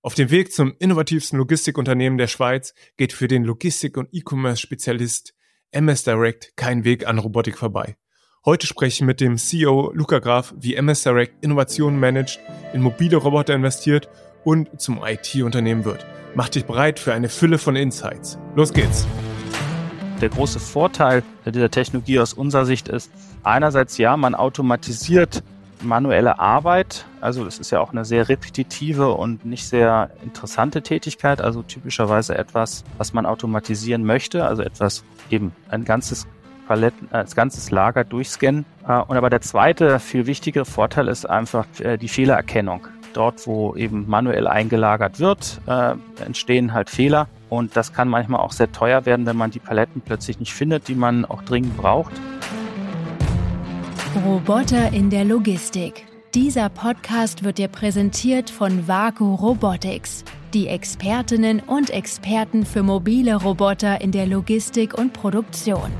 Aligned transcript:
Auf 0.00 0.14
dem 0.14 0.30
Weg 0.30 0.52
zum 0.52 0.74
innovativsten 0.78 1.38
Logistikunternehmen 1.38 2.18
der 2.18 2.28
Schweiz 2.28 2.72
geht 2.96 3.12
für 3.12 3.26
den 3.26 3.42
Logistik- 3.42 3.96
und 3.96 4.08
E-Commerce-Spezialist 4.12 5.34
MS 5.72 6.04
Direct 6.04 6.52
kein 6.56 6.84
Weg 6.84 7.08
an 7.08 7.18
Robotik 7.18 7.58
vorbei. 7.58 7.96
Heute 8.44 8.68
spreche 8.68 9.02
ich 9.02 9.06
mit 9.06 9.20
dem 9.20 9.38
CEO 9.38 9.90
Luca 9.92 10.20
Graf, 10.20 10.54
wie 10.56 10.76
MS 10.76 11.02
Direct 11.02 11.44
Innovationen 11.44 11.98
managt, 11.98 12.38
in 12.72 12.80
mobile 12.80 13.16
Roboter 13.16 13.56
investiert 13.56 14.08
und 14.44 14.80
zum 14.80 15.02
IT-Unternehmen 15.02 15.84
wird. 15.84 16.06
Mach 16.36 16.48
dich 16.48 16.64
bereit 16.64 17.00
für 17.00 17.12
eine 17.12 17.28
Fülle 17.28 17.58
von 17.58 17.74
Insights. 17.74 18.38
Los 18.54 18.72
geht's! 18.72 19.04
Der 20.20 20.28
große 20.28 20.60
Vorteil 20.60 21.24
dieser 21.44 21.72
Technologie 21.72 22.20
aus 22.20 22.34
unserer 22.34 22.66
Sicht 22.66 22.88
ist, 22.88 23.10
einerseits 23.42 23.98
ja, 23.98 24.16
man 24.16 24.36
automatisiert 24.36 25.42
manuelle 25.82 26.38
Arbeit. 26.38 27.06
Also 27.20 27.44
das 27.44 27.58
ist 27.58 27.70
ja 27.70 27.80
auch 27.80 27.92
eine 27.92 28.04
sehr 28.04 28.28
repetitive 28.28 29.12
und 29.12 29.44
nicht 29.44 29.68
sehr 29.68 30.10
interessante 30.22 30.82
Tätigkeit. 30.82 31.40
Also 31.40 31.62
typischerweise 31.62 32.36
etwas, 32.36 32.84
was 32.96 33.12
man 33.12 33.26
automatisieren 33.26 34.04
möchte. 34.04 34.44
Also 34.44 34.62
etwas 34.62 35.04
eben 35.30 35.52
ein 35.68 35.84
ganzes 35.84 36.26
Paletten, 36.68 37.08
als 37.10 37.34
ganzes 37.34 37.70
Lager 37.70 38.04
durchscannen. 38.04 38.64
Äh, 38.86 38.98
und 38.98 39.16
aber 39.16 39.30
der 39.30 39.40
zweite, 39.40 39.98
viel 39.98 40.26
wichtigere 40.26 40.64
Vorteil 40.64 41.08
ist 41.08 41.28
einfach 41.28 41.66
äh, 41.80 41.96
die 41.96 42.08
Fehlererkennung. 42.08 42.86
Dort, 43.14 43.46
wo 43.46 43.74
eben 43.74 44.04
manuell 44.06 44.46
eingelagert 44.46 45.18
wird, 45.18 45.60
äh, 45.66 45.94
entstehen 46.24 46.74
halt 46.74 46.90
Fehler. 46.90 47.26
Und 47.48 47.74
das 47.76 47.94
kann 47.94 48.08
manchmal 48.08 48.40
auch 48.40 48.52
sehr 48.52 48.70
teuer 48.70 49.06
werden, 49.06 49.24
wenn 49.24 49.36
man 49.36 49.50
die 49.50 49.58
Paletten 49.58 50.02
plötzlich 50.02 50.38
nicht 50.38 50.52
findet, 50.52 50.88
die 50.88 50.94
man 50.94 51.24
auch 51.24 51.42
dringend 51.42 51.76
braucht. 51.78 52.12
Roboter 54.16 54.92
in 54.94 55.10
der 55.10 55.24
Logistik. 55.24 56.06
Dieser 56.34 56.70
Podcast 56.70 57.44
wird 57.44 57.58
dir 57.58 57.68
präsentiert 57.68 58.48
von 58.48 58.88
Vaku 58.88 59.34
Robotics, 59.34 60.24
die 60.54 60.66
Expertinnen 60.66 61.60
und 61.60 61.90
Experten 61.90 62.64
für 62.64 62.82
mobile 62.82 63.36
Roboter 63.36 64.00
in 64.00 64.10
der 64.10 64.26
Logistik 64.26 64.96
und 64.96 65.12
Produktion. 65.12 65.92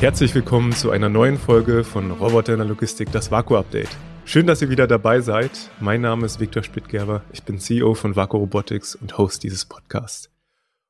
Herzlich 0.00 0.34
willkommen 0.34 0.72
zu 0.72 0.90
einer 0.90 1.10
neuen 1.10 1.36
Folge 1.36 1.84
von 1.84 2.10
Roboter 2.10 2.54
in 2.54 2.60
der 2.60 2.68
Logistik, 2.68 3.12
das 3.12 3.30
Vaku 3.30 3.56
Update. 3.56 3.90
Schön, 4.24 4.46
dass 4.46 4.62
ihr 4.62 4.70
wieder 4.70 4.86
dabei 4.86 5.20
seid. 5.20 5.50
Mein 5.78 6.00
Name 6.00 6.24
ist 6.24 6.40
Viktor 6.40 6.62
Spittgerber. 6.62 7.22
Ich 7.32 7.42
bin 7.42 7.58
CEO 7.58 7.92
von 7.94 8.16
Vaku 8.16 8.38
Robotics 8.38 8.94
und 8.94 9.18
Host 9.18 9.42
dieses 9.42 9.66
Podcasts. 9.66 10.30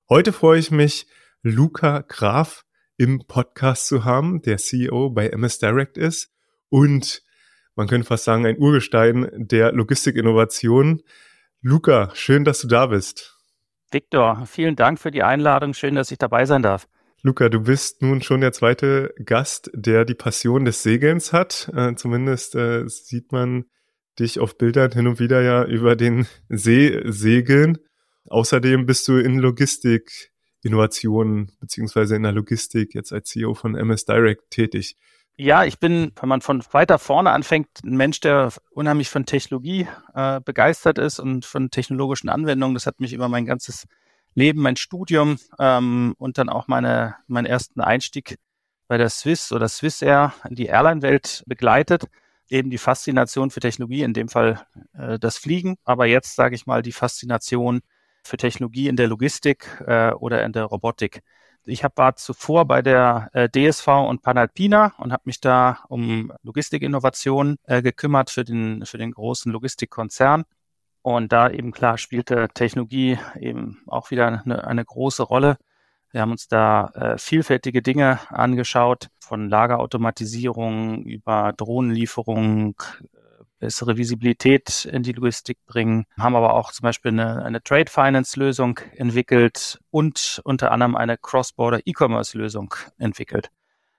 Heute 0.09 0.33
freue 0.33 0.61
ich 0.61 0.71
mich, 0.71 1.09
Luca 1.43 2.05
Graf 2.07 2.65
im 2.97 3.27
Podcast 3.27 3.87
zu 3.87 4.05
haben, 4.05 4.43
der 4.43 4.59
CEO 4.59 5.11
bei 5.11 5.29
MS 5.29 5.59
Direct 5.59 5.99
ist 5.99 6.33
und 6.69 7.23
man 7.75 7.89
könnte 7.89 8.07
fast 8.07 8.25
sagen, 8.25 8.45
ein 8.47 8.59
Urgestein 8.59 9.31
der 9.35 9.73
Logistikinnovation. 9.73 11.03
Luca, 11.63 12.11
schön, 12.15 12.45
dass 12.45 12.61
du 12.61 12.69
da 12.69 12.87
bist. 12.87 13.39
Viktor, 13.91 14.45
vielen 14.47 14.77
Dank 14.77 14.99
für 14.99 15.11
die 15.11 15.23
Einladung. 15.23 15.75
Schön, 15.75 15.95
dass 15.95 16.11
ich 16.11 16.19
dabei 16.19 16.45
sein 16.45 16.63
darf. 16.63 16.87
Luca, 17.23 17.49
du 17.49 17.61
bist 17.61 18.03
nun 18.03 18.21
schon 18.21 18.41
der 18.41 18.53
zweite 18.53 19.15
Gast, 19.25 19.71
der 19.75 20.05
die 20.05 20.15
Passion 20.15 20.65
des 20.65 20.83
Segelns 20.83 21.33
hat. 21.33 21.71
Äh, 21.75 21.95
zumindest 21.95 22.55
äh, 22.57 22.89
sieht 22.89 23.33
man 23.33 23.65
dich 24.19 24.41
auf 24.41 24.59
Bildern 24.59 24.93
hin 24.93 25.07
und 25.07 25.21
wieder 25.21 25.41
ja 25.41 25.65
über 25.65 25.95
den 25.97 26.27
See 26.49 27.01
segeln. 27.05 27.79
Außerdem 28.27 28.87
bist 28.87 29.09
du 29.09 29.19
in 29.19 29.39
Logistik 29.39 30.32
Innovationen 30.63 31.53
beziehungsweise 31.61 32.17
in 32.17 32.23
der 32.23 32.33
Logistik 32.33 32.95
jetzt 32.95 33.13
als 33.13 33.29
CEO 33.29 33.55
von 33.55 33.75
MS 33.75 34.05
Direct 34.05 34.51
tätig? 34.51 34.97
Ja, 35.37 35.65
ich 35.65 35.79
bin, 35.79 36.13
wenn 36.21 36.29
man 36.29 36.43
von 36.43 36.63
weiter 36.73 36.99
vorne 36.99 37.31
anfängt, 37.31 37.69
ein 37.85 37.97
Mensch, 37.97 38.21
der 38.21 38.53
unheimlich 38.71 39.09
von 39.09 39.25
Technologie 39.25 39.89
äh, 40.15 40.41
begeistert 40.41 40.99
ist 40.99 41.19
und 41.19 41.45
von 41.45 41.71
technologischen 41.71 42.29
Anwendungen. 42.29 42.75
Das 42.75 42.87
hat 42.87 43.01
mich 43.01 43.13
immer 43.13 43.29
mein 43.29 43.47
ganzes 43.47 43.87
Leben, 44.35 44.61
mein 44.61 44.77
Studium 44.77 45.39
ähm, 45.59 46.15
und 46.19 46.39
dann 46.39 46.49
auch 46.49 46.69
meine, 46.69 47.17
meinen 47.27 47.47
ersten 47.47 47.81
Einstieg 47.81 48.39
bei 48.89 48.99
der 48.99 49.09
Swiss 49.09 49.53
oder 49.53 49.69
Swissair 49.69 50.35
in 50.49 50.55
die 50.55 50.67
Airline-Welt 50.67 51.45
begleitet. 51.47 52.05
Eben 52.51 52.69
die 52.69 52.79
Faszination 52.79 53.51
für 53.51 53.61
Technologie, 53.61 54.03
in 54.03 54.13
dem 54.13 54.29
Fall 54.29 54.67
äh, 54.93 55.19
das 55.19 55.39
Fliegen, 55.39 55.77
aber 55.85 56.07
jetzt 56.07 56.37
sage 56.37 56.55
ich 56.55 56.67
mal 56.67 56.83
die 56.83 56.93
Faszination 56.93 57.81
für 58.23 58.37
Technologie 58.37 58.89
in 58.89 58.97
der 58.97 59.09
Logistik 59.09 59.83
äh, 59.87 60.13
oder 60.13 60.45
in 60.45 60.53
der 60.53 60.65
Robotik. 60.65 61.23
Ich 61.65 61.85
hab, 61.85 61.97
war 61.97 62.17
zuvor 62.17 62.65
bei 62.65 62.83
der 62.83 63.31
äh, 63.35 63.49
DSV 63.49 63.87
und 64.09 64.23
Panalpina 64.23 64.95
und 64.99 65.13
habe 65.13 65.23
mich 65.27 65.41
da 65.41 65.79
um 65.89 66.33
Logistikinnovation 66.43 67.57
äh, 67.65 67.83
gekümmert 67.83 68.31
für 68.31 68.45
den, 68.45 68.85
für 68.85 68.99
den 68.99 69.13
großen 69.13 69.53
Logistikkonzern. 69.53 70.45
Und 71.03 71.33
da 71.33 71.51
eben 71.51 71.73
klar 71.73 71.99
spielte 71.99 72.49
Technologie 72.55 73.19
eben 73.39 73.83
auch 73.87 74.11
wieder 74.11 74.43
eine, 74.45 74.67
eine 74.67 74.85
große 74.85 75.23
Rolle. 75.23 75.57
Wir 76.11 76.21
haben 76.21 76.33
uns 76.33 76.47
da 76.47 76.89
äh, 76.95 77.19
vielfältige 77.19 77.81
Dinge 77.81 78.19
angeschaut, 78.29 79.09
von 79.19 79.49
Lagerautomatisierung 79.49 81.05
über 81.05 81.53
Drohnenlieferung, 81.57 82.75
bessere 83.63 83.97
Visibilität 83.97 84.87
in 84.87 85.05
die 85.05 85.13
Logistik 85.13 85.57
bringen, 85.67 86.05
haben 86.19 86.35
aber 86.35 86.55
auch 86.55 86.73
zum 86.73 86.83
Beispiel 86.83 87.13
eine, 87.13 87.45
eine 87.45 87.63
Trade 87.63 87.89
Finance 87.89 88.39
Lösung 88.39 88.81
entwickelt 88.97 89.79
und 89.91 90.41
unter 90.45 90.73
anderem 90.73 90.97
eine 90.97 91.17
Cross-Border 91.17 91.81
E-Commerce 91.85 92.37
Lösung 92.37 92.75
entwickelt. 92.99 93.51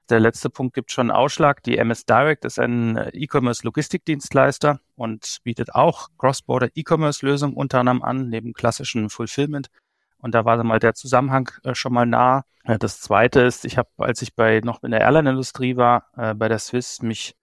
Der 0.09 0.19
letzte 0.19 0.49
Punkt 0.49 0.75
gibt 0.75 0.91
schon 0.91 1.11
Ausschlag. 1.11 1.63
Die 1.63 1.77
MS 1.77 2.05
Direct 2.05 2.43
ist 2.43 2.59
ein 2.59 3.09
E-Commerce 3.13 3.63
Logistikdienstleister 3.63 4.81
und 4.95 5.37
bietet 5.43 5.73
auch 5.73 6.09
Cross-Border 6.17 6.67
E-Commerce 6.75 7.25
Lösungen 7.25 7.55
unter 7.55 7.79
anderem 7.79 8.03
an, 8.03 8.27
neben 8.27 8.51
klassischen 8.51 9.09
Fulfillment. 9.09 9.69
Und 10.17 10.35
da 10.35 10.43
war 10.43 10.61
mal 10.65 10.79
der 10.79 10.93
Zusammenhang 10.93 11.49
äh, 11.63 11.73
schon 11.73 11.93
mal 11.93 12.05
nah. 12.05 12.43
Äh, 12.65 12.77
das 12.79 12.99
zweite 12.99 13.41
ist, 13.41 13.63
ich 13.63 13.77
habe, 13.77 13.89
als 13.97 14.21
ich 14.21 14.35
bei 14.35 14.59
noch 14.61 14.83
in 14.83 14.91
der 14.91 14.99
Airline-Industrie 14.99 15.77
war, 15.77 16.09
äh, 16.17 16.33
bei 16.33 16.49
der 16.49 16.59
Swiss, 16.59 17.01
mich 17.01 17.35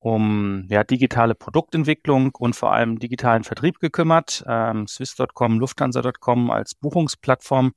um 0.00 0.66
ja, 0.68 0.84
digitale 0.84 1.34
Produktentwicklung 1.34 2.34
und 2.36 2.54
vor 2.54 2.72
allem 2.72 2.98
digitalen 2.98 3.44
Vertrieb 3.44 3.80
gekümmert. 3.80 4.44
Ähm, 4.46 4.86
Swiss.com, 4.86 5.58
Lufthansa.com 5.58 6.50
als 6.50 6.74
Buchungsplattform 6.74 7.72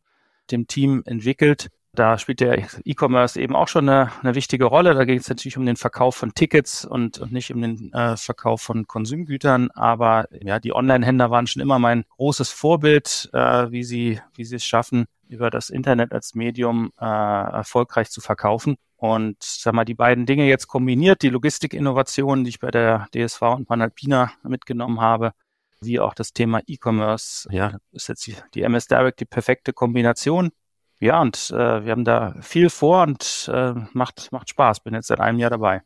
dem 0.52 0.68
Team 0.68 1.04
entwickelt. 1.06 1.70
Da 1.94 2.18
spielt 2.18 2.40
der 2.40 2.64
E-Commerce 2.86 3.40
eben 3.40 3.54
auch 3.54 3.68
schon 3.68 3.90
eine, 3.90 4.12
eine 4.22 4.34
wichtige 4.34 4.66
Rolle. 4.66 4.94
Da 4.94 5.04
geht 5.04 5.20
es 5.20 5.28
natürlich 5.28 5.58
um 5.58 5.66
den 5.66 5.76
Verkauf 5.76 6.16
von 6.16 6.34
Tickets 6.34 6.86
und, 6.86 7.20
und 7.20 7.34
nicht 7.34 7.54
um 7.54 7.62
den 7.62 7.92
äh, 7.92 8.16
Verkauf 8.16 8.62
von 8.62 8.88
Konsumgütern. 8.88 9.72
Aber 9.72 10.28
ja, 10.32 10.60
die 10.60 10.74
Online-Händler 10.74 11.32
waren 11.32 11.48
schon 11.48 11.62
immer 11.62 11.80
mein 11.80 12.06
großes 12.16 12.50
Vorbild, 12.50 13.30
äh, 13.34 13.72
wie 13.72 13.84
sie 13.84 14.22
wie 14.36 14.46
sie 14.46 14.56
es 14.56 14.64
schaffen, 14.64 15.06
über 15.28 15.50
das 15.50 15.70
Internet 15.70 16.14
als 16.14 16.34
Medium 16.34 16.94
äh, 16.98 17.06
erfolgreich 17.06 18.10
zu 18.10 18.22
verkaufen. 18.22 18.78
Und 19.02 19.38
sag 19.42 19.74
mal, 19.74 19.84
die 19.84 19.96
beiden 19.96 20.28
Dinge 20.28 20.48
jetzt 20.48 20.68
kombiniert, 20.68 21.24
die 21.24 21.30
Logistikinnovationen, 21.30 22.44
die 22.44 22.50
ich 22.50 22.60
bei 22.60 22.70
der 22.70 23.08
DSV 23.16 23.42
und 23.42 23.68
Panalpina 23.68 24.32
mitgenommen 24.44 25.02
habe, 25.02 25.34
wie 25.82 26.00
auch 26.00 26.14
das 26.14 26.34
Thema 26.34 26.62
E-Commerce, 26.68 27.50
ja, 27.52 27.80
ist 27.94 28.10
jetzt 28.10 28.28
die, 28.28 28.36
die 28.54 28.62
MS 28.62 28.86
Direct 28.86 29.20
die 29.20 29.26
perfekte 29.26 29.74
Kombination. 29.74 30.52
Ja, 31.00 31.20
und 31.20 31.50
äh, 31.50 31.84
wir 31.84 31.92
haben 31.92 32.06
da 32.06 32.36
viel 32.42 32.70
vor 32.70 33.02
und 33.02 33.50
äh, 33.52 33.74
macht, 33.94 34.32
macht 34.32 34.50
Spaß. 34.52 34.82
Bin 34.82 34.94
jetzt 34.94 35.08
seit 35.08 35.20
einem 35.20 35.40
Jahr 35.40 35.50
dabei. 35.50 35.82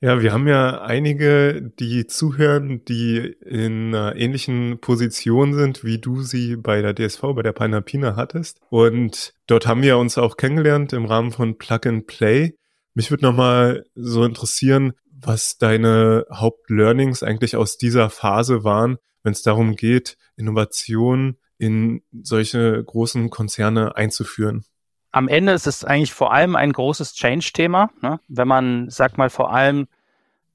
Ja, 0.00 0.22
wir 0.22 0.32
haben 0.32 0.46
ja 0.46 0.80
einige, 0.80 1.72
die 1.80 2.06
zuhören, 2.06 2.84
die 2.84 3.36
in 3.44 3.92
einer 3.92 4.14
ähnlichen 4.14 4.78
Position 4.80 5.54
sind, 5.54 5.82
wie 5.82 5.98
du 5.98 6.22
sie 6.22 6.54
bei 6.54 6.82
der 6.82 6.94
DSV, 6.94 7.20
bei 7.34 7.42
der 7.42 7.52
Panapina 7.52 8.14
hattest. 8.14 8.60
Und 8.70 9.34
dort 9.48 9.66
haben 9.66 9.82
wir 9.82 9.98
uns 9.98 10.18
auch 10.18 10.36
kennengelernt 10.36 10.92
im 10.92 11.04
Rahmen 11.04 11.32
von 11.32 11.58
Plug 11.58 11.80
and 11.86 12.06
Play. 12.06 12.54
Mich 12.94 13.10
würde 13.10 13.24
nochmal 13.24 13.86
so 13.94 14.24
interessieren, 14.24 14.92
was 15.12 15.58
deine 15.58 16.26
Hauptlearnings 16.32 17.22
eigentlich 17.22 17.56
aus 17.56 17.76
dieser 17.76 18.10
Phase 18.10 18.64
waren, 18.64 18.98
wenn 19.22 19.32
es 19.32 19.42
darum 19.42 19.76
geht, 19.76 20.16
Innovation 20.36 21.36
in 21.58 22.02
solche 22.22 22.82
großen 22.82 23.28
Konzerne 23.28 23.96
einzuführen 23.96 24.64
am 25.12 25.28
Ende 25.28 25.52
ist 25.52 25.66
es 25.66 25.84
eigentlich 25.84 26.12
vor 26.12 26.32
allem 26.32 26.56
ein 26.56 26.72
großes 26.72 27.14
Change-Thema. 27.14 27.90
Ne? 28.00 28.20
Wenn 28.28 28.48
man, 28.48 28.90
sag 28.90 29.18
mal, 29.18 29.30
vor 29.30 29.52
allem 29.52 29.88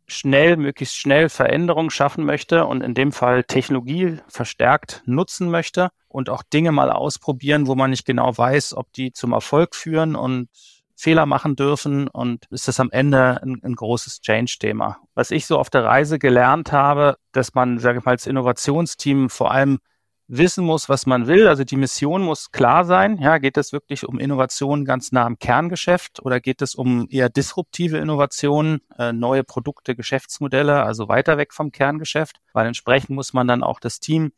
schnell, 0.08 0.56
möglichst 0.58 0.96
schnell 0.96 1.30
Veränderungen 1.30 1.90
schaffen 1.90 2.26
möchte 2.26 2.66
und 2.66 2.81
in 2.81 2.94
dem 2.94 3.12
Fall 3.12 3.44
Technologie 3.44 4.18
verstärkt 4.28 5.02
nutzen 5.06 5.50
möchte 5.50 5.90
und 6.08 6.30
auch 6.30 6.44
Dinge 6.44 6.72
mal 6.72 6.92
ausprobieren, 6.92 7.68
wo 7.68 7.76
man 7.76 7.90
nicht 7.90 8.06
genau 8.06 8.38
weiß, 8.38 8.76
ob 8.76 8.94
die 8.94 9.12
zum 9.12 9.34
Erfolg 9.34 9.76
führen 9.76 10.16
und 10.16 10.50
Fehler 10.95 11.25
machen 11.25 11.56
dürfen 11.56 12.07
und 12.07 12.45
ist 12.50 12.68
das 12.68 12.80
am 12.80 12.89
Ende 12.92 13.42
ein, 13.42 13.59
ein 13.63 13.75
großes 13.75 14.21
Change-Thema. 14.21 14.97
Was 15.13 15.31
ich 15.31 15.45
so 15.45 15.59
auf 15.59 15.69
der 15.69 15.83
Reise 15.83 16.19
gelernt 16.19 16.71
habe, 16.71 17.18
dass 17.31 17.53
man, 17.53 17.80
sage 17.80 18.00
ich 18.00 18.06
mal, 18.06 18.12
als 18.12 18.27
Innovationsteam 18.27 19.30
vor 19.30 19.51
allem 19.51 19.80
wissen 20.27 20.65
muss, 20.65 20.89
was 20.89 21.06
man 21.06 21.27
will. 21.27 21.47
Also 21.47 21.63
die 21.63 21.75
Mission 21.75 22.24
muss 22.24 22.51
klar 22.51 22.86
sein. 22.86 23.18
Ja, 23.18 23.38
geht 23.38 23.57
es 23.57 23.71
wirklich 23.71 24.07
um 24.07 24.19
Innovationen 24.19 24.86
ganz 24.86 25.12
nah 25.12 25.25
am 25.25 25.38
Kerngeschäft 25.38 26.21
oder 26.24 26.39
geht 26.39 26.62
es 26.62 26.75
um 26.75 27.07
eher 27.09 27.30
disruptive 27.30 27.97
Innovationen, 27.97 28.81
äh, 28.97 29.13
neue 29.13 29.44
Produkte, 29.44 29.95
Geschäftsmodelle, 29.95 30.83
also 30.83 31.07
weiter 31.07 31.38
weg 31.38 31.53
vom 31.53 31.71
Kerngeschäft? 31.71 32.39
Weil 32.53 32.68
entsprechend 32.68 33.12
muss 33.12 33.33
man 33.33 33.47
dann 33.47 33.63
auch 33.63 33.80
das 33.80 34.00
Team 34.00 34.31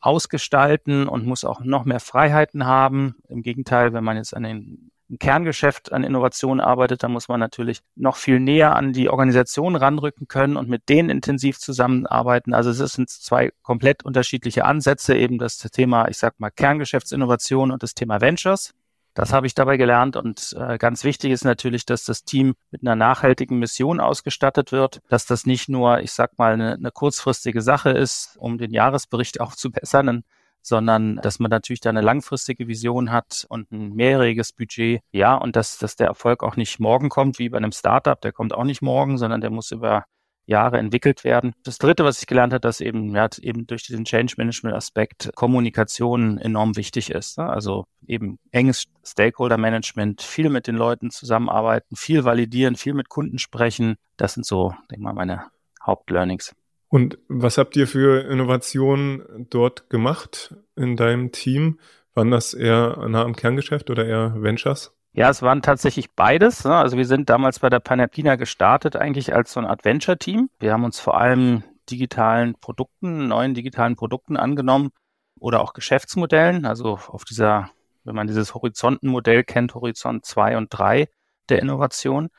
ausgestalten 0.00 1.08
und 1.08 1.26
muss 1.26 1.44
auch 1.44 1.60
noch 1.60 1.84
mehr 1.84 2.00
Freiheiten 2.00 2.66
haben. 2.66 3.16
Im 3.28 3.42
Gegenteil, 3.42 3.92
wenn 3.92 4.04
man 4.04 4.16
jetzt 4.16 4.34
an 4.34 4.42
den 4.42 4.90
im 5.10 5.18
Kerngeschäft 5.18 5.92
an 5.92 6.04
Innovationen 6.04 6.60
arbeitet, 6.60 7.02
dann 7.02 7.12
muss 7.12 7.28
man 7.28 7.40
natürlich 7.40 7.80
noch 7.96 8.16
viel 8.16 8.38
näher 8.38 8.76
an 8.76 8.92
die 8.92 9.10
Organisation 9.10 9.74
ranrücken 9.74 10.28
können 10.28 10.56
und 10.56 10.68
mit 10.68 10.88
denen 10.88 11.10
intensiv 11.10 11.58
zusammenarbeiten. 11.58 12.54
Also 12.54 12.70
es 12.70 12.92
sind 12.92 13.10
zwei 13.10 13.50
komplett 13.62 14.04
unterschiedliche 14.04 14.64
Ansätze, 14.64 15.16
eben 15.16 15.38
das 15.38 15.58
Thema, 15.58 16.08
ich 16.08 16.16
sag 16.16 16.38
mal, 16.38 16.50
Kerngeschäftsinnovation 16.50 17.72
und 17.72 17.82
das 17.82 17.94
Thema 17.94 18.20
Ventures. 18.20 18.72
Das 19.14 19.32
habe 19.32 19.48
ich 19.48 19.54
dabei 19.54 19.76
gelernt 19.76 20.16
und 20.16 20.54
äh, 20.56 20.78
ganz 20.78 21.02
wichtig 21.02 21.32
ist 21.32 21.44
natürlich, 21.44 21.84
dass 21.84 22.04
das 22.04 22.22
Team 22.22 22.54
mit 22.70 22.82
einer 22.82 22.94
nachhaltigen 22.94 23.58
Mission 23.58 23.98
ausgestattet 23.98 24.70
wird, 24.70 25.00
dass 25.08 25.26
das 25.26 25.46
nicht 25.46 25.68
nur, 25.68 26.00
ich 26.00 26.12
sag 26.12 26.38
mal, 26.38 26.52
eine, 26.52 26.74
eine 26.74 26.92
kurzfristige 26.92 27.60
Sache 27.60 27.90
ist, 27.90 28.36
um 28.38 28.56
den 28.56 28.72
Jahresbericht 28.72 29.40
aufzubessern, 29.40 30.22
sondern 30.62 31.16
dass 31.16 31.38
man 31.38 31.50
natürlich 31.50 31.80
da 31.80 31.90
eine 31.90 32.00
langfristige 32.00 32.68
Vision 32.68 33.10
hat 33.10 33.46
und 33.48 33.70
ein 33.72 33.94
mehrjähriges 33.94 34.52
Budget. 34.52 35.00
Ja, 35.12 35.34
und 35.34 35.56
dass, 35.56 35.78
dass 35.78 35.96
der 35.96 36.08
Erfolg 36.08 36.42
auch 36.42 36.56
nicht 36.56 36.80
morgen 36.80 37.08
kommt, 37.08 37.38
wie 37.38 37.48
bei 37.48 37.58
einem 37.58 37.72
Startup, 37.72 38.20
der 38.20 38.32
kommt 38.32 38.54
auch 38.54 38.64
nicht 38.64 38.82
morgen, 38.82 39.18
sondern 39.18 39.40
der 39.40 39.50
muss 39.50 39.70
über 39.70 40.04
Jahre 40.46 40.78
entwickelt 40.78 41.24
werden. 41.24 41.54
Das 41.62 41.78
dritte, 41.78 42.04
was 42.04 42.20
ich 42.20 42.26
gelernt 42.26 42.52
habe, 42.52 42.60
dass 42.60 42.80
eben, 42.80 43.14
ja, 43.14 43.28
eben 43.40 43.66
durch 43.66 43.84
diesen 43.84 44.04
Change 44.04 44.34
Management 44.36 44.74
Aspekt 44.74 45.30
Kommunikation 45.34 46.38
enorm 46.38 46.76
wichtig 46.76 47.10
ist. 47.10 47.38
Ne? 47.38 47.48
Also 47.48 47.86
eben 48.06 48.38
enges 48.50 48.86
Stakeholder 49.04 49.58
Management, 49.58 50.22
viel 50.22 50.50
mit 50.50 50.66
den 50.66 50.76
Leuten 50.76 51.10
zusammenarbeiten, 51.10 51.94
viel 51.96 52.24
validieren, 52.24 52.74
viel 52.76 52.94
mit 52.94 53.08
Kunden 53.08 53.38
sprechen. 53.38 53.96
Das 54.16 54.34
sind 54.34 54.44
so, 54.44 54.74
denke 54.90 55.04
mal, 55.04 55.14
meine 55.14 55.46
Hauptlearnings. 55.82 56.54
Und 56.90 57.18
was 57.28 57.56
habt 57.56 57.76
ihr 57.76 57.86
für 57.86 58.28
Innovationen 58.28 59.46
dort 59.48 59.88
gemacht 59.90 60.56
in 60.74 60.96
deinem 60.96 61.30
Team? 61.30 61.78
Waren 62.14 62.32
das 62.32 62.52
eher 62.52 63.06
nah 63.08 63.22
am 63.22 63.36
Kerngeschäft 63.36 63.90
oder 63.90 64.04
eher 64.04 64.34
Ventures? 64.42 64.92
Ja, 65.12 65.30
es 65.30 65.40
waren 65.40 65.62
tatsächlich 65.62 66.12
beides. 66.12 66.64
Ne? 66.64 66.74
Also 66.74 66.96
wir 66.96 67.06
sind 67.06 67.30
damals 67.30 67.60
bei 67.60 67.70
der 67.70 67.78
Panalpina 67.78 68.34
gestartet 68.34 68.96
eigentlich 68.96 69.32
als 69.32 69.52
so 69.52 69.60
ein 69.60 69.66
Adventure-Team. 69.66 70.50
Wir 70.58 70.72
haben 70.72 70.82
uns 70.82 70.98
vor 70.98 71.16
allem 71.16 71.62
digitalen 71.88 72.54
Produkten, 72.56 73.28
neuen 73.28 73.54
digitalen 73.54 73.94
Produkten 73.94 74.36
angenommen 74.36 74.90
oder 75.38 75.60
auch 75.60 75.74
Geschäftsmodellen. 75.74 76.66
Also 76.66 76.98
auf 77.06 77.24
dieser, 77.24 77.70
wenn 78.02 78.16
man 78.16 78.26
dieses 78.26 78.52
Horizontenmodell 78.52 79.44
kennt, 79.44 79.76
Horizont 79.76 80.24
2 80.24 80.56
und 80.56 80.68
3 80.70 81.08
der 81.48 81.60
Innovation 81.60 82.30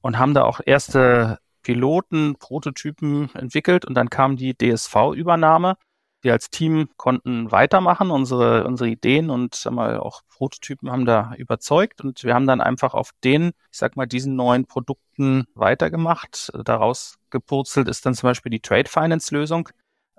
und 0.00 0.18
haben 0.18 0.34
da 0.34 0.42
auch 0.42 0.60
erste 0.64 1.38
Piloten, 1.62 2.36
Prototypen 2.38 3.34
entwickelt 3.34 3.84
und 3.84 3.94
dann 3.94 4.10
kam 4.10 4.36
die 4.36 4.54
DSV-Übernahme. 4.56 5.76
Wir 6.22 6.32
als 6.32 6.50
Team 6.50 6.90
konnten 6.96 7.50
weitermachen, 7.50 8.10
unsere, 8.10 8.64
unsere 8.64 8.90
Ideen 8.90 9.30
und 9.30 9.66
mal, 9.70 9.98
auch 9.98 10.20
Prototypen 10.28 10.90
haben 10.90 11.06
da 11.06 11.34
überzeugt 11.36 12.02
und 12.02 12.24
wir 12.24 12.34
haben 12.34 12.46
dann 12.46 12.60
einfach 12.60 12.92
auf 12.92 13.12
den, 13.24 13.52
ich 13.70 13.78
sag 13.78 13.96
mal, 13.96 14.06
diesen 14.06 14.36
neuen 14.36 14.66
Produkten 14.66 15.46
weitergemacht. 15.54 16.50
Daraus 16.64 17.18
gepurzelt 17.30 17.88
ist 17.88 18.04
dann 18.04 18.14
zum 18.14 18.28
Beispiel 18.28 18.50
die 18.50 18.60
Trade 18.60 18.88
Finance 18.88 19.34
Lösung, 19.34 19.70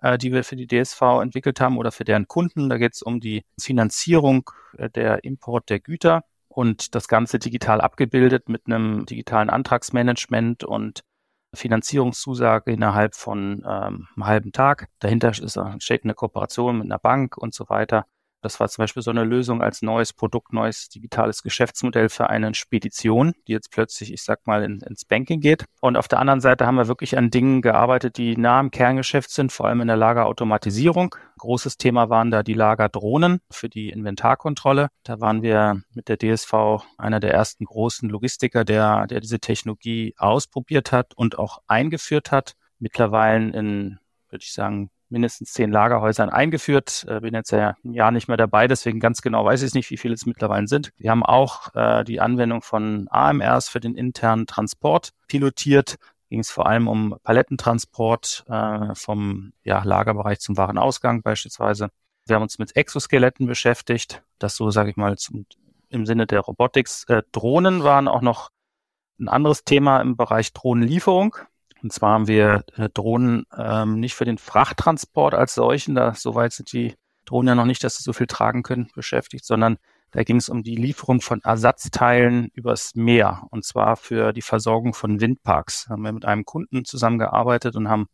äh, 0.02 0.18
die 0.18 0.32
wir 0.32 0.44
für 0.44 0.56
die 0.56 0.68
DSV 0.68 1.02
entwickelt 1.22 1.62
haben 1.62 1.78
oder 1.78 1.92
für 1.92 2.04
deren 2.04 2.28
Kunden. 2.28 2.70
Da 2.70 2.78
geht 2.78 2.94
es 2.96 3.04
um 3.04 3.20
die 3.20 3.44
Finanzierung 3.60 4.50
äh, 4.78 4.90
der 4.90 5.24
Import 5.24 5.70
der 5.70 5.80
Güter 5.80 6.24
und 6.48 6.96
das 6.96 7.08
Ganze 7.08 7.40
digital 7.40 7.80
abgebildet 7.80 8.50
mit 8.50 8.66
einem 8.66 9.06
digitalen 9.06 9.50
Antragsmanagement 9.50 10.64
und 10.64 11.02
Finanzierungszusage 11.54 12.72
innerhalb 12.72 13.16
von 13.16 13.64
ähm, 13.68 14.08
einem 14.16 14.26
halben 14.26 14.52
Tag. 14.52 14.88
Dahinter 15.00 15.30
ist, 15.30 15.60
steht 15.80 16.04
eine 16.04 16.14
Kooperation 16.14 16.78
mit 16.78 16.86
einer 16.86 17.00
Bank 17.00 17.38
und 17.38 17.54
so 17.54 17.70
weiter. 17.70 18.06
Das 18.42 18.60
war 18.60 18.68
zum 18.70 18.84
Beispiel 18.84 19.04
so 19.04 19.12
eine 19.12 19.24
Lösung 19.24 19.62
als 19.62 19.82
neues 19.82 20.14
Produkt, 20.14 20.52
neues 20.52 20.90
digitales 20.90 21.44
Geschäftsmodell 21.44 22.10
für 22.10 22.30
eine 22.30 22.54
Spedition, 22.56 23.34
die 23.48 23.52
jetzt 23.52 23.72
plötzlich, 23.72 24.12
ich 24.12 24.24
sag 24.24 24.48
mal, 24.48 24.64
in, 24.64 24.82
ins 24.82 25.06
Banking 25.06 25.42
geht. 25.42 25.66
Und 25.80 25.96
auf 25.96 26.08
der 26.08 26.20
anderen 26.20 26.42
Seite 26.42 26.66
haben 26.66 26.76
wir 26.76 26.88
wirklich 26.88 27.18
an 27.18 27.30
Dingen 27.30 27.62
gearbeitet, 27.62 28.18
die 28.18 28.36
nah 28.36 28.60
am 28.60 28.72
Kerngeschäft 28.72 29.30
sind, 29.30 29.52
vor 29.52 29.68
allem 29.68 29.82
in 29.82 29.88
der 29.88 29.98
Lagerautomatisierung. 29.98 31.16
Großes 31.38 31.78
Thema 31.78 32.10
waren 32.10 32.32
da 32.32 32.44
die 32.44 32.54
Lagerdrohnen 32.54 33.42
für 33.52 33.70
die 33.70 33.90
Inventarkontrolle. 33.90 34.90
Da 35.04 35.20
waren 35.20 35.44
wir 35.44 35.82
mit 35.94 36.10
der 36.10 36.18
DSV 36.18 36.54
einer 36.98 37.20
der 37.20 37.34
ersten 37.34 37.66
großen 37.66 38.10
Logistiker, 38.10 38.66
der, 38.66 39.08
der 39.08 39.20
diese 39.20 39.40
Technologie 39.40 40.16
ausprobiert 40.18 40.92
hat 40.92 41.14
und 41.16 41.38
auch 41.38 41.60
eingeführt 41.68 42.32
hat. 42.32 42.56
Mittlerweile 42.80 43.52
in, 43.52 44.00
würde 44.30 44.44
ich 44.44 44.54
sagen, 44.54 44.90
mindestens 45.12 45.54
zehn 45.54 45.72
Lagerhäusern 45.72 46.30
eingeführt. 46.30 47.06
Äh, 47.08 47.20
bin 47.20 47.34
jetzt 47.34 47.52
ja 47.52 47.76
ein 47.84 47.94
Jahr 47.94 48.12
nicht 48.12 48.28
mehr 48.28 48.38
dabei, 48.38 48.68
deswegen 48.68 49.00
ganz 49.00 49.22
genau 49.22 49.46
weiß 49.46 49.62
ich 49.64 49.74
nicht, 49.74 49.90
wie 49.92 49.98
viele 49.98 50.14
es 50.14 50.26
mittlerweile 50.26 50.68
sind. 50.68 50.92
Wir 50.98 51.12
haben 51.12 51.24
auch 51.24 51.74
äh, 51.76 52.04
die 52.04 52.20
Anwendung 52.20 52.62
von 52.62 53.08
AMRs 53.10 53.70
für 53.70 53.80
den 53.80 53.96
internen 53.96 54.48
Transport 54.48 55.12
pilotiert. 55.28 55.98
Ging 56.30 56.40
es 56.40 56.50
vor 56.50 56.66
allem 56.66 56.88
um 56.88 57.18
Palettentransport 57.24 58.46
äh, 58.48 58.96
vom 58.96 59.54
ja, 59.64 59.84
Lagerbereich 59.84 60.40
zum 60.40 60.58
Warenausgang 60.58 61.22
beispielsweise. 61.22 61.90
Wir 62.26 62.36
haben 62.36 62.44
uns 62.44 62.58
mit 62.58 62.76
Exoskeletten 62.76 63.48
beschäftigt. 63.48 64.24
Das 64.40 64.56
so, 64.56 64.72
sage 64.72 64.90
ich 64.92 64.96
mal, 64.96 65.18
zum, 65.18 65.46
im 65.90 66.06
Sinne 66.06 66.28
der 66.28 66.40
Robotics. 66.40 67.04
Äh, 67.10 67.24
Drohnen 67.32 67.84
waren 67.84 68.08
auch 68.08 68.22
noch 68.22 68.50
ein 69.20 69.28
anderes 69.28 69.64
Thema 69.64 70.02
im 70.02 70.16
Bereich 70.18 70.54
Drohnenlieferung. 70.54 71.36
Und 71.84 71.92
zwar 71.92 72.14
haben 72.14 72.28
wir 72.28 72.64
äh, 72.76 72.90
Drohnen 72.90 73.46
ähm, 73.58 74.00
nicht 74.00 74.16
für 74.16 74.26
den 74.26 74.38
Frachttransport 74.38 75.34
als 75.34 75.56
solchen, 75.56 75.96
da 75.96 76.14
soweit 76.14 76.54
sind 76.54 76.72
die 76.74 76.96
Drohnen 77.26 77.50
ja 77.50 77.56
noch 77.56 77.66
nicht, 77.66 77.84
dass 77.84 77.98
sie 77.98 78.04
so 78.04 78.14
viel 78.14 78.28
tragen 78.28 78.64
können, 78.64 78.90
beschäftigt, 78.96 79.46
sondern 79.46 79.78
da 80.12 80.24
ging 80.24 80.36
es 80.36 80.50
um 80.50 80.64
die 80.64 80.76
Lieferung 80.76 81.22
von 81.22 81.42
Ersatzteilen 81.42 82.50
übers 82.54 82.96
Meer 82.96 83.48
und 83.50 83.64
zwar 83.64 83.96
für 83.96 84.34
die 84.34 84.42
Versorgung 84.42 84.94
von 84.94 85.22
Windparks. 85.22 85.86
Da 85.86 85.92
haben 85.92 86.02
wir 86.02 86.12
mit 86.12 86.26
einem 86.26 86.46
Kunden 86.46 86.84
zusammengearbeitet 86.84 87.76
und 87.76 87.90
haben 87.90 88.08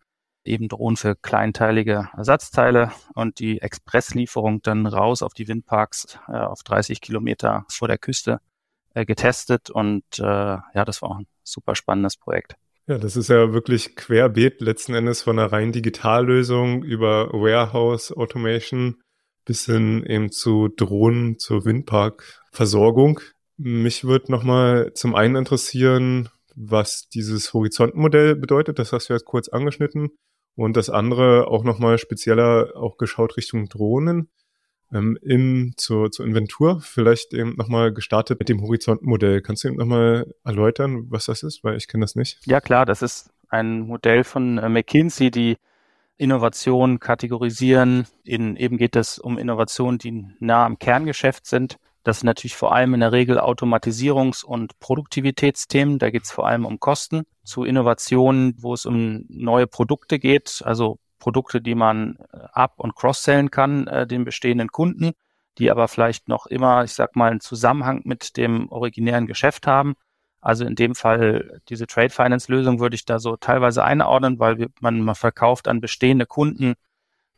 eben 0.44 0.68
Drohnen 0.68 0.96
für 0.96 1.16
kleinteilige 1.16 2.10
Ersatzteile 2.16 2.92
und 3.16 3.40
die 3.40 3.62
Expresslieferung 3.62 4.62
dann 4.62 4.86
raus 4.86 5.22
auf 5.22 5.34
die 5.34 5.48
Windparks 5.48 6.20
äh, 6.28 6.38
auf 6.38 6.64
30 6.64 7.02
Kilometer 7.02 7.66
vor 7.70 7.88
der 7.88 7.98
Küste 7.98 8.40
äh, 8.94 9.06
getestet 9.06 9.70
und 9.70 10.04
äh, 10.20 10.24
ja, 10.24 10.86
das 10.86 11.02
war 11.02 11.12
auch 11.12 11.20
ein 11.20 11.28
super 11.44 11.76
spannendes 11.76 12.16
Projekt. 12.18 12.56
Ja, 12.90 12.98
das 12.98 13.18
ist 13.18 13.28
ja 13.28 13.52
wirklich 13.52 13.98
querbeet 13.98 14.62
letzten 14.62 14.94
Endes 14.94 15.22
von 15.22 15.38
einer 15.38 15.52
rein 15.52 15.74
Digitallösung 15.74 16.84
über 16.84 17.34
Warehouse 17.34 18.14
Automation 18.14 19.02
bis 19.44 19.66
hin 19.66 20.06
eben 20.06 20.32
zu 20.32 20.70
Drohnen 20.70 21.38
zur 21.38 21.66
Windparkversorgung. 21.66 23.20
Mich 23.58 24.06
würde 24.06 24.32
nochmal 24.32 24.94
zum 24.94 25.16
einen 25.16 25.36
interessieren, 25.36 26.30
was 26.56 27.10
dieses 27.10 27.54
Horizontmodell 27.54 28.36
bedeutet. 28.36 28.80
Das 28.80 28.94
hast 28.94 29.10
du 29.10 29.14
jetzt 29.14 29.26
kurz 29.26 29.50
angeschnitten. 29.50 30.12
Und 30.56 30.78
das 30.78 30.90
andere 30.90 31.48
auch 31.50 31.66
nochmal 31.66 31.98
spezieller 31.98 32.72
auch 32.76 32.98
geschaut 32.98 33.36
Richtung 33.36 33.68
Drohnen 33.68 34.30
ähm, 34.94 35.18
im, 35.22 35.74
zur, 35.78 36.12
zur 36.12 36.26
Inventur. 36.26 36.82
Vielleicht 36.82 37.34
eben 37.34 37.56
nochmal 37.56 37.94
gestartet 37.94 38.40
mit 38.40 38.50
dem 38.50 38.62
Horizontmodell. 38.62 39.42
Kannst 39.42 39.64
du 39.64 39.70
eben 39.70 39.78
nochmal 39.78 40.34
erläutern, 40.44 41.06
was 41.10 41.26
das 41.26 41.44
ist? 41.44 41.64
Weil 41.64 41.78
ich 41.78 41.88
kenne 41.88 42.04
das 42.04 42.16
nicht. 42.16 42.40
Ja 42.46 42.62
klar, 42.62 42.86
das 42.86 43.02
ist 43.02 43.32
ein 43.50 43.82
Modell 43.82 44.24
von 44.24 44.58
äh, 44.58 44.70
McKinsey, 44.70 45.32
die 45.32 45.58
Innovation 46.18 47.00
kategorisieren. 47.00 48.08
In, 48.24 48.56
eben 48.56 48.78
geht 48.78 48.96
es 48.96 49.20
um 49.20 49.38
Innovationen, 49.38 50.00
die 50.00 50.26
nah 50.40 50.66
am 50.66 50.80
Kerngeschäft 50.80 51.46
sind. 51.46 51.78
Das 52.04 52.20
sind 52.20 52.28
natürlich 52.28 52.56
vor 52.56 52.74
allem 52.74 52.94
in 52.94 53.02
der 53.02 53.12
Regel 53.12 53.40
Automatisierungs- 53.40 54.44
und 54.44 54.80
Produktivitätsthemen. 54.80 56.00
Da 56.00 56.10
geht 56.10 56.24
es 56.24 56.32
vor 56.32 56.48
allem 56.48 56.66
um 56.66 56.80
Kosten. 56.80 57.24
Zu 57.44 57.66
Innovationen, 57.66 58.56
wo 58.58 58.74
es 58.74 58.86
um 58.86 59.26
neue 59.28 59.68
Produkte 59.68 60.18
geht, 60.18 60.62
also 60.64 61.00
Produkte, 61.20 61.62
die 61.62 61.76
man 61.76 62.18
äh, 62.32 62.38
up- 62.54 62.80
und 62.80 62.96
cross-sellen 62.96 63.52
kann, 63.52 63.88
äh, 63.88 64.08
den 64.08 64.26
bestehenden 64.26 64.70
Kunden, 64.70 65.12
die 65.58 65.72
aber 65.72 65.88
vielleicht 65.88 66.28
noch 66.28 66.46
immer, 66.46 66.84
ich 66.84 66.94
sag 66.94 67.16
mal, 67.16 67.32
einen 67.32 67.40
Zusammenhang 67.40 68.02
mit 68.06 68.38
dem 68.38 68.70
originären 68.72 69.28
Geschäft 69.28 69.68
haben. 69.68 69.96
Also 70.42 70.66
in 70.66 70.76
dem 70.76 70.96
Fall 70.96 71.62
diese 71.70 71.88
Trade 71.88 72.12
Finance 72.12 72.52
Lösung 72.52 72.80
würde 72.80 72.96
ich 72.96 73.06
da 73.06 73.20
so 73.20 73.38
teilweise 73.38 73.84
einordnen, 73.84 74.40
weil 74.40 74.68
man, 74.80 75.02
man 75.02 75.16
verkauft 75.16 75.68
an 75.68 75.82
bestehende 75.82 76.26
Kunden 76.26 76.76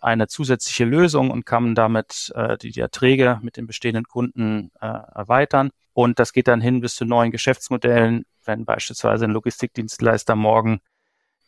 eine 0.02 0.28
zusätzliche 0.28 0.86
Lösung 0.86 1.32
und 1.32 1.46
kann 1.46 1.76
damit 1.76 2.32
äh, 2.36 2.58
die, 2.58 2.72
die 2.72 2.80
Erträge 2.80 3.40
mit 3.42 3.58
den 3.58 3.68
bestehenden 3.68 4.06
Kunden 4.06 4.72
äh, 4.80 4.88
erweitern. 4.88 5.72
Und 5.94 6.20
das 6.20 6.34
geht 6.34 6.48
dann 6.48 6.62
hin 6.62 6.82
bis 6.82 6.96
zu 6.96 7.06
neuen 7.06 7.32
Geschäftsmodellen, 7.32 8.26
wenn 8.46 8.66
beispielsweise 8.66 9.26
ein 9.26 9.32
Logistikdienstleister 9.32 10.36
morgen 10.36 10.80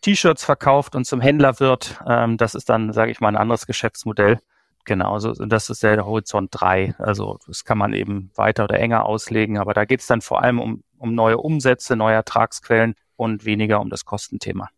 T-Shirts 0.01 0.43
verkauft 0.43 0.95
und 0.95 1.05
zum 1.05 1.21
Händler 1.21 1.59
wird. 1.59 1.99
Ähm, 2.07 2.37
das 2.37 2.55
ist 2.55 2.69
dann, 2.69 2.93
sage 2.93 3.11
ich 3.11 3.19
mal, 3.19 3.29
ein 3.29 3.37
anderes 3.37 3.65
Geschäftsmodell. 3.65 4.39
Genau, 4.85 5.19
so, 5.19 5.33
das 5.33 5.69
ist 5.69 5.83
der 5.83 6.05
Horizont 6.05 6.49
3. 6.51 6.95
Also 6.97 7.37
das 7.47 7.65
kann 7.65 7.77
man 7.77 7.93
eben 7.93 8.31
weiter 8.35 8.63
oder 8.63 8.79
enger 8.79 9.05
auslegen, 9.05 9.57
aber 9.57 9.73
da 9.73 9.85
geht 9.85 9.99
es 9.99 10.07
dann 10.07 10.21
vor 10.21 10.41
allem 10.41 10.59
um, 10.59 10.83
um 10.97 11.13
neue 11.13 11.37
Umsätze, 11.37 11.95
neue 11.95 12.15
Ertragsquellen 12.15 12.95
und 13.15 13.45
weniger 13.45 13.79
um 13.79 13.89
das 13.89 14.05
Kostenthema. 14.05 14.69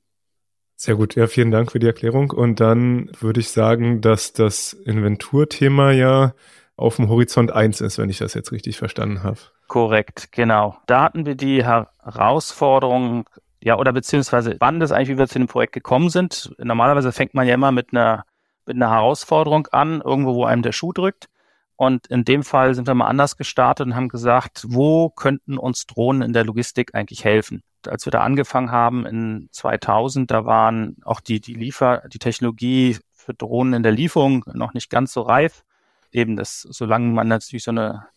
Sehr 0.76 0.96
gut, 0.96 1.16
ja, 1.16 1.28
vielen 1.28 1.52
Dank 1.52 1.72
für 1.72 1.80
die 1.80 1.88
Erklärung. 1.88 2.32
Und 2.32 2.60
dann 2.60 3.10
würde 3.20 3.40
ich 3.40 3.50
sagen, 3.50 4.02
dass 4.02 4.34
das 4.34 4.74
Inventurthema 4.74 5.92
ja 5.92 6.34
auf 6.76 6.98
dem 6.98 7.08
Horizont 7.08 7.52
1 7.52 7.80
ist, 7.82 7.98
wenn 7.98 8.10
ich 8.10 8.18
das 8.18 8.34
jetzt 8.34 8.52
richtig 8.52 8.78
verstanden 8.78 9.24
habe. 9.24 9.38
Korrekt, 9.68 10.32
genau. 10.32 10.76
Da 10.88 11.04
hatten 11.04 11.26
wir 11.26 11.36
die 11.36 11.64
Herausforderung, 11.64 13.30
ja, 13.64 13.78
oder 13.78 13.94
beziehungsweise 13.94 14.58
wann 14.60 14.82
das 14.82 14.92
eigentlich, 14.92 15.10
wie 15.10 15.18
wir 15.18 15.28
zu 15.28 15.40
dem 15.40 15.48
Projekt 15.48 15.74
gekommen 15.74 16.10
sind. 16.10 16.54
Normalerweise 16.58 17.14
fängt 17.14 17.34
man 17.34 17.48
ja 17.48 17.54
immer 17.54 17.72
mit 17.72 17.94
einer, 17.94 18.26
mit 18.66 18.76
einer 18.76 18.90
Herausforderung 18.90 19.68
an, 19.68 20.02
irgendwo, 20.02 20.36
wo 20.36 20.46
einem 20.46 20.64
der 20.64 20.74
Schuh 20.74 20.92
drückt. 20.92 21.30
Und 21.78 22.08
in 22.08 22.26
dem 22.26 22.44
Fall 22.44 22.76
sind 22.76 22.88
wir 22.88 22.94
mal 22.94 23.08
anders 23.08 23.38
gestartet 23.38 23.88
und 23.88 23.96
haben 23.96 24.10
gesagt, 24.10 24.66
wo 24.68 25.10
könnten 25.10 25.58
uns 25.58 25.86
Drohnen 25.86 26.22
in 26.22 26.34
der 26.34 26.44
Logistik 26.44 26.94
eigentlich 26.94 27.24
helfen? 27.24 27.64
Als 27.88 28.06
wir 28.06 28.12
da 28.12 28.22
angefangen 28.22 28.72
haben 28.72 29.06
in 29.06 29.48
2000, 29.52 30.30
da 30.30 30.46
waren 30.46 30.98
auch 31.04 31.22
die, 31.22 31.40
die 31.40 31.54
Liefer, 31.54 32.04
die 32.12 32.20
Technologie 32.20 32.98
für 33.14 33.34
Drohnen 33.34 33.76
in 33.76 33.84
der 33.84 33.94
Lieferung 33.94 34.44
noch 34.54 34.74
nicht 34.74 34.90
ganz 34.90 35.14
so 35.14 35.22
reif. 35.22 35.64
Eben 36.12 36.36
das, 36.36 36.62
solange 36.62 37.08
man 37.14 37.30
natürlich 37.30 37.64
so 37.64 37.72
eine, 37.72 38.08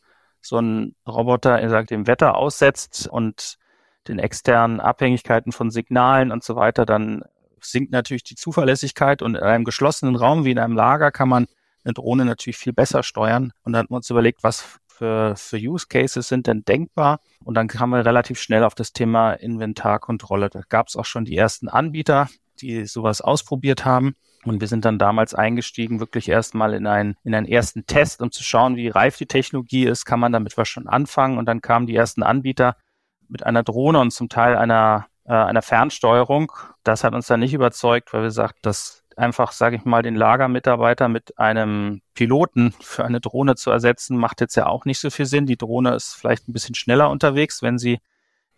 so 0.41 0.59
einen 0.59 0.97
Roboter, 1.07 1.61
er 1.61 1.71
sagt, 1.71 1.91
dem 1.91 2.09
Wetter 2.09 2.35
aussetzt 2.35 3.09
und 3.09 3.59
den 4.09 4.19
externen 4.19 4.81
Abhängigkeiten 4.81 5.53
von 5.53 5.71
Signalen 5.71 6.33
und 6.33 6.45
so 6.45 6.57
weiter, 6.57 6.87
dann 6.87 7.23
sinkt 7.61 7.93
natürlich 7.93 8.25
die 8.25 8.37
Zuverlässigkeit 8.37 9.23
und 9.23 9.35
in 9.35 9.43
einem 9.43 9.65
geschlossenen 9.65 10.17
Raum 10.17 10.45
wie 10.45 10.53
in 10.53 10.59
einem 10.59 10.75
Lager 10.77 11.11
kann 11.11 11.29
man 11.29 11.47
eine 11.85 11.95
Drohne 11.95 12.25
natürlich 12.25 12.57
viel 12.57 12.73
besser 12.73 13.03
steuern. 13.03 13.53
Und 13.63 13.73
dann 13.73 13.85
haben 13.85 13.91
wir 13.91 13.97
uns 13.97 14.11
überlegt, 14.11 14.43
was 14.43 14.81
für, 14.87 15.35
für 15.37 15.57
Use 15.57 15.87
Cases 15.89 16.27
sind 16.27 16.47
denn 16.47 16.65
denkbar? 16.65 17.21
Und 17.45 17.55
dann 17.55 17.69
kamen 17.69 17.93
wir 17.93 18.05
relativ 18.05 18.41
schnell 18.41 18.65
auf 18.65 18.75
das 18.75 18.93
Thema 18.93 19.33
Inventarkontrolle. 19.33 20.51
Da 20.51 20.63
gab 20.69 20.89
es 20.89 20.97
auch 20.97 21.05
schon 21.05 21.25
die 21.25 21.37
ersten 21.37 21.69
Anbieter, 21.69 22.29
die 22.61 22.87
sowas 22.87 23.21
ausprobiert 23.21 23.85
haben. 23.85 24.15
Und 24.45 24.61
wir 24.61 24.69
sind 24.69 24.85
dann 24.85 24.99
damals 24.99 25.35
eingestiegen, 25.35 26.01
wirklich 26.01 26.29
erstmal 26.29 26.73
in 26.75 26.87
einen, 26.87 27.17
in 27.25 27.35
einen 27.35 27.47
ersten 27.47 27.87
Test, 27.87 28.23
um 28.23 28.31
zu 28.31 28.43
schauen, 28.43 28.77
wie 28.77 28.89
reif 28.89 29.17
die 29.17 29.27
Technologie 29.27 29.85
ist, 29.85 30.05
kann 30.05 30.21
man 30.21 30.33
damit 30.33 30.57
was 30.57 30.69
schon 30.69 30.87
anfangen. 30.87 31.39
Und 31.39 31.47
dann 31.47 31.61
kamen 31.61 31.87
die 31.87 31.97
ersten 31.97 32.23
Anbieter 32.23 32.77
mit 33.29 33.45
einer 33.45 33.63
Drohne 33.63 34.01
und 34.01 34.11
zum 34.11 34.29
Teil 34.29 34.57
einer, 34.57 35.07
äh, 35.25 35.33
einer 35.33 35.63
Fernsteuerung. 35.63 36.53
Das 36.85 37.05
hat 37.05 37.15
uns 37.15 37.27
dann 37.27 37.41
nicht 37.41 37.55
überzeugt, 37.55 38.13
weil 38.13 38.23
wir 38.23 38.31
sagten, 38.31 38.61
das 38.63 39.05
einfach, 39.17 39.53
sage 39.53 39.77
ich 39.77 39.85
mal, 39.85 40.03
den 40.03 40.15
Lagermitarbeiter 40.15 41.09
mit 41.09 41.39
einem 41.39 42.03
Piloten 42.15 42.75
für 42.81 43.05
eine 43.05 43.21
Drohne 43.21 43.55
zu 43.55 43.71
ersetzen, 43.71 44.17
macht 44.17 44.41
jetzt 44.41 44.57
ja 44.57 44.67
auch 44.67 44.85
nicht 44.85 45.01
so 45.01 45.11
viel 45.11 45.27
Sinn. 45.27 45.47
Die 45.47 45.57
Drohne 45.57 45.95
ist 45.95 46.15
vielleicht 46.15 46.49
ein 46.49 46.53
bisschen 46.53 46.75
schneller 46.75 47.11
unterwegs, 47.11 47.63
wenn 47.63 47.79
sie 47.79 47.99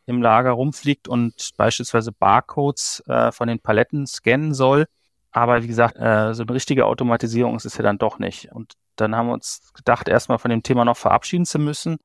im 0.07 0.23
Lager 0.23 0.53
rumfliegt 0.53 1.07
und 1.07 1.51
beispielsweise 1.57 2.13
Barcodes 2.13 3.05
äh, 3.07 3.31
von 3.31 3.47
den 3.47 3.61
Paletten 3.61 4.07
scannen 4.07 4.55
soll. 4.55 4.87
Aber 5.31 5.63
wie 5.63 5.69
gesagt, 5.69 5.97
äh, 5.97 6.35
so 6.35 6.43
eine 6.43 6.55
richtige 6.55 6.87
Automatisierung 6.87 7.57
ist 7.57 7.67
es 7.67 7.77
ja 7.77 7.83
dann 7.83 7.99
doch 7.99 8.19
nicht. 8.19 8.51
Und 8.53 8.73
dann 8.97 9.15
haben 9.15 9.29
wir 9.29 9.35
uns 9.35 9.71
gedacht, 9.75 10.09
erstmal 10.09 10.39
von 10.39 10.51
dem 10.51 10.63
Thema 10.63 10.85
noch 10.85 10.97
verabschieden 10.97 11.45
zu 11.45 11.59
müssen, 11.59 11.99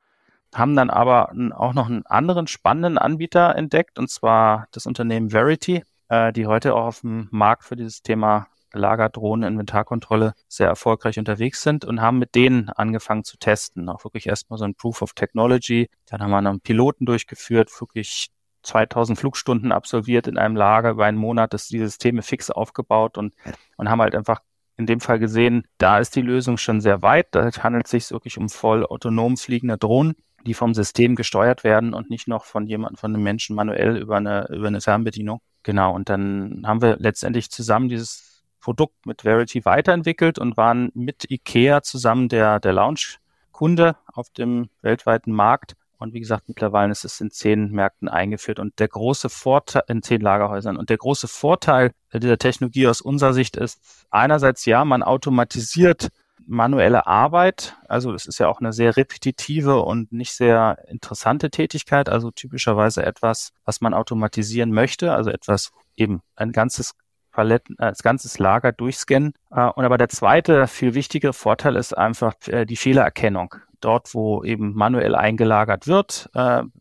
haben 0.56 0.76
dann 0.76 0.90
aber 0.90 1.34
auch 1.56 1.74
noch 1.74 1.88
einen 1.88 2.06
anderen 2.06 2.48
spannenden 2.48 2.98
Anbieter 2.98 3.56
entdeckt, 3.56 4.00
und 4.00 4.10
zwar 4.10 4.68
das 4.72 4.86
Unternehmen 4.86 5.30
Verity 5.30 5.84
äh, 6.14 6.32
die 6.32 6.46
heute 6.46 6.76
auch 6.76 6.86
auf 6.86 7.02
dem 7.02 7.28
Markt 7.32 7.64
für 7.64 7.76
dieses 7.76 8.04
Thema 8.04 8.48
Lagerdrohnen, 8.72 9.52
Inventarkontrolle 9.52 10.34
sehr 10.48 10.68
erfolgreich 10.68 11.20
unterwegs 11.20 11.62
sind 11.62 11.86
und 11.86 12.02
haben 12.02 12.20
mit 12.20 12.36
denen 12.36 12.70
angefangen 12.70 13.24
zu 13.24 13.38
testen. 13.38 13.90
Auch 13.90 14.04
wirklich 14.04 14.28
erstmal 14.28 14.58
so 14.58 14.66
ein 14.66 14.76
Proof 14.76 15.02
of 15.02 15.14
Technology. 15.14 15.90
Dann 16.08 16.22
haben 16.22 16.32
wir 16.32 16.38
einen 16.38 16.60
Piloten 16.60 17.06
durchgeführt, 17.06 17.70
wirklich 17.80 18.30
2000 18.64 19.18
Flugstunden 19.18 19.72
absolviert 19.72 20.28
in 20.28 20.38
einem 20.38 20.56
Lager 20.56 20.92
über 20.92 21.06
einen 21.06 21.18
Monat, 21.18 21.54
das 21.54 21.68
die 21.68 21.80
Systeme 21.80 22.22
fix 22.22 22.50
aufgebaut 22.50 23.18
und, 23.18 23.34
und 23.78 23.90
haben 23.90 24.02
halt 24.02 24.16
einfach 24.16 24.40
in 24.78 24.88
dem 24.88 25.02
Fall 25.02 25.20
gesehen, 25.20 25.68
da 25.78 26.00
ist 26.00 26.16
die 26.16 26.22
Lösung 26.22 26.58
schon 26.58 26.82
sehr 26.82 27.02
weit. 27.04 27.28
Da 27.32 27.52
handelt 27.52 27.86
es 27.86 27.92
sich 27.92 28.12
wirklich 28.12 28.38
um 28.40 28.50
voll 28.50 28.86
autonom 28.86 29.38
fliegende 29.38 29.78
Drohnen, 29.78 30.16
die 30.44 30.54
vom 30.54 30.74
System 30.74 31.16
gesteuert 31.16 31.64
werden 31.64 31.94
und 31.94 32.10
nicht 32.10 32.28
noch 32.28 32.46
von 32.46 32.68
jemandem, 32.68 32.98
von 32.98 33.14
einem 33.14 33.24
Menschen 33.24 33.56
manuell 33.56 33.98
über 33.98 34.18
eine, 34.18 34.48
über 34.50 34.68
eine 34.68 34.82
Fernbedienung. 34.82 35.42
Genau, 35.64 35.96
und 35.96 36.10
dann 36.10 36.64
haben 36.66 36.82
wir 36.82 36.98
letztendlich 36.98 37.50
zusammen 37.50 37.90
dieses 37.90 38.44
Produkt 38.60 39.06
mit 39.06 39.24
Verity 39.24 39.66
weiterentwickelt 39.66 40.40
und 40.40 40.58
waren 40.58 40.90
mit 40.94 41.30
IKEA 41.30 41.82
zusammen 41.82 42.30
der, 42.30 42.60
der 42.60 42.74
Launch-Kunde 42.74 43.98
auf 44.08 44.30
dem 44.30 44.70
weltweiten 44.82 45.32
Markt. 45.32 45.76
Und 45.98 46.14
wie 46.14 46.20
gesagt, 46.20 46.48
mittlerweile 46.48 46.92
ist 46.92 47.06
es 47.06 47.22
in 47.22 47.32
zehn 47.32 47.72
Märkten 47.72 48.10
eingeführt 48.10 48.60
und 48.60 48.78
der 48.80 48.90
große 48.90 49.30
Vorteil, 49.30 49.84
in 49.88 50.02
zehn 50.02 50.22
Lagerhäusern. 50.22 50.78
Und 50.78 50.90
der 50.90 50.98
große 50.98 51.28
Vorteil 51.28 51.92
dieser 52.14 52.38
Technologie 52.38 52.88
aus 52.88 53.00
unserer 53.00 53.34
Sicht 53.34 53.56
ist 53.56 53.82
einerseits, 54.10 54.66
ja, 54.66 54.84
man 54.84 55.04
automatisiert 55.04 56.10
manuelle 56.46 57.08
Arbeit. 57.08 57.76
Also 57.88 58.14
es 58.14 58.26
ist 58.26 58.40
ja 58.40 58.48
auch 58.48 58.60
eine 58.60 58.74
sehr 58.74 58.98
repetitive 58.98 59.82
und 59.82 60.12
nicht 60.12 60.34
sehr 60.34 60.78
interessante 60.88 61.50
Tätigkeit. 61.50 62.10
Also 62.10 62.32
typischerweise 62.32 63.06
etwas, 63.06 63.52
was 63.66 63.82
man 63.82 63.94
automatisieren 63.94 64.72
möchte. 64.72 65.14
Also 65.14 65.30
etwas 65.30 65.72
eben 65.96 66.22
ein 66.36 66.52
ganzes 66.52 66.94
Paletten, 67.34 67.76
äh, 67.80 67.86
als 67.86 68.02
ganzes 68.04 68.40
Lager 68.40 68.72
durchscannen. 68.72 69.34
Äh, 69.52 69.68
und 69.68 69.84
aber 69.84 69.98
der 69.98 70.10
zweite, 70.10 70.68
viel 70.68 70.94
wichtigere 70.94 71.34
Vorteil 71.34 71.76
ist 71.76 71.98
einfach 71.98 72.36
äh, 72.48 72.66
die 72.66 72.78
Fehlererkennung. 72.78 73.56
Dort, 73.82 74.14
wo 74.14 74.46
eben 74.46 74.74
manuell 74.74 75.14
eingelagert 75.14 75.88
wird, 75.88 76.30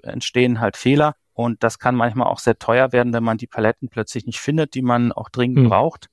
entstehen 0.04 0.60
halt 0.60 0.76
Fehler. 0.76 1.16
Und 1.32 1.64
das 1.64 1.80
kann 1.80 1.96
manchmal 1.96 2.28
auch 2.28 2.38
sehr 2.38 2.60
teuer 2.60 2.92
werden, 2.92 3.12
wenn 3.12 3.24
man 3.24 3.38
die 3.38 3.48
Paletten 3.48 3.88
plötzlich 3.88 4.24
nicht 4.24 4.38
findet, 4.38 4.74
die 4.74 4.82
man 4.82 5.10
auch 5.10 5.28
dringend 5.28 5.58
hm. 5.58 5.68
braucht. 5.68 6.06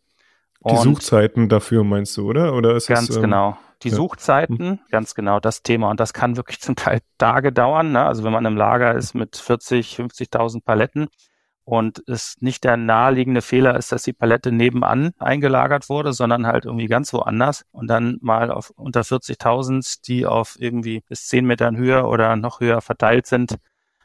Die 0.66 0.72
und 0.72 0.82
Suchzeiten 0.82 1.48
dafür 1.48 1.84
meinst 1.84 2.18
du, 2.18 2.30
oder? 2.30 2.54
Oder 2.54 2.76
ist 2.76 2.88
ganz 2.88 3.10
es, 3.10 3.16
ähm, 3.16 3.24
genau. 3.24 3.58
Die 3.84 3.90
ja. 3.90 3.96
Suchzeiten, 3.96 4.58
mhm. 4.58 4.80
ganz 4.92 5.16
genau 5.16 5.40
das 5.40 5.64
Thema. 5.64 5.90
Und 5.90 6.02
das 6.02 6.14
kann 6.14 6.36
wirklich 6.36 6.60
zum 6.60 6.76
Teil 6.76 7.00
Tage 7.18 7.54
dauern. 7.54 7.94
Ne? 7.94 8.04
Also 8.04 8.26
wenn 8.26 8.34
man 8.34 8.46
im 8.46 8.58
Lager 8.58 8.94
ist 8.94 9.14
mit 9.14 9.38
40, 9.38 9.96
50.000 9.98 10.64
Paletten 10.66 11.08
und 11.64 12.04
es 12.08 12.36
nicht 12.42 12.66
der 12.66 12.76
naheliegende 12.76 13.42
Fehler 13.42 13.78
ist, 13.78 13.94
dass 13.94 14.04
die 14.04 14.12
Palette 14.12 14.52
nebenan 14.52 15.12
eingelagert 15.18 15.88
wurde, 15.88 16.12
sondern 16.12 16.46
halt 16.46 16.66
irgendwie 16.66 16.88
ganz 16.88 17.14
woanders 17.14 17.64
und 17.72 17.88
dann 17.88 18.18
mal 18.22 18.52
auf 18.52 18.72
unter 18.72 19.02
40.000, 19.02 20.02
die 20.08 20.26
auf 20.26 20.58
irgendwie 20.60 21.04
bis 21.08 21.28
10 21.28 21.46
Metern 21.46 21.78
höher 21.78 22.10
oder 22.10 22.36
noch 22.36 22.60
höher 22.60 22.82
verteilt 22.82 23.28
sind, 23.28 23.60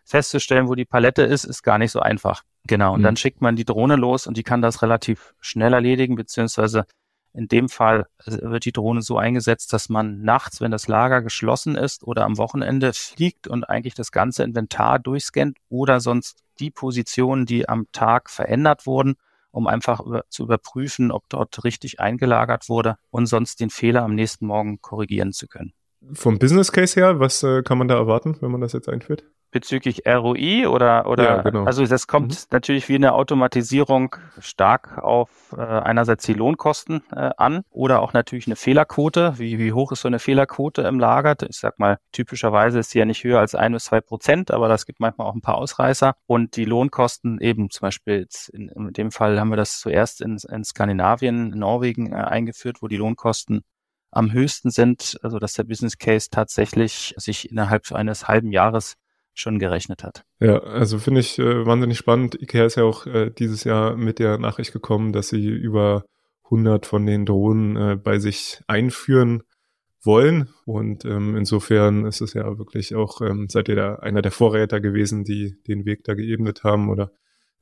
festzustellen, 0.04 0.68
wo 0.68 0.74
die 0.74 0.84
Palette 0.84 1.22
ist, 1.22 1.44
ist 1.44 1.62
gar 1.62 1.78
nicht 1.78 1.92
so 1.92 2.00
einfach. 2.00 2.42
Genau, 2.66 2.94
und 2.94 3.00
mhm. 3.00 3.04
dann 3.04 3.16
schickt 3.16 3.40
man 3.40 3.56
die 3.56 3.64
Drohne 3.64 3.96
los 3.96 4.26
und 4.26 4.36
die 4.36 4.42
kann 4.42 4.62
das 4.62 4.82
relativ 4.82 5.34
schnell 5.40 5.72
erledigen, 5.72 6.14
beziehungsweise 6.14 6.86
in 7.34 7.48
dem 7.48 7.68
Fall 7.68 8.06
äh, 8.24 8.38
wird 8.42 8.64
die 8.64 8.72
Drohne 8.72 9.02
so 9.02 9.18
eingesetzt, 9.18 9.72
dass 9.72 9.88
man 9.88 10.22
nachts, 10.22 10.60
wenn 10.60 10.70
das 10.70 10.88
Lager 10.88 11.20
geschlossen 11.20 11.74
ist 11.74 12.04
oder 12.04 12.24
am 12.24 12.38
Wochenende 12.38 12.92
fliegt 12.92 13.48
und 13.48 13.64
eigentlich 13.64 13.94
das 13.94 14.12
ganze 14.12 14.44
Inventar 14.44 14.98
durchscannt 14.98 15.58
oder 15.68 16.00
sonst 16.00 16.42
die 16.60 16.70
Positionen, 16.70 17.44
die 17.44 17.68
am 17.68 17.86
Tag 17.92 18.30
verändert 18.30 18.86
wurden, 18.86 19.16
um 19.50 19.66
einfach 19.66 20.00
über, 20.00 20.24
zu 20.28 20.44
überprüfen, 20.44 21.10
ob 21.10 21.28
dort 21.28 21.64
richtig 21.64 22.00
eingelagert 22.00 22.68
wurde 22.68 22.96
und 23.10 23.26
sonst 23.26 23.60
den 23.60 23.70
Fehler 23.70 24.02
am 24.02 24.14
nächsten 24.14 24.46
Morgen 24.46 24.80
korrigieren 24.80 25.32
zu 25.32 25.48
können. 25.48 25.72
Vom 26.12 26.38
Business 26.38 26.70
Case 26.70 27.00
her, 27.00 27.18
was 27.18 27.42
äh, 27.42 27.62
kann 27.62 27.78
man 27.78 27.88
da 27.88 27.96
erwarten, 27.96 28.36
wenn 28.40 28.50
man 28.50 28.60
das 28.60 28.72
jetzt 28.74 28.88
einführt? 28.88 29.24
Bezüglich 29.54 30.02
ROI 30.04 30.66
oder 30.66 31.06
oder 31.06 31.24
ja, 31.24 31.42
genau. 31.42 31.64
also 31.64 31.86
das 31.86 32.08
kommt 32.08 32.32
mhm. 32.32 32.46
natürlich 32.50 32.88
wie 32.88 32.96
eine 32.96 33.14
Automatisierung 33.14 34.16
stark 34.40 34.98
auf 34.98 35.54
äh, 35.56 35.62
einerseits 35.62 36.26
die 36.26 36.34
Lohnkosten 36.34 37.02
äh, 37.12 37.30
an 37.36 37.62
oder 37.70 38.02
auch 38.02 38.12
natürlich 38.12 38.48
eine 38.48 38.56
Fehlerquote. 38.56 39.38
Wie, 39.38 39.58
wie 39.60 39.72
hoch 39.72 39.92
ist 39.92 40.02
so 40.02 40.08
eine 40.08 40.18
Fehlerquote 40.18 40.82
im 40.82 40.98
Lager? 40.98 41.36
Ich 41.48 41.58
sag 41.58 41.78
mal, 41.78 41.98
typischerweise 42.10 42.80
ist 42.80 42.90
sie 42.90 42.98
ja 42.98 43.04
nicht 43.04 43.22
höher 43.22 43.38
als 43.38 43.54
ein 43.54 43.72
bis 43.72 43.84
zwei 43.84 44.00
Prozent, 44.00 44.50
aber 44.50 44.68
das 44.68 44.86
gibt 44.86 44.98
manchmal 44.98 45.28
auch 45.28 45.34
ein 45.34 45.40
paar 45.40 45.56
Ausreißer. 45.56 46.14
Und 46.26 46.56
die 46.56 46.64
Lohnkosten 46.64 47.40
eben 47.40 47.70
zum 47.70 47.86
Beispiel 47.86 48.26
in, 48.52 48.68
in 48.70 48.92
dem 48.92 49.12
Fall 49.12 49.38
haben 49.38 49.50
wir 49.50 49.56
das 49.56 49.78
zuerst 49.78 50.20
in, 50.20 50.36
in 50.50 50.64
Skandinavien, 50.64 51.52
in 51.52 51.58
Norwegen 51.60 52.12
äh, 52.12 52.16
eingeführt, 52.16 52.78
wo 52.80 52.88
die 52.88 52.96
Lohnkosten 52.96 53.62
am 54.10 54.32
höchsten 54.32 54.70
sind, 54.70 55.18
also 55.22 55.38
dass 55.38 55.54
der 55.54 55.64
Business 55.64 55.98
Case 55.98 56.28
tatsächlich 56.30 57.14
sich 57.16 57.50
innerhalb 57.50 57.90
eines 57.92 58.28
halben 58.28 58.52
Jahres 58.52 58.94
schon 59.34 59.58
gerechnet 59.58 60.02
hat. 60.04 60.24
Ja, 60.40 60.58
also 60.60 60.98
finde 60.98 61.20
ich 61.20 61.38
äh, 61.38 61.66
wahnsinnig 61.66 61.98
spannend. 61.98 62.40
IKEA 62.40 62.64
ist 62.64 62.76
ja 62.76 62.84
auch 62.84 63.06
äh, 63.06 63.30
dieses 63.30 63.64
Jahr 63.64 63.96
mit 63.96 64.18
der 64.18 64.38
Nachricht 64.38 64.72
gekommen, 64.72 65.12
dass 65.12 65.28
sie 65.28 65.46
über 65.48 66.04
100 66.44 66.86
von 66.86 67.04
den 67.04 67.26
Drohnen 67.26 67.76
äh, 67.76 67.96
bei 67.96 68.18
sich 68.18 68.60
einführen 68.66 69.42
wollen. 70.02 70.48
Und 70.66 71.04
ähm, 71.04 71.36
insofern 71.36 72.06
ist 72.06 72.20
es 72.20 72.34
ja 72.34 72.58
wirklich 72.58 72.94
auch, 72.94 73.20
ähm, 73.20 73.48
seid 73.48 73.68
ihr 73.68 73.76
da 73.76 73.96
einer 73.96 74.22
der 74.22 74.32
Vorräter 74.32 74.80
gewesen, 74.80 75.24
die 75.24 75.56
den 75.66 75.84
Weg 75.84 76.04
da 76.04 76.14
geebnet 76.14 76.62
haben 76.62 76.88
oder 76.88 77.10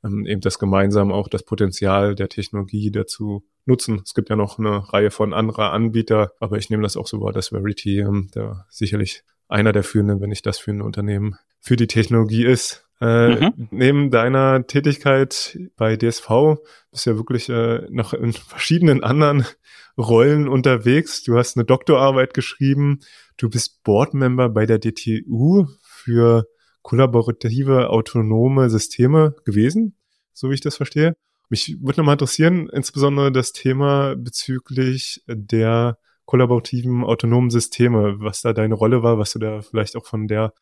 ähm, 0.03 0.25
eben 0.25 0.41
das 0.41 0.59
gemeinsam 0.59 1.11
auch 1.11 1.27
das 1.27 1.43
Potenzial 1.43 2.15
der 2.15 2.29
Technologie 2.29 2.91
dazu 2.91 3.45
nutzen. 3.65 4.01
Es 4.05 4.13
gibt 4.13 4.29
ja 4.29 4.35
noch 4.35 4.59
eine 4.59 4.91
Reihe 4.91 5.11
von 5.11 5.33
anderer 5.33 5.71
Anbieter, 5.71 6.33
aber 6.39 6.57
ich 6.57 6.69
nehme 6.69 6.83
das 6.83 6.97
auch 6.97 7.07
so 7.07 7.21
wahr, 7.21 7.31
dass 7.31 7.49
Verity 7.49 7.99
ähm, 7.99 8.29
da 8.33 8.65
sicherlich 8.69 9.23
einer 9.47 9.71
der 9.71 9.83
führenden, 9.83 10.19
wenn 10.19 10.29
nicht 10.29 10.45
das 10.45 10.59
führende 10.59 10.83
Unternehmen 10.85 11.37
für 11.63 11.77
die 11.77 11.87
Technologie 11.87 12.45
ist. 12.45 12.85
Äh, 12.99 13.35
mhm. 13.35 13.67
Neben 13.71 14.11
deiner 14.11 14.67
Tätigkeit 14.67 15.57
bei 15.77 15.95
DSV 15.95 16.57
bist 16.91 17.05
du 17.05 17.11
ja 17.11 17.17
wirklich 17.17 17.49
äh, 17.49 17.87
noch 17.89 18.13
in 18.13 18.33
verschiedenen 18.33 19.03
anderen 19.03 19.45
Rollen 19.97 20.47
unterwegs. 20.49 21.23
Du 21.23 21.37
hast 21.37 21.55
eine 21.55 21.65
Doktorarbeit 21.65 22.33
geschrieben. 22.33 22.99
Du 23.37 23.49
bist 23.49 23.81
Boardmember 23.83 24.49
bei 24.49 24.65
der 24.65 24.79
DTU 24.79 25.67
für 25.81 26.45
kollaborative 26.81 27.89
autonome 27.89 28.69
Systeme 28.69 29.35
gewesen, 29.45 29.95
so 30.33 30.49
wie 30.49 30.55
ich 30.55 30.61
das 30.61 30.75
verstehe. 30.75 31.15
Mich 31.49 31.77
würde 31.81 32.01
nochmal 32.01 32.15
interessieren, 32.15 32.67
insbesondere 32.73 33.31
das 33.31 33.53
Thema 33.53 34.15
bezüglich 34.15 35.23
der 35.27 35.97
kollaborativen 36.25 37.03
autonomen 37.03 37.51
Systeme, 37.51 38.15
was 38.19 38.41
da 38.41 38.53
deine 38.53 38.75
Rolle 38.75 39.03
war, 39.03 39.17
was 39.17 39.33
du 39.33 39.39
da 39.39 39.61
vielleicht 39.61 39.95
auch 39.95 40.05
von 40.05 40.27
der 40.27 40.53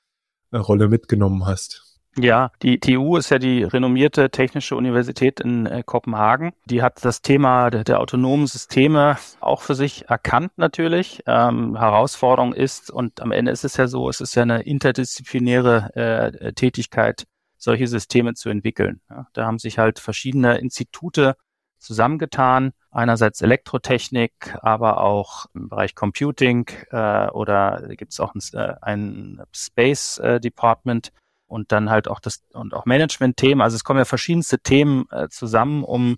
Rolle 0.60 0.88
mitgenommen 0.88 1.46
hast. 1.46 1.92
Ja, 2.18 2.52
die 2.62 2.80
TU 2.80 3.16
ist 3.16 3.30
ja 3.30 3.40
die 3.40 3.64
renommierte 3.64 4.30
Technische 4.32 4.76
Universität 4.76 5.40
in 5.40 5.66
äh, 5.66 5.82
Kopenhagen. 5.86 6.52
Die 6.66 6.82
hat 6.82 7.06
das 7.06 7.22
Thema 7.22 7.70
der, 7.70 7.86
der, 7.86 8.02
autonomen 8.02 8.48
Systeme 8.48 9.18
auch 9.40 9.62
für 9.62 9.76
sich 9.76 10.10
erkannt 10.10 10.52
natürlich. 10.58 11.24
Ähm, 11.26 11.78
Herausforderung 11.78 12.54
ist, 12.54 12.92
und 12.92 13.22
am 13.22 13.32
Ende 13.32 13.52
ist 13.52 13.64
es 13.64 13.78
ja 13.78 13.88
so, 13.88 14.10
es 14.10 14.20
ist 14.20 14.36
ja 14.36 14.42
eine 14.42 14.64
interdisziplinäre 14.64 15.96
äh, 15.96 16.52
Tätigkeit, 16.52 17.24
solche 17.58 17.88
Systeme 17.88 18.34
zu 18.34 18.50
entwickeln. 18.50 19.00
Ja, 19.10 19.28
da 19.32 19.46
haben 19.46 19.60
sich 19.60 19.78
halt 19.78 20.00
verschiedene 20.00 20.58
Institute 20.58 21.38
zusammengetan. 21.82 22.74
Einerseits 22.92 23.42
Elektrotechnik, 23.42 24.56
aber 24.62 25.02
auch 25.02 25.46
im 25.54 25.70
Bereich 25.70 25.96
Computing 25.96 26.70
äh, 26.92 27.30
oder 27.30 27.84
gibt 27.96 28.12
es 28.12 28.20
auch 28.20 28.36
ein, 28.36 28.42
äh, 28.54 28.76
ein 28.82 29.42
Space 29.54 30.18
äh, 30.20 30.40
Department 30.40 31.12
und 31.48 31.72
dann 31.72 31.90
halt 31.90 32.08
auch 32.08 32.20
das 32.20 32.44
und 32.54 32.74
auch 32.74 32.86
Management-Themen. 32.86 33.62
Also 33.62 33.76
es 33.76 33.84
kommen 33.84 34.00
ja 34.00 34.06
verschiedenste 34.06 34.60
Themen 34.60 35.06
äh, 35.12 35.30
zusammen, 35.30 35.84
um 35.84 36.16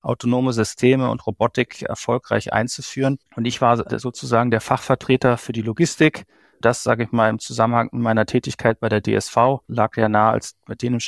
autonome 0.00 0.52
Systeme 0.52 1.10
und 1.10 1.26
Robotik 1.26 1.82
erfolgreich 1.82 2.52
einzuführen. 2.52 3.18
Und 3.34 3.44
ich 3.44 3.60
war 3.60 3.76
sozusagen 3.98 4.50
der 4.50 4.60
Fachvertreter 4.60 5.36
für 5.36 5.52
die 5.52 5.62
Logistik. 5.62 6.24
Das, 6.60 6.82
sage 6.82 7.04
ich 7.04 7.12
mal, 7.12 7.28
im 7.28 7.38
Zusammenhang 7.38 7.88
mit 7.92 8.02
meiner 8.02 8.24
Tätigkeit 8.24 8.80
bei 8.80 8.88
der 8.88 9.02
DSV 9.02 9.36
lag 9.66 9.96
ja 9.96 10.08
nahe, 10.08 10.30
als, 10.30 10.56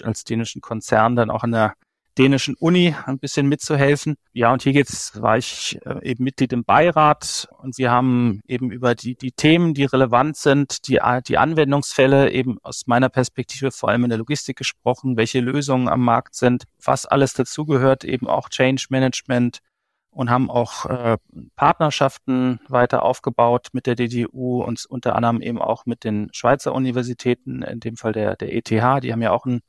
als 0.03 0.25
dänischen 0.25 0.61
Konzern 0.61 1.17
dann 1.17 1.31
auch 1.31 1.45
an 1.45 1.53
der 1.53 1.75
dänischen 2.19 2.57
Uni 2.57 2.95
ein 3.07 3.19
bisschen 3.19 3.47
mitzuhelfen. 3.47 4.17
Ja, 4.33 4.53
und 4.53 4.63
hier 4.63 4.73
geht's, 4.73 5.21
war 5.23 5.39
ich 5.39 5.79
äh, 5.85 6.11
eben 6.11 6.25
Mitglied 6.25 6.53
im 6.53 6.65
Beirat 6.65 7.49
und 7.59 7.79
wir 7.79 7.91
haben 7.91 8.41
eben 8.47 8.71
über 8.71 8.95
die, 8.95 9.15
die 9.15 9.33
Themen, 9.33 9.73
die 9.75 9.85
relevant 9.85 10.37
sind, 10.37 10.89
die, 10.89 11.01
die 11.27 11.39
Anwendungsfälle 11.39 12.31
eben 12.33 12.59
aus 12.63 12.87
meiner 12.87 13.09
Perspektive 13.09 13.71
vor 13.71 13.91
allem 13.91 14.05
in 14.05 14.11
der 14.11 14.19
Logistik 14.19 14.57
gesprochen, 14.57 15.17
welche 15.17 15.41
Lösungen 15.41 15.89
am 15.89 16.05
Markt 16.05 16.35
sind, 16.35 16.65
was 16.83 17.07
alles 17.07 17.35
dazugehört, 17.35 18.05
eben 18.05 18.27
auch 18.27 18.49
Change 18.49 18.87
Management 18.91 19.61
und 20.11 20.31
haben 20.31 20.51
auch 20.51 20.87
äh, 20.87 21.17
Partnerschaften 21.55 22.59
weiter 22.69 23.05
aufgebaut 23.05 23.69
mit 23.73 23.87
der 23.87 23.95
DDU 23.95 24.63
und 24.63 24.85
unter 24.87 25.15
anderem 25.15 25.41
eben 25.41 25.63
auch 25.63 25.87
mit 25.87 26.03
den 26.03 26.29
Schweizer 26.33 26.75
Universitäten, 26.75 27.63
in 27.63 27.79
dem 27.79 27.97
Fall 27.97 28.13
der, 28.13 28.35
der 28.35 28.53
ETH, 28.53 28.71
die 28.71 29.13
haben 29.13 29.23
ja 29.23 29.31
auch 29.31 29.47
ein 29.47 29.61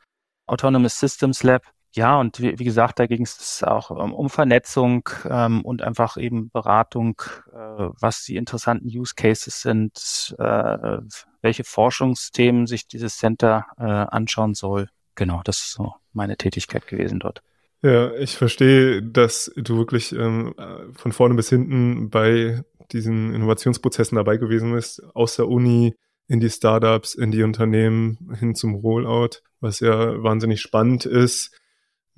Autonomous 0.48 1.00
Systems 1.00 1.44
Lab 1.44 1.62
ja, 1.92 2.20
und 2.20 2.40
wie, 2.40 2.60
wie 2.60 2.64
gesagt, 2.64 3.00
da 3.00 3.08
ging 3.08 3.24
es 3.24 3.64
auch 3.64 3.90
um, 3.90 4.14
um 4.14 4.30
Vernetzung 4.30 5.10
ähm, 5.28 5.62
und 5.62 5.82
einfach 5.82 6.18
eben 6.18 6.50
Beratung, 6.52 7.22
äh, 7.52 7.90
was 8.00 8.24
die 8.24 8.36
interessanten 8.36 8.88
Use 8.88 9.14
Cases 9.16 9.62
sind, 9.62 10.36
äh, 10.38 10.98
welche 11.42 11.64
Forschungsthemen 11.64 12.68
sich 12.68 12.88
dieses 12.88 13.18
Center 13.18 13.66
äh, 13.78 13.84
anschauen 13.84 14.54
soll. 14.54 14.90
Genau, 15.16 15.42
das 15.44 15.58
ist 15.58 15.74
so 15.74 15.94
meine 16.14 16.38
Tätigkeit 16.38 16.88
gewesen 16.88 17.20
dort. 17.20 17.42
Ja, 17.82 18.14
ich 18.16 18.36
verstehe, 18.36 19.02
dass 19.02 19.52
du 19.56 19.78
wirklich 19.78 20.12
ähm, 20.12 20.54
von 20.94 21.12
vorne 21.12 21.36
bis 21.36 21.50
hinten 21.50 22.10
bei 22.10 22.64
diesen 22.92 23.34
Innovationsprozessen 23.34 24.18
dabei 24.18 24.38
gewesen 24.38 24.74
bist, 24.74 25.02
aus 25.14 25.38
der 25.38 25.48
Uni 25.48 25.96
in 26.28 26.40
die 26.40 26.50
Startups, 26.50 27.16
in 27.16 27.32
die 27.32 27.44
Unternehmen 27.44 28.36
hin 28.38 28.54
zum 28.54 28.76
Rollout, 28.76 29.42
was 29.60 29.80
ja 29.80 30.22
wahnsinnig 30.22 30.62
spannend 30.62 31.06
ist. 31.06 31.58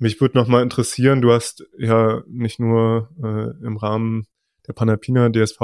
Mich 0.02 0.20
würde 0.20 0.36
noch 0.36 0.48
mal 0.48 0.64
interessieren, 0.64 1.20
du 1.22 1.30
hast 1.30 1.64
ja 1.78 2.24
nicht 2.26 2.58
nur 2.58 3.08
äh, 3.22 3.64
im 3.64 3.76
Rahmen 3.76 4.26
der 4.66 4.72
Panalpina 4.72 5.28
DSV, 5.28 5.60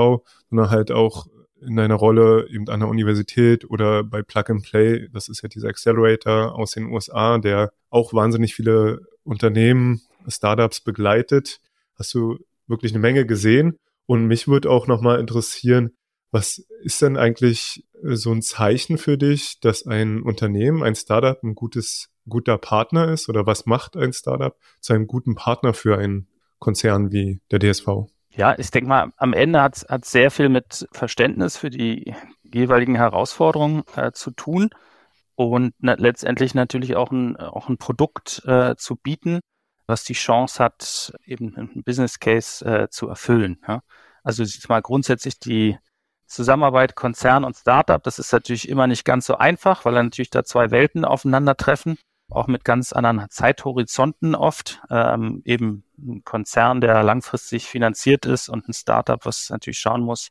sondern 0.49 0.71
halt 0.71 0.93
auch 0.93 1.27
in 1.61 1.75
deiner 1.75 1.97
Rolle 1.97 2.47
eben 2.49 2.69
an 2.69 2.79
der 2.79 2.89
Universität 2.89 3.69
oder 3.69 4.05
bei 4.05 4.23
Plug 4.23 4.45
and 4.47 4.63
Play, 4.63 5.09
das 5.13 5.29
ist 5.29 5.43
ja 5.43 5.49
dieser 5.49 5.67
Accelerator 5.67 6.55
aus 6.55 6.71
den 6.71 6.87
USA, 6.87 7.39
der 7.39 7.73
auch 7.91 8.13
wahnsinnig 8.13 8.55
viele 8.55 9.01
Unternehmen, 9.25 10.03
Startups 10.29 10.83
begleitet. 10.83 11.59
Hast 11.97 12.15
du 12.15 12.39
wirklich 12.69 12.93
eine 12.93 13.01
Menge 13.01 13.27
gesehen? 13.27 13.77
Und 14.07 14.29
mich 14.29 14.47
würde 14.47 14.71
auch 14.71 14.87
noch 14.87 15.01
mal 15.01 15.19
interessieren, 15.19 15.97
was 16.31 16.65
ist 16.85 17.03
denn 17.03 17.17
eigentlich 17.17 17.85
äh, 18.05 18.15
so 18.15 18.31
ein 18.31 18.43
Zeichen 18.43 18.99
für 18.99 19.19
dich, 19.19 19.59
dass 19.59 19.85
ein 19.85 20.23
Unternehmen, 20.23 20.85
ein 20.85 20.95
Startup 20.95 21.43
ein 21.43 21.57
gutes 21.57 22.09
guter 22.29 22.59
Partner 22.59 23.09
ist 23.09 23.29
oder 23.29 23.47
was 23.47 23.67
macht 23.67 23.97
ein 23.97 24.13
Startup 24.13 24.57
zu 24.81 24.93
einem 24.93 25.07
guten 25.07 25.35
Partner 25.35 25.75
für 25.75 25.99
einen 25.99 26.29
Konzern 26.59 27.13
wie 27.13 27.41
der 27.51 27.59
DSV? 27.59 28.09
Ja, 28.31 28.57
ich 28.59 28.71
denke 28.71 28.89
mal, 28.89 29.13
am 29.17 29.33
Ende 29.33 29.61
hat 29.61 29.85
es 29.89 30.11
sehr 30.11 30.31
viel 30.31 30.49
mit 30.49 30.87
Verständnis 30.93 31.57
für 31.57 31.71
die 31.71 32.15
jeweiligen 32.43 32.95
Herausforderungen 32.95 33.83
äh, 33.97 34.13
zu 34.13 34.31
tun 34.31 34.71
und 35.35 35.75
na, 35.79 35.95
letztendlich 35.95 36.55
natürlich 36.55 36.97
auch 36.97 37.11
ein, 37.11 37.37
auch 37.37 37.69
ein 37.69 37.79
Produkt 37.79 38.43
äh, 38.45 38.77
zu 38.77 38.97
bieten, 38.97 39.41
was 39.87 40.05
die 40.05 40.15
Chance 40.15 40.63
hat, 40.63 41.13
eben 41.25 41.57
einen 41.57 41.83
Business 41.85 42.19
Case 42.19 42.65
äh, 42.65 42.89
zu 42.91 43.09
erfüllen. 43.09 43.61
Ja? 43.67 43.81
Also 44.23 44.45
mal 44.69 44.83
grundsätzlich 44.83 45.39
die 45.39 45.79
Zusammenarbeit 46.27 46.95
Konzern 46.95 47.45
und 47.45 47.57
Startup, 47.57 48.03
das 48.03 48.19
ist 48.19 48.33
natürlich 48.33 48.69
immer 48.69 48.87
nicht 48.87 49.05
ganz 49.05 49.27
so 49.27 49.37
einfach, 49.37 49.85
weil 49.85 49.95
natürlich 49.95 50.31
da 50.31 50.45
zwei 50.45 50.71
Welten 50.71 51.05
aufeinandertreffen 51.05 51.99
auch 52.31 52.47
mit 52.47 52.65
ganz 52.65 52.93
anderen 52.93 53.31
Zeithorizonten 53.31 54.35
oft. 54.35 54.83
Ähm, 54.91 55.43
eben 55.45 55.85
ein 55.99 56.23
Konzern, 56.25 56.81
der 56.81 57.03
langfristig 57.03 57.67
finanziert 57.67 58.27
ist 58.27 58.49
und 58.49 58.69
ein 58.69 58.75
Startup, 58.75 59.25
was 59.25 59.51
natürlich 59.51 59.79
schauen 59.79 60.03
muss, 60.03 60.31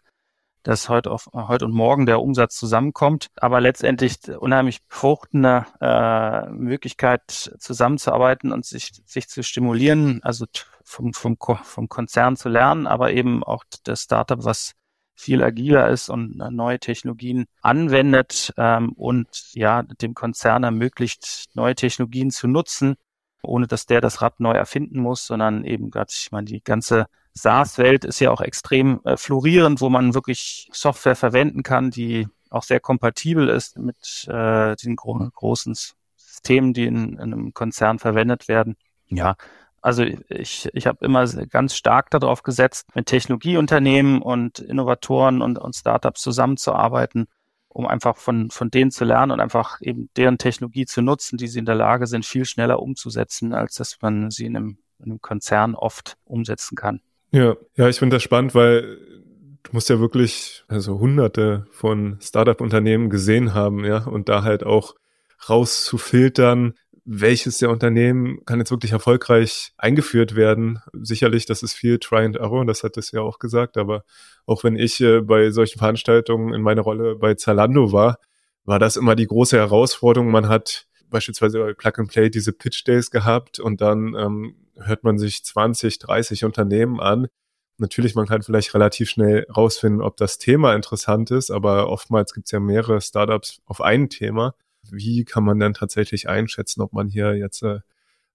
dass 0.63 0.89
heute, 0.89 1.11
auf, 1.11 1.29
heute 1.33 1.65
und 1.65 1.73
morgen 1.73 2.05
der 2.05 2.21
Umsatz 2.21 2.57
zusammenkommt, 2.57 3.29
aber 3.37 3.61
letztendlich 3.61 4.17
unheimlich 4.37 4.79
fruchtende 4.89 5.65
äh, 5.79 6.49
Möglichkeit 6.49 7.55
zusammenzuarbeiten 7.57 8.51
und 8.51 8.65
sich, 8.65 8.91
sich 9.05 9.29
zu 9.29 9.43
stimulieren, 9.43 10.21
also 10.23 10.45
vom, 10.83 11.13
vom, 11.13 11.37
vom 11.37 11.89
Konzern 11.89 12.35
zu 12.35 12.49
lernen, 12.49 12.85
aber 12.85 13.13
eben 13.13 13.43
auch 13.43 13.63
das 13.83 14.01
Startup, 14.01 14.43
was 14.43 14.73
viel 15.17 15.43
agiler 15.43 15.89
ist 15.89 16.09
und 16.09 16.37
neue 16.37 16.79
Technologien 16.79 17.47
anwendet 17.61 18.53
ähm, 18.55 18.93
und 18.93 19.27
ja 19.53 19.81
dem 19.81 20.13
Konzern 20.13 20.63
ermöglicht, 20.63 21.45
neue 21.55 21.73
Technologien 21.73 22.29
zu 22.29 22.47
nutzen, 22.47 22.95
ohne 23.41 23.67
dass 23.67 23.87
der 23.87 23.99
das 23.99 24.21
Rad 24.21 24.39
neu 24.39 24.53
erfinden 24.53 24.99
muss, 24.99 25.25
sondern 25.25 25.63
eben 25.63 25.89
gerade, 25.89 26.11
ich 26.15 26.31
meine, 26.31 26.45
die 26.45 26.63
ganze 26.63 27.07
SaaS-Welt 27.33 28.05
ist 28.05 28.19
ja 28.19 28.29
auch 28.29 28.41
extrem 28.41 29.01
äh, 29.05 29.17
florierend, 29.17 29.81
wo 29.81 29.89
man 29.89 30.13
wirklich 30.13 30.69
Software 30.71 31.15
verwenden 31.15 31.63
kann, 31.63 31.89
die 31.89 32.27
auch 32.51 32.63
sehr 32.63 32.79
kompatibel 32.79 33.49
ist 33.49 33.77
mit 33.77 34.27
äh, 34.27 34.75
den 34.75 34.95
gro 34.95 35.29
großen 35.33 35.75
Systemen, 36.15 36.73
die 36.73 36.85
in, 36.85 37.13
in 37.13 37.19
einem 37.19 37.53
Konzern 37.53 37.97
verwendet 37.97 38.47
werden. 38.47 38.77
Ja, 39.07 39.35
also 39.87 40.03
ich, 40.03 40.67
ich 40.73 40.85
habe 40.85 41.05
immer 41.05 41.25
ganz 41.45 41.73
stark 41.73 42.09
darauf 42.09 42.43
gesetzt, 42.43 42.93
mit 42.93 43.05
Technologieunternehmen 43.05 44.21
und 44.21 44.59
Innovatoren 44.59 45.41
und, 45.41 45.57
und 45.57 45.77
Startups 45.77 46.21
zusammenzuarbeiten, 46.21 47.27
um 47.69 47.87
einfach 47.87 48.17
von, 48.17 48.51
von 48.51 48.69
denen 48.69 48.91
zu 48.91 49.05
lernen 49.05 49.31
und 49.31 49.39
einfach 49.39 49.79
eben 49.79 50.09
deren 50.17 50.39
Technologie 50.39 50.85
zu 50.85 51.01
nutzen, 51.01 51.37
die 51.37 51.47
sie 51.47 51.59
in 51.59 51.65
der 51.65 51.75
Lage 51.75 52.05
sind, 52.05 52.25
viel 52.25 52.43
schneller 52.43 52.81
umzusetzen, 52.81 53.53
als 53.53 53.75
dass 53.75 53.97
man 54.01 54.29
sie 54.29 54.47
in 54.47 54.57
einem, 54.57 54.77
in 54.99 55.05
einem 55.05 55.21
Konzern 55.21 55.73
oft 55.73 56.17
umsetzen 56.25 56.75
kann. 56.75 56.99
Ja, 57.31 57.55
ja, 57.77 57.87
ich 57.87 57.97
finde 57.97 58.17
das 58.17 58.23
spannend, 58.23 58.53
weil 58.55 58.97
du 59.63 59.71
musst 59.71 59.89
ja 59.89 60.01
wirklich 60.01 60.65
also 60.67 60.99
hunderte 60.99 61.65
von 61.71 62.17
Startup-Unternehmen 62.19 63.09
gesehen 63.09 63.53
haben, 63.53 63.85
ja, 63.85 64.03
und 64.03 64.27
da 64.27 64.43
halt 64.43 64.65
auch 64.65 64.95
rauszufiltern, 65.47 66.73
welches 67.09 67.59
der 67.59 67.69
Unternehmen 67.69 68.43
kann 68.45 68.59
jetzt 68.59 68.69
wirklich 68.69 68.91
erfolgreich 68.91 69.71
eingeführt 69.77 70.35
werden. 70.35 70.81
Sicherlich, 70.91 71.45
das 71.45 71.63
ist 71.63 71.73
viel 71.73 71.99
Try 71.99 72.25
and 72.25 72.35
Error, 72.35 72.65
das 72.65 72.83
hat 72.83 72.97
es 72.97 73.11
ja 73.11 73.21
auch 73.21 73.39
gesagt, 73.39 73.77
aber 73.77 74.03
auch 74.45 74.65
wenn 74.65 74.75
ich 74.75 74.99
äh, 74.99 75.21
bei 75.21 75.49
solchen 75.51 75.79
Veranstaltungen 75.79 76.53
in 76.53 76.61
meiner 76.61 76.81
Rolle 76.81 77.15
bei 77.15 77.35
Zalando 77.35 77.93
war, 77.93 78.19
war 78.65 78.77
das 78.77 78.97
immer 78.97 79.15
die 79.15 79.25
große 79.25 79.55
Herausforderung. 79.55 80.29
Man 80.29 80.49
hat 80.49 80.87
beispielsweise 81.09 81.59
bei 81.59 81.73
Plug 81.73 81.93
and 81.95 82.11
Play 82.11 82.29
diese 82.29 82.51
Pitch 82.51 82.85
Days 82.85 83.09
gehabt 83.09 83.57
und 83.59 83.79
dann 83.79 84.13
ähm, 84.15 84.55
hört 84.75 85.05
man 85.05 85.17
sich 85.17 85.45
20, 85.45 85.99
30 85.99 86.43
Unternehmen 86.43 86.99
an. 86.99 87.27
Natürlich, 87.77 88.15
man 88.15 88.27
kann 88.27 88.41
vielleicht 88.41 88.73
relativ 88.73 89.09
schnell 89.09 89.47
rausfinden, 89.55 90.01
ob 90.01 90.17
das 90.17 90.39
Thema 90.39 90.75
interessant 90.75 91.31
ist, 91.31 91.51
aber 91.51 91.87
oftmals 91.87 92.33
gibt 92.33 92.47
es 92.47 92.51
ja 92.51 92.59
mehrere 92.59 92.99
Startups 92.99 93.61
auf 93.65 93.79
ein 93.79 94.09
Thema. 94.09 94.55
Wie 94.91 95.25
kann 95.25 95.43
man 95.43 95.59
dann 95.59 95.73
tatsächlich 95.73 96.29
einschätzen, 96.29 96.81
ob 96.81 96.93
man 96.93 97.07
hier 97.07 97.35
jetzt 97.35 97.63
äh, 97.63 97.79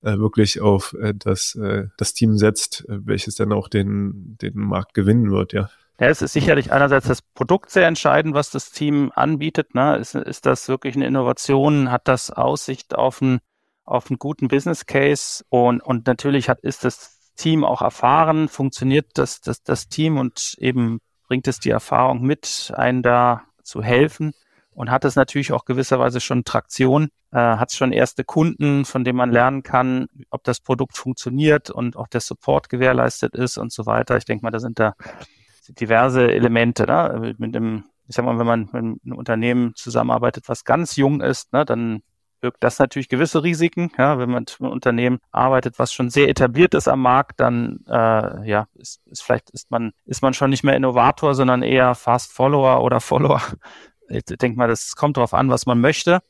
äh 0.03 0.19
wirklich 0.19 0.61
auf 0.61 0.95
äh, 1.01 1.15
das, 1.17 1.55
äh, 1.55 1.89
das 1.97 2.15
Team 2.15 2.37
setzt, 2.37 2.87
äh, 2.89 3.07
welches 3.07 3.37
dann 3.37 3.53
auch 3.53 3.69
den, 3.69 4.37
den 4.41 4.55
Markt 4.55 4.95
gewinnen 4.95 5.31
wird, 5.31 5.53
ja? 5.53 5.71
Ja, 6.01 6.09
es 6.09 6.23
ist 6.23 6.33
sicherlich 6.33 6.73
einerseits 6.73 7.07
das 7.07 7.23
Produkt 7.23 7.71
sehr 7.71 7.87
entscheidend, 7.87 8.35
was 8.35 8.51
das 8.51 8.73
Team 8.73 9.13
anbietet. 9.15 9.75
Ne? 9.75 9.97
Ist, 9.99 10.17
ist 10.17 10.47
das 10.47 10.67
wirklich 10.69 10.97
eine 10.97 11.07
Innovation? 11.07 11.93
Hat 11.93 12.09
das 12.09 12.31
Aussicht 12.31 12.97
auf 12.97 13.23
einen, 13.23 13.39
auf 13.85 14.11
einen 14.11 14.19
guten 14.19 14.49
Business 14.49 14.87
Case? 14.87 15.45
Und, 15.49 15.81
und 15.81 16.07
natürlich 16.09 16.49
hat, 16.49 16.61
ist 16.61 16.85
das 16.85 17.33
Team 17.37 17.65
auch 17.65 17.83
erfahren, 17.83 18.49
funktioniert 18.49 19.13
das, 19.15 19.41
das, 19.43 19.63
das 19.63 19.89
Team 19.89 20.19
und 20.19 20.57
eben 20.59 20.99
bringt 21.29 21.47
es 21.47 21.61
die 21.61 21.71
Erfahrung 21.71 22.23
mit, 22.23 22.73
einen 22.77 23.03
da 23.03 23.43
zu 23.63 23.83
helfen 23.83 24.35
und 24.75 24.91
hat 24.91 25.05
es 25.05 25.17
natürlich 25.17 25.53
auch 25.53 25.65
gewisserweise 25.65 26.21
schon 26.21 26.45
Traktion, 26.45 27.09
äh, 27.31 27.39
hat 27.39 27.71
es 27.71 27.77
schon 27.77 27.93
erste 27.93 28.25
Kunden, 28.25 28.85
von 28.85 29.05
denen 29.05 29.19
man 29.19 29.31
lernen 29.31 29.63
kann, 29.63 30.07
ob 30.31 30.45
das 30.45 30.61
Produkt 30.61 30.97
funktioniert 30.97 31.71
und 31.71 31.97
auch 31.97 32.09
der 32.09 32.21
Support 32.21 32.69
gewährleistet 32.69 33.35
ist 33.35 33.59
und 33.59 33.73
so 33.73 33.87
weiter. 33.87 34.17
Ich 34.17 34.25
denke 34.25 34.45
mal, 34.45 34.51
da 34.51 34.61
sind 34.61 34.79
da 34.79 34.95
diverse 35.69 36.33
Elemente. 36.33 36.87
Ne? 36.87 37.35
Mit 37.39 37.55
dem, 37.55 37.85
ich 38.09 38.17
sag 38.17 38.25
mal, 38.25 38.39
wenn 38.39 38.47
man 38.47 38.61
mit 38.73 38.75
einem 38.75 39.19
Unternehmen 39.19 39.75
zusammenarbeitet, 39.75 40.49
was 40.49 40.65
ganz 40.65 40.97
jung 40.97 41.21
ist, 41.21 41.53
ne, 41.53 41.65
dann 41.65 42.03
birgt 42.41 42.65
das 42.65 42.79
natürlich 42.79 43.09
gewisse 43.09 43.43
Risiken. 43.45 43.93
Ja, 43.97 44.19
wenn 44.19 44.29
man 44.31 44.43
mit 44.43 44.57
einem 44.61 44.73
Unternehmen 44.73 45.21
arbeitet, 45.31 45.79
was 45.79 45.93
schon 45.93 46.11
sehr 46.11 46.29
etabliert 46.29 46.75
ist 46.75 46.89
am 46.89 47.01
Markt, 47.01 47.39
dann 47.39 47.85
äh, 47.89 48.49
ja, 48.49 48.67
ist, 48.75 49.01
ist 49.07 49.23
vielleicht 49.23 49.51
ist 49.51 49.71
man 49.71 49.93
ist 50.05 50.23
man 50.23 50.35
schon 50.35 50.51
nicht 50.51 50.65
mehr 50.65 50.77
Innovator, 50.77 51.35
sondern 51.35 51.63
eher 51.63 51.95
Fast 51.95 52.33
Follower 52.33 52.83
oder 52.83 53.01
Follower. 53.01 53.41
Ich 54.13 54.25
denke 54.25 54.59
mal, 54.59 54.69
das 54.69 54.95
kommt 54.95 55.17
darauf 55.17 55.33
an, 55.33 55.49
was 55.49 55.65
man 55.65 55.81
möchte, 55.81 56.21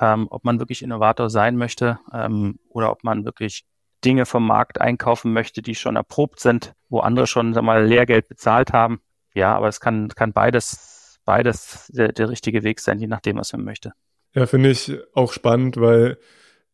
ähm, 0.00 0.28
ob 0.30 0.44
man 0.44 0.60
wirklich 0.60 0.82
Innovator 0.82 1.28
sein 1.28 1.56
möchte 1.56 1.98
ähm, 2.12 2.58
oder 2.68 2.90
ob 2.92 3.02
man 3.02 3.24
wirklich 3.24 3.64
Dinge 4.04 4.26
vom 4.26 4.46
Markt 4.46 4.80
einkaufen 4.80 5.32
möchte, 5.32 5.62
die 5.62 5.74
schon 5.74 5.96
erprobt 5.96 6.40
sind, 6.40 6.74
wo 6.88 7.00
andere 7.00 7.26
schon 7.26 7.52
sag 7.54 7.64
mal, 7.64 7.84
Lehrgeld 7.84 8.28
bezahlt 8.28 8.72
haben. 8.72 9.00
Ja, 9.34 9.56
aber 9.56 9.68
es 9.68 9.80
kann, 9.80 10.08
kann 10.08 10.32
beides, 10.32 11.18
beides 11.24 11.90
der, 11.92 12.12
der 12.12 12.28
richtige 12.28 12.62
Weg 12.62 12.80
sein, 12.80 12.98
je 12.98 13.06
nachdem, 13.06 13.36
was 13.36 13.52
man 13.52 13.64
möchte. 13.64 13.92
Ja, 14.34 14.46
finde 14.46 14.70
ich 14.70 14.96
auch 15.14 15.32
spannend, 15.32 15.76
weil 15.78 16.18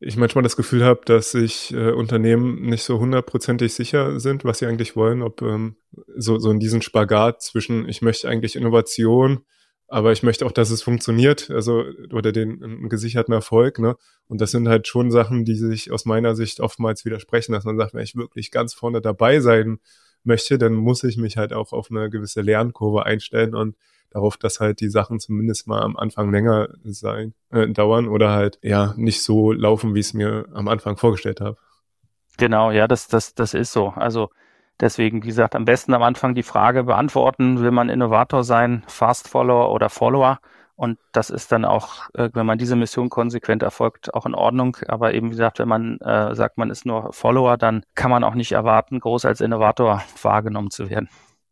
ich 0.00 0.16
manchmal 0.16 0.44
das 0.44 0.57
Gefühl 0.57 0.85
habe, 0.85 1.00
dass 1.04 1.33
sich 1.33 1.72
äh, 1.72 1.90
Unternehmen 1.90 2.62
nicht 2.62 2.85
so 2.85 3.00
hundertprozentig 3.00 3.74
sicher 3.74 4.20
sind, 4.20 4.44
was 4.44 4.59
sie 4.59 4.66
eigentlich 4.66 4.94
wollen, 4.96 5.22
ob 5.22 5.42
ähm, 5.42 5.76
so, 6.16 6.38
so 6.38 6.50
in 6.50 6.61
diesen 6.61 6.83
Spagat 6.83 7.42
zwischen, 7.42 7.88
ich 7.88 8.00
möchte 8.00 8.28
eigentlich 8.28 8.54
Innovation, 8.54 9.44
aber 9.88 10.12
ich 10.12 10.22
möchte 10.22 10.44
auch, 10.44 10.53
dass 10.53 10.70
es 10.70 10.83
funktioniert, 10.83 11.51
also 11.51 11.85
oder 12.12 12.31
den 12.31 12.62
einen 12.62 12.88
gesicherten 12.88 13.33
Erfolg, 13.33 13.79
ne? 13.79 13.96
Und 14.29 14.40
das 14.40 14.51
sind 14.51 14.68
halt 14.68 14.87
schon 14.87 15.11
Sachen, 15.11 15.44
die 15.44 15.55
sich 15.55 15.90
aus 15.90 16.05
meiner 16.05 16.35
Sicht 16.35 16.61
oftmals 16.61 17.05
widersprechen, 17.07 17.53
dass 17.53 17.64
man 17.64 17.79
sagt, 17.79 17.94
wenn 17.94 18.03
ich 18.03 18.14
wirklich 18.14 18.51
ganz 18.51 18.74
vorne 18.74 19.01
dabei 19.01 19.40
sein 19.40 19.81
möchte, 20.24 20.59
dann 20.59 20.74
muss 20.74 21.05
ich 21.05 21.16
mich 21.16 21.38
halt 21.38 21.55
auch 21.55 21.72
auf 21.72 21.90
eine 21.90 22.11
gewisse 22.11 22.42
Lernkurve 22.42 23.07
einstellen 23.07 23.55
und 23.55 23.77
darauf, 24.11 24.37
dass 24.37 24.61
halt 24.61 24.81
die 24.81 24.90
Sachen 24.90 25.20
zumindest 25.20 25.66
mal 25.66 25.83
am 25.83 25.96
Anfang 25.96 26.31
länger 26.31 26.68
sein, 26.85 27.35
äh, 27.51 27.68
dauern 27.68 28.09
oder 28.09 28.33
halt 28.33 28.59
ja 28.62 28.94
nicht 28.96 29.22
so 29.22 29.53
laufen, 29.53 29.94
wie 29.94 30.01
ich 30.01 30.07
es 30.07 30.14
mir 30.14 30.46
am 30.53 30.68
Anfang 30.68 30.96
vorgestellt 30.96 31.40
habe. 31.40 31.57
Genau, 32.37 32.70
ja, 32.70 32.87
das, 32.87 33.09
das, 33.09 33.35
das 33.35 33.55
ist 33.55 33.72
so. 33.72 33.88
Also 33.88 34.31
Deswegen, 34.81 35.23
wie 35.23 35.29
gesagt, 35.29 35.57
am 35.57 35.64
besten 35.64 35.93
am 35.95 36.03
Anfang 36.03 36.35
die 36.35 36.43
Frage 36.43 36.85
beantworten, 36.85 37.61
will 37.61 37.73
man 37.73 37.88
Innovator 37.88 38.45
sein, 38.45 38.85
Fast 38.87 39.29
Follower 39.29 39.73
oder 39.73 39.88
Follower? 39.88 40.38
Und 40.77 40.99
das 41.11 41.31
ist 41.31 41.51
dann 41.51 41.64
auch, 41.64 42.09
äh, 42.14 42.31
wenn 42.35 42.47
man 42.47 42.57
diese 42.57 42.77
Mission 42.77 43.09
konsequent 43.09 43.64
erfolgt, 43.64 44.14
auch 44.14 44.27
in 44.27 44.35
Ordnung. 44.35 44.77
Aber 44.87 45.12
eben 45.12 45.27
wie 45.27 45.31
gesagt, 45.31 45.59
wenn 45.59 45.67
man 45.67 45.99
äh, 45.99 46.37
sagt, 46.37 46.57
man 46.57 46.71
ist 46.71 46.87
nur 46.87 47.12
Follower, 47.12 47.57
dann 47.57 47.83
kann 47.97 48.12
man 48.12 48.23
auch 48.23 48.35
nicht 48.35 48.53
erwarten, 48.53 49.01
groß 49.01 49.25
als 49.25 49.41
Innovator 49.41 50.05
wahrgenommen 50.23 50.71
zu 50.71 50.88
werden. 50.88 51.09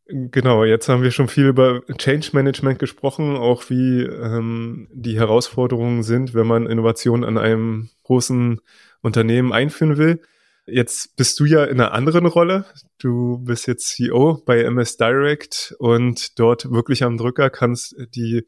Genau, 0.08 0.62
jetzt 0.62 0.88
haben 0.88 1.02
wir 1.02 1.10
schon 1.10 1.26
viel 1.26 1.48
über 1.48 1.80
Change 1.98 2.30
Management 2.32 2.78
gesprochen, 2.78 3.36
auch 3.36 3.68
wie 3.68 4.02
ähm, 4.02 4.86
die 4.92 5.18
Herausforderungen 5.18 6.04
sind, 6.04 6.32
wenn 6.32 6.46
man 6.46 6.66
Innovation 6.66 7.24
an 7.24 7.36
einem 7.36 7.90
großen 8.04 8.60
Unternehmen 9.02 9.52
einführen 9.52 9.96
will. 9.96 10.20
Jetzt 10.66 11.16
bist 11.16 11.38
du 11.38 11.44
ja 11.44 11.64
in 11.64 11.80
einer 11.80 11.92
anderen 11.92 12.26
Rolle. 12.26 12.64
Du 12.98 13.38
bist 13.38 13.68
jetzt 13.68 13.88
CEO 13.88 14.42
bei 14.44 14.62
MS 14.62 14.96
Direct 14.96 15.76
und 15.78 16.38
dort 16.38 16.70
wirklich 16.70 17.04
am 17.04 17.16
Drücker 17.16 17.50
kannst 17.50 17.94
die 18.14 18.46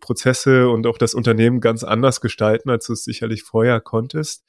Prozesse 0.00 0.68
und 0.68 0.86
auch 0.86 0.98
das 0.98 1.14
Unternehmen 1.14 1.60
ganz 1.60 1.82
anders 1.82 2.20
gestalten, 2.20 2.70
als 2.70 2.86
du 2.86 2.92
es 2.92 3.02
sicherlich 3.02 3.42
vorher 3.42 3.80
konntest. 3.80 4.44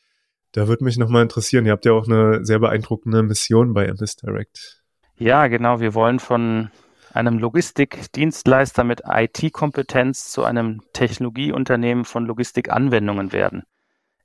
Da 0.51 0.67
würde 0.67 0.83
mich 0.83 0.97
nochmal 0.97 1.23
interessieren. 1.23 1.65
Ihr 1.65 1.71
habt 1.71 1.85
ja 1.85 1.93
auch 1.93 2.07
eine 2.07 2.45
sehr 2.45 2.59
beeindruckende 2.59 3.23
Mission 3.23 3.73
bei 3.73 3.85
MS 3.85 4.15
Direct. 4.17 4.83
Ja, 5.17 5.47
genau. 5.47 5.79
Wir 5.79 5.93
wollen 5.93 6.19
von 6.19 6.69
einem 7.13 7.39
Logistikdienstleister 7.39 8.83
mit 8.83 9.01
IT-Kompetenz 9.07 10.31
zu 10.31 10.43
einem 10.43 10.81
Technologieunternehmen 10.93 12.05
von 12.05 12.25
Logistikanwendungen 12.25 13.31
werden, 13.31 13.63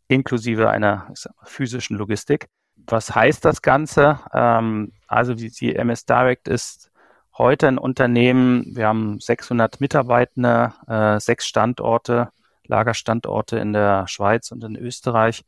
inklusive 0.09 0.71
einer 0.71 1.13
physischen 1.45 1.97
Logistik. 1.97 2.49
Was 2.87 3.15
heißt 3.15 3.45
das 3.45 3.63
Ganze? 3.63 4.21
Ähm, 4.33 4.93
also 5.07 5.35
die, 5.35 5.51
die 5.51 5.75
MS 5.75 6.05
Direct 6.07 6.49
ist 6.49 6.91
heute 7.37 7.69
ein 7.69 7.79
Unternehmen. 7.79 8.65
Wir 8.77 8.89
haben 8.89 9.21
600 9.21 9.81
Mitarbeitende, 9.81 10.75
äh, 10.87 11.19
sechs 11.21 11.47
Standorte, 11.47 12.31
Lagerstandorte 12.67 13.59
in 13.59 13.73
der 13.73 14.07
Schweiz 14.09 14.51
und 14.53 14.63
in 14.65 14.77
Österreich. 14.77 15.45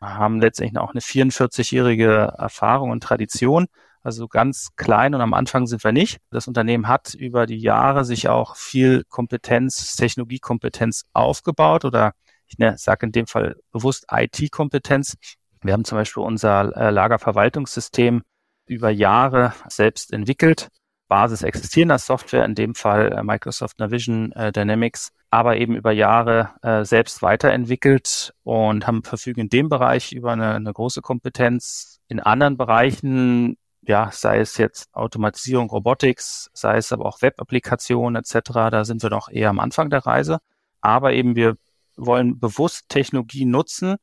Wir 0.00 0.14
haben 0.14 0.40
letztendlich 0.40 0.80
auch 0.80 0.90
eine 0.90 1.00
44-jährige 1.00 2.34
Erfahrung 2.38 2.90
und 2.90 3.02
Tradition. 3.02 3.66
Also 4.02 4.28
ganz 4.28 4.70
klein 4.76 5.14
und 5.14 5.20
am 5.20 5.34
Anfang 5.34 5.66
sind 5.66 5.84
wir 5.84 5.92
nicht. 5.92 6.20
Das 6.30 6.48
Unternehmen 6.48 6.88
hat 6.88 7.12
über 7.14 7.46
die 7.46 7.58
Jahre 7.58 8.04
sich 8.04 8.28
auch 8.28 8.56
viel 8.56 9.04
Kompetenz, 9.08 9.94
Technologiekompetenz 9.96 11.04
aufgebaut 11.12 11.84
oder 11.84 12.12
ich 12.46 12.58
ne, 12.58 12.74
sage 12.78 13.06
in 13.06 13.12
dem 13.12 13.26
Fall 13.26 13.56
bewusst 13.72 14.06
IT-Kompetenz 14.10 15.16
wir 15.62 15.72
haben 15.72 15.84
zum 15.84 15.98
Beispiel 15.98 16.22
unser 16.22 16.74
äh, 16.76 16.90
Lagerverwaltungssystem 16.90 18.22
über 18.66 18.90
Jahre 18.90 19.52
selbst 19.68 20.12
entwickelt. 20.12 20.68
Basis 21.08 21.42
existierender 21.42 21.98
Software, 21.98 22.44
in 22.44 22.54
dem 22.54 22.74
Fall 22.74 23.12
äh, 23.12 23.22
Microsoft 23.22 23.78
Navision 23.78 24.32
äh, 24.32 24.52
Dynamics, 24.52 25.12
aber 25.30 25.56
eben 25.58 25.76
über 25.76 25.92
Jahre 25.92 26.50
selbst 26.82 27.22
weiterentwickelt 27.22 28.34
und 28.42 28.88
haben 28.88 29.04
verfügen 29.04 29.42
in 29.42 29.48
dem 29.48 29.68
Bereich 29.68 30.10
über 30.10 30.32
eine, 30.32 30.54
eine 30.54 30.72
große 30.72 31.02
Kompetenz. 31.02 32.00
In 32.08 32.18
anderen 32.18 32.56
Bereichen, 32.56 33.56
ja, 33.82 34.10
sei 34.12 34.40
es 34.40 34.56
jetzt 34.56 34.92
Automatisierung, 34.92 35.70
Robotics, 35.70 36.50
sei 36.52 36.78
es 36.78 36.92
aber 36.92 37.06
auch 37.06 37.22
Web-Applikationen 37.22 38.20
etc., 38.20 38.50
da 38.72 38.84
sind 38.84 39.04
wir 39.04 39.10
noch 39.10 39.28
eher 39.28 39.50
am 39.50 39.60
Anfang 39.60 39.88
der 39.88 40.04
Reise. 40.04 40.38
Aber 40.80 41.12
eben 41.12 41.36
wir 41.36 41.56
wollen 41.96 42.40
bewusst 42.40 42.88
Technologie 42.88 43.44
nutzen, 43.44 43.98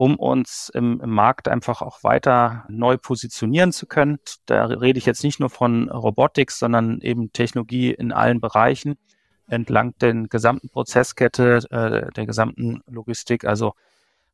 um 0.00 0.16
uns 0.16 0.70
im, 0.72 0.98
im, 1.02 1.10
Markt 1.10 1.46
einfach 1.46 1.82
auch 1.82 2.02
weiter 2.02 2.64
neu 2.70 2.96
positionieren 2.96 3.70
zu 3.70 3.86
können. 3.86 4.18
Da 4.46 4.64
rede 4.64 4.98
ich 4.98 5.04
jetzt 5.04 5.22
nicht 5.22 5.40
nur 5.40 5.50
von 5.50 5.90
Robotics, 5.90 6.58
sondern 6.58 7.02
eben 7.02 7.34
Technologie 7.34 7.90
in 7.90 8.10
allen 8.10 8.40
Bereichen 8.40 8.96
entlang 9.46 9.92
der 10.00 10.14
gesamten 10.14 10.70
Prozesskette, 10.70 11.58
äh, 11.70 12.10
der 12.12 12.24
gesamten 12.24 12.80
Logistik. 12.86 13.44
Also 13.44 13.74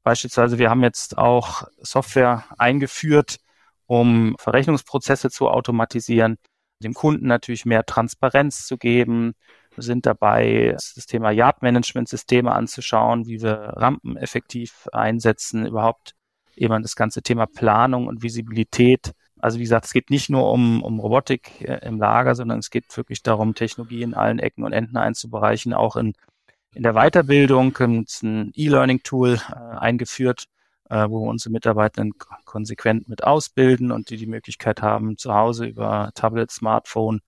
beispielsweise, 0.05 0.59
wir 0.59 0.71
haben 0.71 0.85
jetzt 0.85 1.19
auch 1.19 1.65
Software 1.79 2.45
eingeführt, 2.59 3.39
um 3.87 4.37
Verrechnungsprozesse 4.39 5.31
zu 5.31 5.49
automatisieren, 5.49 6.39
dem 6.79 6.95
Kunden 6.95 7.27
natürlich 7.27 7.65
mehr 7.65 7.85
Transparenz 7.85 8.69
zu 8.69 8.79
geben, 8.79 9.35
sind 9.77 10.07
dabei, 10.07 10.73
das 10.75 11.07
Thema 11.07 11.31
Yard-Management-Systeme 11.31 12.53
anzuschauen, 12.53 13.27
wie 13.27 13.43
wir 13.43 13.53
Rampen 13.77 14.17
effektiv 14.17 14.89
einsetzen, 14.93 15.67
überhaupt 15.67 16.15
eben 16.57 16.83
das 16.83 16.97
ganze 16.97 17.23
Thema 17.23 17.47
Planung 17.47 18.07
und 18.07 18.23
Visibilität. 18.23 19.13
Also 19.39 19.59
wie 19.59 19.65
gesagt, 19.65 19.85
es 19.85 19.93
geht 19.93 20.11
nicht 20.11 20.31
nur 20.31 20.51
um, 20.51 20.83
um 20.83 20.99
Robotik 20.99 21.61
äh, 21.61 21.87
im 21.87 21.99
Lager, 21.99 22.35
sondern 22.35 22.59
es 22.59 22.71
geht 22.71 22.97
wirklich 22.97 23.23
darum, 23.23 23.55
Technologie 23.55 24.03
in 24.03 24.15
allen 24.15 24.39
Ecken 24.39 24.65
und 24.65 24.73
Enden 24.73 24.97
einzubereichen, 24.97 25.75
auch 25.75 25.97
in, 25.97 26.15
in 26.75 26.83
der 26.83 26.95
Weiterbildung 26.95 27.77
ist 28.07 28.23
ein 28.23 28.53
E-Learning-Tool 28.55 29.35
äh, 29.35 29.77
eingeführt, 29.77 30.45
äh, 30.89 31.07
wo 31.09 31.23
wir 31.23 31.29
unsere 31.29 31.53
Mitarbeitenden 31.53 32.15
konsequent 32.45 33.09
mit 33.09 33.25
ausbilden 33.25 33.93
und 33.93 34.11
die 34.11 34.17
die 34.17 34.27
Möglichkeit 34.27 34.83
haben, 34.83 35.17
zu 35.19 35.35
Hause 35.35 35.67
über 35.67 36.11
Tablet, 36.15 36.51
Smartphone 36.51 37.21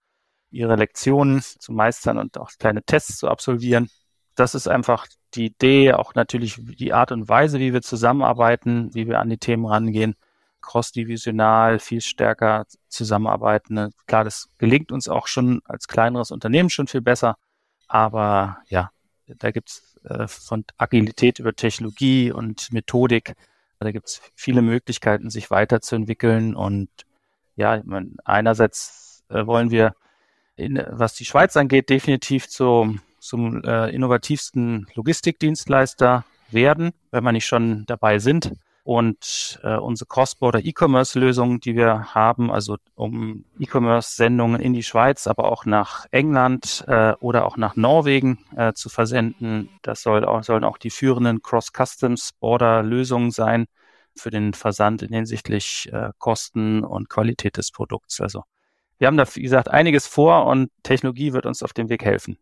ihre 0.50 0.76
Lektionen 0.76 1.42
zu 1.42 1.72
meistern 1.72 2.18
und 2.18 2.38
auch 2.38 2.50
kleine 2.58 2.82
Tests 2.82 3.18
zu 3.18 3.28
absolvieren. 3.28 3.90
Das 4.34 4.54
ist 4.54 4.68
einfach 4.68 5.06
die 5.34 5.46
Idee, 5.46 5.92
auch 5.92 6.14
natürlich 6.14 6.56
die 6.58 6.92
Art 6.92 7.12
und 7.12 7.28
Weise, 7.28 7.58
wie 7.58 7.72
wir 7.72 7.82
zusammenarbeiten, 7.82 8.94
wie 8.94 9.06
wir 9.06 9.20
an 9.20 9.28
die 9.28 9.38
Themen 9.38 9.66
rangehen, 9.66 10.14
cross-divisional 10.62 11.78
viel 11.78 12.00
stärker 12.00 12.66
zusammenarbeiten. 12.88 13.92
Klar, 14.06 14.24
das 14.24 14.48
gelingt 14.58 14.92
uns 14.92 15.08
auch 15.08 15.26
schon 15.26 15.60
als 15.64 15.88
kleineres 15.88 16.30
Unternehmen 16.30 16.70
schon 16.70 16.86
viel 16.86 17.00
besser, 17.00 17.36
aber 17.88 18.58
ja, 18.68 18.90
da 19.26 19.50
gibt's 19.50 19.96
äh, 20.04 20.26
von 20.26 20.64
Agilität 20.78 21.38
über 21.38 21.54
Technologie 21.54 22.32
und 22.32 22.72
Methodik, 22.72 23.34
da 23.80 23.90
gibt's 23.92 24.20
viele 24.34 24.62
Möglichkeiten, 24.62 25.30
sich 25.30 25.50
weiterzuentwickeln 25.50 26.54
und 26.56 26.88
ja, 27.56 27.82
einerseits 28.24 29.24
äh, 29.28 29.46
wollen 29.46 29.70
wir, 29.70 29.94
in, 30.58 30.82
was 30.90 31.14
die 31.14 31.24
Schweiz 31.24 31.56
angeht, 31.56 31.88
definitiv 31.88 32.48
zum, 32.48 33.00
zum 33.18 33.62
äh, 33.64 33.90
innovativsten 33.90 34.86
Logistikdienstleister 34.94 36.24
werden, 36.50 36.92
wenn 37.10 37.24
wir 37.24 37.32
nicht 37.32 37.46
schon 37.46 37.84
dabei 37.86 38.18
sind 38.18 38.52
und 38.88 39.60
äh, 39.64 39.76
unsere 39.76 40.08
Cross-Border 40.08 40.64
E-Commerce-Lösung, 40.64 41.60
die 41.60 41.76
wir 41.76 42.14
haben, 42.14 42.50
also 42.50 42.78
um 42.94 43.44
E-Commerce-Sendungen 43.58 44.62
in 44.62 44.72
die 44.72 44.82
Schweiz, 44.82 45.26
aber 45.26 45.52
auch 45.52 45.66
nach 45.66 46.06
England 46.10 46.84
äh, 46.86 47.12
oder 47.20 47.44
auch 47.44 47.58
nach 47.58 47.76
Norwegen 47.76 48.38
äh, 48.56 48.72
zu 48.72 48.88
versenden. 48.88 49.68
Das 49.82 50.00
soll 50.00 50.24
auch, 50.24 50.42
sollen 50.42 50.64
auch 50.64 50.78
die 50.78 50.88
führenden 50.88 51.42
Cross-Customs-Border-Lösungen 51.42 53.30
sein 53.30 53.66
für 54.16 54.30
den 54.30 54.54
Versand 54.54 55.02
in 55.02 55.12
hinsichtlich 55.12 55.90
äh, 55.92 56.12
Kosten 56.16 56.82
und 56.82 57.10
Qualität 57.10 57.58
des 57.58 57.70
Produkts. 57.70 58.22
Also 58.22 58.44
wir 58.98 59.06
haben 59.06 59.16
da, 59.16 59.24
wie 59.34 59.42
gesagt, 59.42 59.68
einiges 59.68 60.06
vor 60.06 60.46
und 60.46 60.70
Technologie 60.82 61.32
wird 61.32 61.46
uns 61.46 61.62
auf 61.62 61.72
dem 61.72 61.88
Weg 61.88 62.04
helfen. 62.04 62.38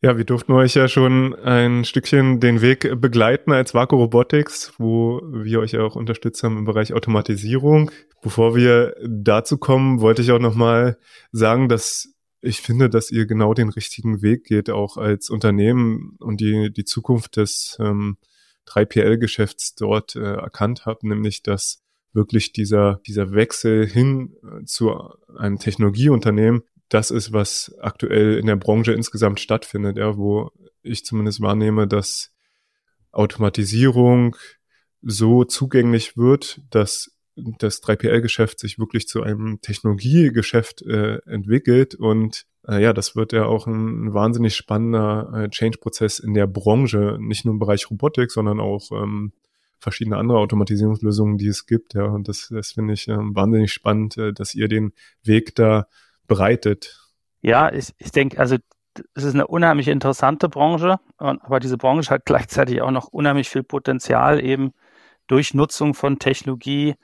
Ja, 0.00 0.16
wir 0.16 0.24
durften 0.24 0.52
euch 0.52 0.74
ja 0.74 0.86
schon 0.86 1.34
ein 1.34 1.84
Stückchen 1.84 2.38
den 2.38 2.62
Weg 2.62 3.00
begleiten 3.00 3.50
als 3.50 3.74
Vaku 3.74 3.96
Robotics, 3.96 4.72
wo 4.78 5.20
wir 5.24 5.58
euch 5.58 5.76
auch 5.76 5.96
unterstützt 5.96 6.44
haben 6.44 6.56
im 6.56 6.64
Bereich 6.64 6.94
Automatisierung. 6.94 7.90
Bevor 8.22 8.54
wir 8.54 8.94
dazu 9.04 9.58
kommen, 9.58 10.00
wollte 10.00 10.22
ich 10.22 10.30
auch 10.30 10.38
nochmal 10.38 10.98
sagen, 11.32 11.68
dass 11.68 12.14
ich 12.40 12.60
finde, 12.60 12.88
dass 12.88 13.10
ihr 13.10 13.26
genau 13.26 13.54
den 13.54 13.70
richtigen 13.70 14.22
Weg 14.22 14.44
geht, 14.44 14.70
auch 14.70 14.98
als 14.98 15.30
Unternehmen 15.30 16.16
und 16.20 16.40
die, 16.40 16.72
die 16.72 16.84
Zukunft 16.84 17.36
des 17.36 17.76
ähm, 17.80 18.18
3PL-Geschäfts 18.68 19.74
dort 19.74 20.14
äh, 20.14 20.34
erkannt 20.34 20.86
habt, 20.86 21.02
nämlich 21.02 21.42
dass 21.42 21.82
wirklich 22.12 22.52
dieser, 22.52 23.00
dieser 23.06 23.32
Wechsel 23.32 23.86
hin 23.86 24.34
äh, 24.42 24.64
zu 24.64 24.92
einem 25.36 25.58
Technologieunternehmen 25.58 26.62
das 26.88 27.10
ist, 27.10 27.32
was 27.32 27.74
aktuell 27.80 28.38
in 28.38 28.46
der 28.46 28.56
Branche 28.56 28.92
insgesamt 28.92 29.40
stattfindet, 29.40 29.98
ja, 29.98 30.16
wo 30.16 30.50
ich 30.82 31.04
zumindest 31.04 31.40
wahrnehme, 31.40 31.86
dass 31.86 32.32
Automatisierung 33.12 34.36
so 35.02 35.44
zugänglich 35.44 36.16
wird, 36.16 36.60
dass 36.70 37.14
das 37.36 37.82
3PL-Geschäft 37.82 38.58
sich 38.58 38.78
wirklich 38.78 39.06
zu 39.06 39.22
einem 39.22 39.60
Technologiegeschäft 39.60 40.82
äh, 40.82 41.18
entwickelt. 41.26 41.94
Und 41.94 42.46
äh, 42.66 42.82
ja, 42.82 42.92
das 42.92 43.14
wird 43.14 43.32
ja 43.32 43.44
auch 43.44 43.66
ein, 43.66 44.12
wahnsinnig 44.12 44.56
spannender 44.56 45.30
äh, 45.34 45.48
Change-Prozess 45.48 46.18
in 46.18 46.34
der 46.34 46.46
Branche, 46.46 47.18
nicht 47.20 47.44
nur 47.44 47.54
im 47.54 47.60
Bereich 47.60 47.90
Robotik, 47.90 48.32
sondern 48.32 48.60
auch 48.60 48.90
ähm, 48.90 49.32
verschiedene 49.78 50.16
andere 50.16 50.38
Automatisierungslösungen, 50.38 51.38
die 51.38 51.48
es 51.48 51.66
gibt. 51.66 51.94
Ja, 51.94 52.04
und 52.04 52.28
das, 52.28 52.48
das 52.50 52.72
finde 52.72 52.94
ich 52.94 53.08
äh, 53.08 53.16
wahnsinnig 53.16 53.72
spannend, 53.72 54.16
äh, 54.16 54.32
dass 54.32 54.54
ihr 54.54 54.68
den 54.68 54.92
Weg 55.22 55.54
da 55.54 55.86
bereitet? 56.26 57.00
Ja, 57.40 57.72
ich, 57.72 57.94
ich 57.98 58.12
denke, 58.12 58.38
also 58.38 58.56
es 59.14 59.24
ist 59.24 59.34
eine 59.34 59.46
unheimlich 59.46 59.88
interessante 59.88 60.48
Branche, 60.48 60.98
aber 61.18 61.60
diese 61.60 61.78
Branche 61.78 62.10
hat 62.10 62.24
gleichzeitig 62.24 62.82
auch 62.82 62.90
noch 62.90 63.08
unheimlich 63.08 63.48
viel 63.48 63.62
Potenzial, 63.62 64.44
eben 64.44 64.72
durch 65.26 65.54
Nutzung 65.54 65.94
von 65.94 66.18
Technologie 66.18 66.94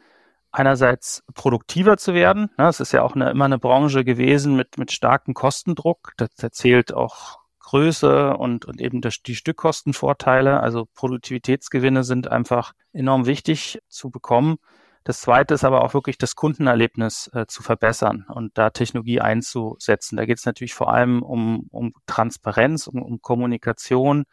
einerseits 0.51 1.25
produktiver 1.35 1.97
zu 1.97 2.15
werden. 2.15 2.51
Ne, 2.59 2.69
es 2.69 2.81
ist 2.81 2.93
ja 2.93 3.03
auch 3.03 3.15
eine, 3.15 3.31
immer 3.31 3.45
eine 3.45 3.59
Branche 3.59 4.05
gewesen 4.05 4.57
mit, 4.57 4.79
mit 4.79 4.93
starkem 4.93 5.35
Kostendruck. 5.35 6.13
Das 6.17 6.31
erzählt 6.41 6.93
auch 6.95 7.39
Größe 7.65 8.37
und, 8.37 8.67
und 8.67 8.81
eben 8.81 9.01
das, 9.01 9.23
die 9.23 9.35
Stückkostenvorteile. 9.35 10.61
Also 10.61 10.87
Produktivitätsgewinne 10.95 12.05
sind 12.05 12.31
einfach 12.31 12.75
enorm 12.93 13.27
wichtig 13.27 13.81
zu 13.89 14.11
bekommen. 14.11 14.57
Das 15.03 15.21
zweite 15.21 15.55
ist 15.55 15.65
aber 15.65 15.83
auch 15.83 15.93
wirklich 15.93 16.19
das 16.19 16.35
Kundenerlebnis 16.35 17.31
äh, 17.35 17.47
zu 17.47 17.63
verbessern 17.63 18.27
und 18.29 18.57
da 18.57 18.71
Technologie 18.71 19.21
einzusetzen. 19.21 20.17
Da 20.17 20.25
geht 20.25 20.39
es 20.39 20.47
natürlich 20.47 20.75
vor 20.75 20.93
allem 20.93 21.23
um, 21.23 21.67
um 21.71 21.93
Transparenz, 22.07 22.87
um, 22.87 23.03
um 23.03 23.21
Kommunikation. 23.21 24.25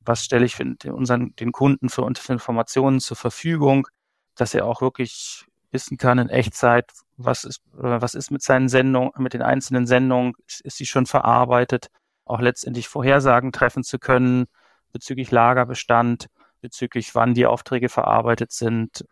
Was 0.00 0.24
stelle 0.24 0.46
ich 0.46 0.58
unseren, 0.86 1.34
den 1.36 1.52
Kunden 1.52 1.88
für 1.88 2.06
Informationen 2.06 3.00
zur 3.00 3.16
Verfügung, 3.16 3.86
dass 4.34 4.54
er 4.54 4.66
auch 4.66 4.80
wirklich 4.80 5.44
wissen 5.70 5.98
kann 5.98 6.18
in 6.18 6.28
Echtzeit, 6.30 6.90
was 7.16 7.44
ist, 7.44 7.60
äh, 7.76 8.00
was 8.00 8.14
ist 8.14 8.30
mit 8.30 8.42
seinen 8.42 8.68
Sendungen, 8.68 9.12
mit 9.18 9.34
den 9.34 9.42
einzelnen 9.42 9.86
Sendungen, 9.86 10.32
ist, 10.46 10.60
ist 10.62 10.76
sie 10.78 10.86
schon 10.86 11.06
verarbeitet, 11.06 11.88
auch 12.28 12.40
letztendlich 12.40 12.88
Vorhersagen 12.88 13.52
treffen 13.52 13.82
zu 13.82 13.98
können 13.98 14.46
bezüglich 14.92 15.30
Lagerbestand, 15.30 16.28
bezüglich 16.60 17.14
wann 17.14 17.34
die 17.34 17.46
Aufträge 17.46 17.88
verarbeitet 17.88 18.52
sind, 18.52 19.04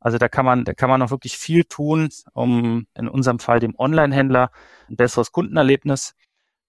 also 0.00 0.16
da 0.16 0.28
kann 0.28 0.46
man, 0.46 0.64
da 0.64 0.72
kann 0.72 0.88
man 0.88 1.00
noch 1.00 1.10
wirklich 1.10 1.36
viel 1.36 1.64
tun, 1.64 2.08
um 2.32 2.86
in 2.94 3.06
unserem 3.06 3.38
Fall 3.38 3.60
dem 3.60 3.78
Online-Händler 3.78 4.50
ein 4.88 4.96
besseres 4.96 5.30
Kundenerlebnis 5.30 6.14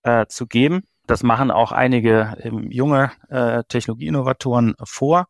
äh, 0.03 0.25
zu 0.27 0.47
geben. 0.47 0.83
Das 1.07 1.23
machen 1.23 1.49
auch 1.49 1.71
einige 1.71 2.35
ähm, 2.41 2.69
junge 2.69 3.11
äh, 3.29 3.63
Technologieinnovatoren 3.63 4.75
vor 4.83 5.27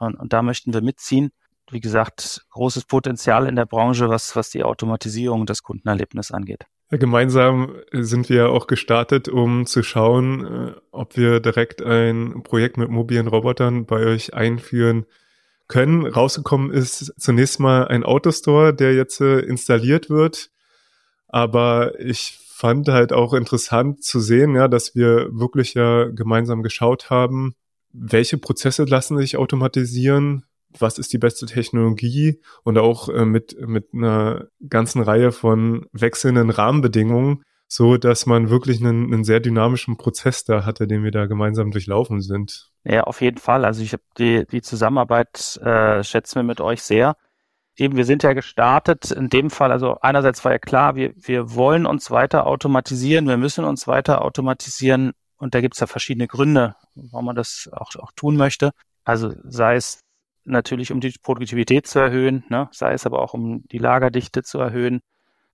und, 0.00 0.18
und 0.18 0.32
da 0.32 0.42
möchten 0.42 0.74
wir 0.74 0.82
mitziehen. 0.82 1.30
Wie 1.70 1.80
gesagt, 1.80 2.46
großes 2.50 2.84
Potenzial 2.84 3.46
in 3.48 3.56
der 3.56 3.66
Branche, 3.66 4.08
was, 4.08 4.36
was 4.36 4.50
die 4.50 4.64
Automatisierung 4.64 5.46
des 5.46 5.62
Kundenerlebnisses 5.62 6.32
angeht. 6.32 6.66
Gemeinsam 6.90 7.74
sind 7.90 8.28
wir 8.28 8.50
auch 8.50 8.68
gestartet, 8.68 9.28
um 9.28 9.66
zu 9.66 9.82
schauen, 9.82 10.46
äh, 10.46 10.72
ob 10.92 11.16
wir 11.16 11.40
direkt 11.40 11.82
ein 11.82 12.42
Projekt 12.44 12.76
mit 12.76 12.90
mobilen 12.90 13.26
Robotern 13.26 13.86
bei 13.86 14.06
euch 14.06 14.34
einführen 14.34 15.04
können. 15.66 16.06
Rausgekommen 16.06 16.70
ist 16.70 17.12
zunächst 17.18 17.58
mal 17.58 17.88
ein 17.88 18.04
Autostore, 18.04 18.72
der 18.72 18.94
jetzt 18.94 19.20
äh, 19.20 19.40
installiert 19.40 20.10
wird. 20.10 20.50
Aber 21.26 21.98
ich 21.98 22.38
fand 22.56 22.88
halt 22.88 23.12
auch 23.12 23.34
interessant 23.34 24.04
zu 24.04 24.20
sehen, 24.20 24.54
ja, 24.54 24.68
dass 24.68 24.94
wir 24.94 25.28
wirklich 25.32 25.74
ja 25.74 26.04
gemeinsam 26.04 26.62
geschaut 26.62 27.10
haben, 27.10 27.56
welche 27.92 28.38
Prozesse 28.38 28.84
lassen 28.84 29.18
sich 29.18 29.36
automatisieren, 29.36 30.44
was 30.80 30.98
ist 30.98 31.12
die 31.12 31.18
beste 31.18 31.46
Technologie 31.46 32.40
und 32.64 32.78
auch 32.78 33.08
äh, 33.08 33.24
mit, 33.24 33.56
mit 33.60 33.88
einer 33.92 34.46
ganzen 34.68 35.02
Reihe 35.02 35.32
von 35.32 35.86
wechselnden 35.92 36.50
Rahmenbedingungen, 36.50 37.42
so 37.68 37.96
dass 37.96 38.26
man 38.26 38.50
wirklich 38.50 38.80
einen, 38.80 39.12
einen 39.12 39.24
sehr 39.24 39.40
dynamischen 39.40 39.96
Prozess 39.96 40.44
da 40.44 40.64
hatte, 40.64 40.86
den 40.86 41.02
wir 41.02 41.10
da 41.10 41.26
gemeinsam 41.26 41.70
durchlaufen 41.70 42.20
sind. 42.20 42.70
Ja, 42.84 43.04
auf 43.04 43.20
jeden 43.20 43.38
Fall. 43.38 43.64
Also 43.64 43.82
ich 43.82 43.92
habe 43.92 44.02
die, 44.18 44.46
die 44.46 44.62
Zusammenarbeit 44.62 45.56
äh, 45.62 46.02
schätzen 46.04 46.36
wir 46.36 46.44
mit 46.44 46.60
euch 46.60 46.82
sehr. 46.82 47.16
Eben, 47.76 47.96
wir 47.96 48.04
sind 48.06 48.22
ja 48.22 48.32
gestartet 48.32 49.10
in 49.10 49.28
dem 49.28 49.50
Fall, 49.50 49.70
also 49.70 49.98
einerseits 50.00 50.42
war 50.46 50.52
ja 50.52 50.58
klar, 50.58 50.96
wir, 50.96 51.12
wir 51.16 51.54
wollen 51.54 51.84
uns 51.84 52.10
weiter 52.10 52.46
automatisieren, 52.46 53.28
wir 53.28 53.36
müssen 53.36 53.66
uns 53.66 53.86
weiter 53.86 54.22
automatisieren 54.22 55.12
und 55.36 55.54
da 55.54 55.60
gibt 55.60 55.74
es 55.74 55.80
ja 55.80 55.86
verschiedene 55.86 56.26
Gründe, 56.26 56.74
warum 56.94 57.26
man 57.26 57.36
das 57.36 57.68
auch, 57.72 57.94
auch 57.96 58.12
tun 58.12 58.36
möchte. 58.36 58.70
Also 59.04 59.34
sei 59.44 59.76
es 59.76 60.00
natürlich, 60.46 60.92
um 60.92 61.00
die 61.00 61.14
Produktivität 61.22 61.86
zu 61.86 61.98
erhöhen, 61.98 62.44
ne? 62.48 62.68
sei 62.72 62.92
es 62.92 63.06
aber 63.06 63.20
auch, 63.20 63.34
um 63.34 63.64
die 63.68 63.78
Lagerdichte 63.78 64.42
zu 64.42 64.58
erhöhen, 64.58 65.00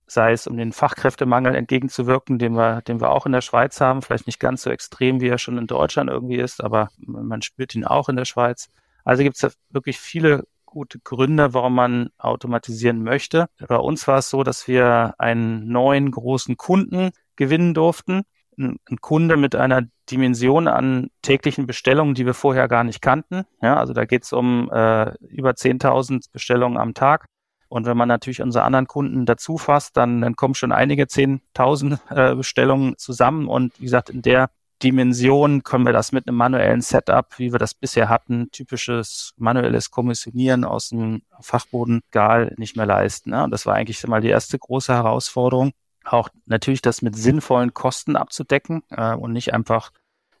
sei 0.05 0.33
es 0.33 0.47
um 0.47 0.57
den 0.57 0.73
Fachkräftemangel 0.73 1.55
entgegenzuwirken, 1.55 2.37
den 2.37 2.53
wir, 2.53 2.81
den 2.81 3.01
wir 3.01 3.09
auch 3.09 3.25
in 3.25 3.31
der 3.31 3.41
Schweiz 3.41 3.81
haben, 3.81 4.01
vielleicht 4.01 4.27
nicht 4.27 4.39
ganz 4.39 4.63
so 4.63 4.69
extrem, 4.69 5.21
wie 5.21 5.29
er 5.29 5.37
schon 5.37 5.57
in 5.57 5.67
Deutschland 5.67 6.09
irgendwie 6.09 6.37
ist, 6.37 6.63
aber 6.63 6.89
man 6.97 7.41
spürt 7.41 7.75
ihn 7.75 7.85
auch 7.85 8.09
in 8.09 8.15
der 8.15 8.25
Schweiz. 8.25 8.69
Also 9.03 9.23
gibt 9.23 9.41
es 9.41 9.57
wirklich 9.69 9.99
viele 9.99 10.45
gute 10.65 10.99
Gründe, 10.99 11.53
warum 11.53 11.75
man 11.75 12.09
automatisieren 12.17 13.03
möchte. 13.03 13.47
Bei 13.67 13.77
uns 13.77 14.07
war 14.07 14.17
es 14.17 14.29
so, 14.29 14.43
dass 14.43 14.67
wir 14.67 15.13
einen 15.19 15.67
neuen 15.67 16.11
großen 16.11 16.57
Kunden 16.57 17.11
gewinnen 17.35 17.73
durften. 17.73 18.23
Ein, 18.57 18.79
Kunde 19.01 19.37
mit 19.37 19.55
einer 19.55 19.83
Dimension 20.09 20.67
an 20.67 21.09
täglichen 21.21 21.65
Bestellungen, 21.65 22.15
die 22.15 22.25
wir 22.25 22.33
vorher 22.33 22.67
gar 22.67 22.83
nicht 22.83 23.01
kannten. 23.01 23.43
Ja, 23.61 23.77
also 23.77 23.93
da 23.93 24.05
geht 24.05 24.23
es 24.23 24.33
um 24.33 24.69
äh, 24.71 25.13
über 25.27 25.51
10.000 25.51 26.31
Bestellungen 26.31 26.77
am 26.77 26.93
Tag. 26.93 27.25
Und 27.69 27.85
wenn 27.87 27.97
man 27.97 28.07
natürlich 28.07 28.41
unsere 28.41 28.65
anderen 28.65 28.87
Kunden 28.87 29.25
dazu 29.25 29.57
fasst, 29.57 29.97
dann, 29.97 30.21
dann 30.21 30.35
kommen 30.35 30.53
schon 30.53 30.71
einige 30.71 31.05
10.000 31.05 32.31
äh, 32.31 32.35
Bestellungen 32.35 32.97
zusammen. 32.97 33.47
Und 33.47 33.79
wie 33.79 33.85
gesagt, 33.85 34.11
in 34.11 34.21
der 34.21 34.49
Dimension 34.83 35.63
können 35.63 35.85
wir 35.85 35.93
das 35.93 36.11
mit 36.11 36.27
einem 36.27 36.37
manuellen 36.37 36.81
Setup, 36.81 37.27
wie 37.37 37.51
wir 37.51 37.59
das 37.59 37.73
bisher 37.73 38.09
hatten, 38.09 38.51
typisches 38.51 39.33
manuelles 39.37 39.91
Kommissionieren 39.91 40.65
aus 40.65 40.89
dem 40.89 41.21
Fachbodengal 41.39 42.53
nicht 42.57 42.75
mehr 42.75 42.85
leisten. 42.85 43.31
Ne? 43.31 43.43
Und 43.43 43.51
das 43.51 43.65
war 43.65 43.75
eigentlich 43.75 44.05
mal 44.07 44.21
die 44.21 44.29
erste 44.29 44.59
große 44.59 44.93
Herausforderung. 44.93 45.71
Auch 46.03 46.29
natürlich 46.45 46.81
das 46.81 47.01
mit 47.01 47.15
sinnvollen 47.15 47.73
Kosten 47.73 48.15
abzudecken 48.15 48.83
äh, 48.89 49.13
und 49.13 49.31
nicht 49.31 49.53
einfach 49.53 49.91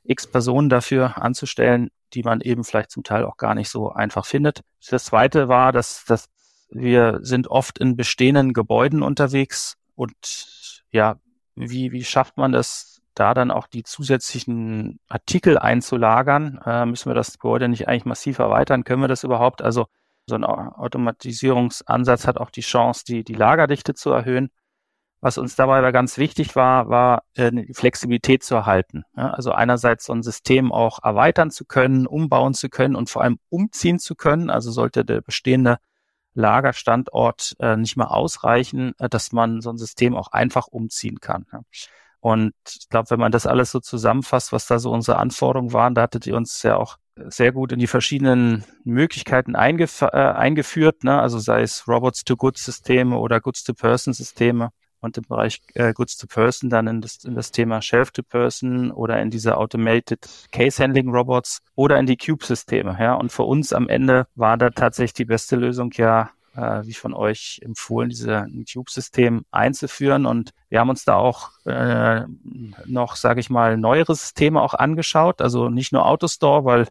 x 0.03 0.27
Personen 0.27 0.69
dafür 0.69 1.21
anzustellen, 1.21 1.89
die 2.13 2.23
man 2.23 2.41
eben 2.41 2.63
vielleicht 2.63 2.91
zum 2.91 3.03
Teil 3.03 3.25
auch 3.25 3.37
gar 3.37 3.55
nicht 3.55 3.69
so 3.69 3.91
einfach 3.91 4.25
findet. 4.25 4.61
Das 4.89 5.05
zweite 5.05 5.47
war, 5.47 5.71
dass, 5.71 6.05
dass 6.05 6.29
wir 6.69 7.19
sind 7.21 7.47
oft 7.47 7.79
in 7.79 7.95
bestehenden 7.95 8.53
Gebäuden 8.53 9.03
unterwegs 9.03 9.77
und 9.95 10.83
ja, 10.91 11.17
wie, 11.55 11.91
wie 11.91 12.03
schafft 12.03 12.37
man 12.37 12.51
das, 12.51 13.01
da 13.15 13.33
dann 13.33 13.51
auch 13.51 13.67
die 13.67 13.83
zusätzlichen 13.83 14.99
Artikel 15.07 15.57
einzulagern? 15.57 16.59
Äh, 16.65 16.85
müssen 16.85 17.09
wir 17.09 17.15
das 17.15 17.37
Gebäude 17.37 17.69
nicht 17.69 17.87
eigentlich 17.87 18.05
massiv 18.05 18.39
erweitern? 18.39 18.83
Können 18.83 19.01
wir 19.01 19.07
das 19.07 19.23
überhaupt? 19.23 19.61
Also 19.61 19.85
so 20.25 20.35
ein 20.35 20.43
Automatisierungsansatz 20.43 22.25
hat 22.27 22.37
auch 22.37 22.49
die 22.49 22.61
Chance, 22.61 23.03
die, 23.05 23.23
die 23.23 23.33
Lagerdichte 23.33 23.93
zu 23.93 24.09
erhöhen. 24.11 24.49
Was 25.23 25.37
uns 25.37 25.55
dabei 25.55 25.77
aber 25.77 25.93
ganz 25.93 26.17
wichtig 26.17 26.53
war, 26.57 26.89
war 26.89 27.23
äh, 27.35 27.49
die 27.49 27.73
Flexibilität 27.73 28.43
zu 28.43 28.55
erhalten. 28.55 29.03
Also 29.13 29.53
einerseits 29.53 30.03
so 30.03 30.11
ein 30.11 30.21
System 30.21 30.73
auch 30.73 31.01
erweitern 31.01 31.49
zu 31.49 31.63
können, 31.63 32.05
umbauen 32.07 32.53
zu 32.53 32.67
können 32.67 32.93
und 32.93 33.09
vor 33.09 33.21
allem 33.21 33.39
umziehen 33.47 33.99
zu 33.99 34.15
können. 34.15 34.49
Also 34.49 34.69
sollte 34.71 35.05
der 35.05 35.21
bestehende 35.21 35.77
Lagerstandort 36.33 37.55
äh, 37.59 37.77
nicht 37.77 37.95
mehr 37.95 38.11
ausreichen, 38.11 38.95
äh, 38.99 39.07
dass 39.07 39.31
man 39.31 39.61
so 39.61 39.69
ein 39.69 39.77
System 39.77 40.13
auch 40.13 40.27
einfach 40.33 40.67
umziehen 40.67 41.21
kann. 41.21 41.45
Und 42.19 42.53
ich 42.67 42.89
glaube, 42.89 43.09
wenn 43.11 43.19
man 43.21 43.31
das 43.31 43.47
alles 43.47 43.71
so 43.71 43.79
zusammenfasst, 43.79 44.51
was 44.51 44.67
da 44.67 44.77
so 44.77 44.91
unsere 44.91 45.19
Anforderungen 45.19 45.71
waren, 45.71 45.95
da 45.95 46.01
hattet 46.01 46.27
ihr 46.27 46.35
uns 46.35 46.63
ja 46.63 46.75
auch 46.75 46.97
sehr 47.15 47.53
gut 47.53 47.71
in 47.71 47.79
die 47.79 47.87
verschiedenen 47.87 48.65
Möglichkeiten 48.83 49.55
eingef 49.55 50.01
äh, 50.01 50.07
eingeführt, 50.07 51.05
ne? 51.05 51.21
also 51.21 51.39
sei 51.39 51.61
es 51.61 51.87
Robots-to-Goods-Systeme 51.87 53.17
oder 53.17 53.39
Goods-to-Person-Systeme 53.39 54.71
und 55.03 55.17
im 55.17 55.23
Bereich 55.23 55.61
äh, 55.73 55.93
Goods 55.93 56.17
to 56.17 56.27
Person 56.27 56.69
dann 56.69 56.87
in 56.87 57.01
das, 57.01 57.23
in 57.23 57.35
das 57.35 57.51
Thema 57.51 57.81
Shelf 57.81 58.11
to 58.11 58.23
Person 58.23 58.91
oder 58.91 59.21
in 59.21 59.29
diese 59.29 59.57
Automated 59.57 60.27
Case 60.51 60.81
Handling 60.81 61.09
Robots 61.09 61.61
oder 61.75 61.99
in 61.99 62.05
die 62.05 62.17
Cube-Systeme. 62.17 62.97
Ja, 62.99 63.15
und 63.15 63.31
für 63.31 63.43
uns 63.43 63.73
am 63.73 63.89
Ende 63.89 64.27
war 64.35 64.57
da 64.57 64.69
tatsächlich 64.69 65.13
die 65.13 65.25
beste 65.25 65.57
Lösung 65.57 65.91
ja, 65.95 66.31
äh, 66.55 66.81
wie 66.85 66.93
von 66.93 67.13
euch 67.13 67.59
empfohlen, 67.63 68.09
diese 68.09 68.47
Cube-System 68.71 69.45
einzuführen. 69.51 70.25
Und 70.25 70.51
wir 70.69 70.79
haben 70.79 70.89
uns 70.89 71.03
da 71.03 71.15
auch 71.15 71.51
äh, 71.65 72.21
noch, 72.85 73.15
sage 73.15 73.39
ich 73.41 73.49
mal, 73.49 73.77
neuere 73.77 74.15
Systeme 74.15 74.61
auch 74.61 74.73
angeschaut. 74.73 75.41
Also 75.41 75.69
nicht 75.69 75.91
nur 75.91 76.05
Autostore, 76.05 76.63
weil 76.65 76.87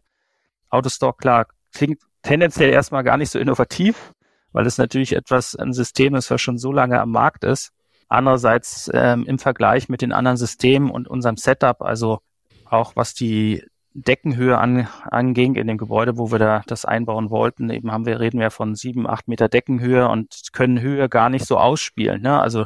Autostore 0.69 1.15
klar 1.17 1.47
klingt 1.73 1.99
tendenziell 2.21 2.69
erstmal 2.69 3.03
gar 3.03 3.17
nicht 3.17 3.31
so 3.31 3.39
innovativ, 3.39 4.13
weil 4.51 4.67
es 4.67 4.77
natürlich 4.77 5.13
etwas 5.13 5.55
ein 5.55 5.73
System 5.73 6.15
ist, 6.15 6.29
was 6.29 6.41
schon 6.41 6.57
so 6.59 6.71
lange 6.71 7.01
am 7.01 7.11
Markt 7.11 7.43
ist. 7.43 7.71
Andererseits 8.07 8.89
ähm, 8.93 9.25
im 9.25 9.39
Vergleich 9.39 9.89
mit 9.89 10.01
den 10.01 10.11
anderen 10.11 10.37
Systemen 10.37 10.89
und 10.89 11.07
unserem 11.07 11.37
Setup, 11.37 11.81
also 11.81 12.19
auch 12.65 12.95
was 12.95 13.13
die 13.13 13.63
Deckenhöhe 13.93 14.57
an, 14.57 14.87
anging 15.11 15.55
in 15.55 15.67
dem 15.67 15.77
Gebäude, 15.77 16.17
wo 16.17 16.31
wir 16.31 16.39
da 16.39 16.63
das 16.65 16.85
einbauen 16.85 17.29
wollten, 17.29 17.69
eben 17.69 17.91
haben 17.91 18.05
wir, 18.05 18.19
reden 18.19 18.39
wir 18.39 18.49
von 18.49 18.75
sieben, 18.75 19.07
acht 19.07 19.27
Meter 19.27 19.49
Deckenhöhe 19.49 20.07
und 20.07 20.49
können 20.51 20.81
Höhe 20.81 21.09
gar 21.09 21.29
nicht 21.29 21.45
so 21.45 21.57
ausspielen. 21.57 22.21
Ne? 22.21 22.39
Also 22.39 22.65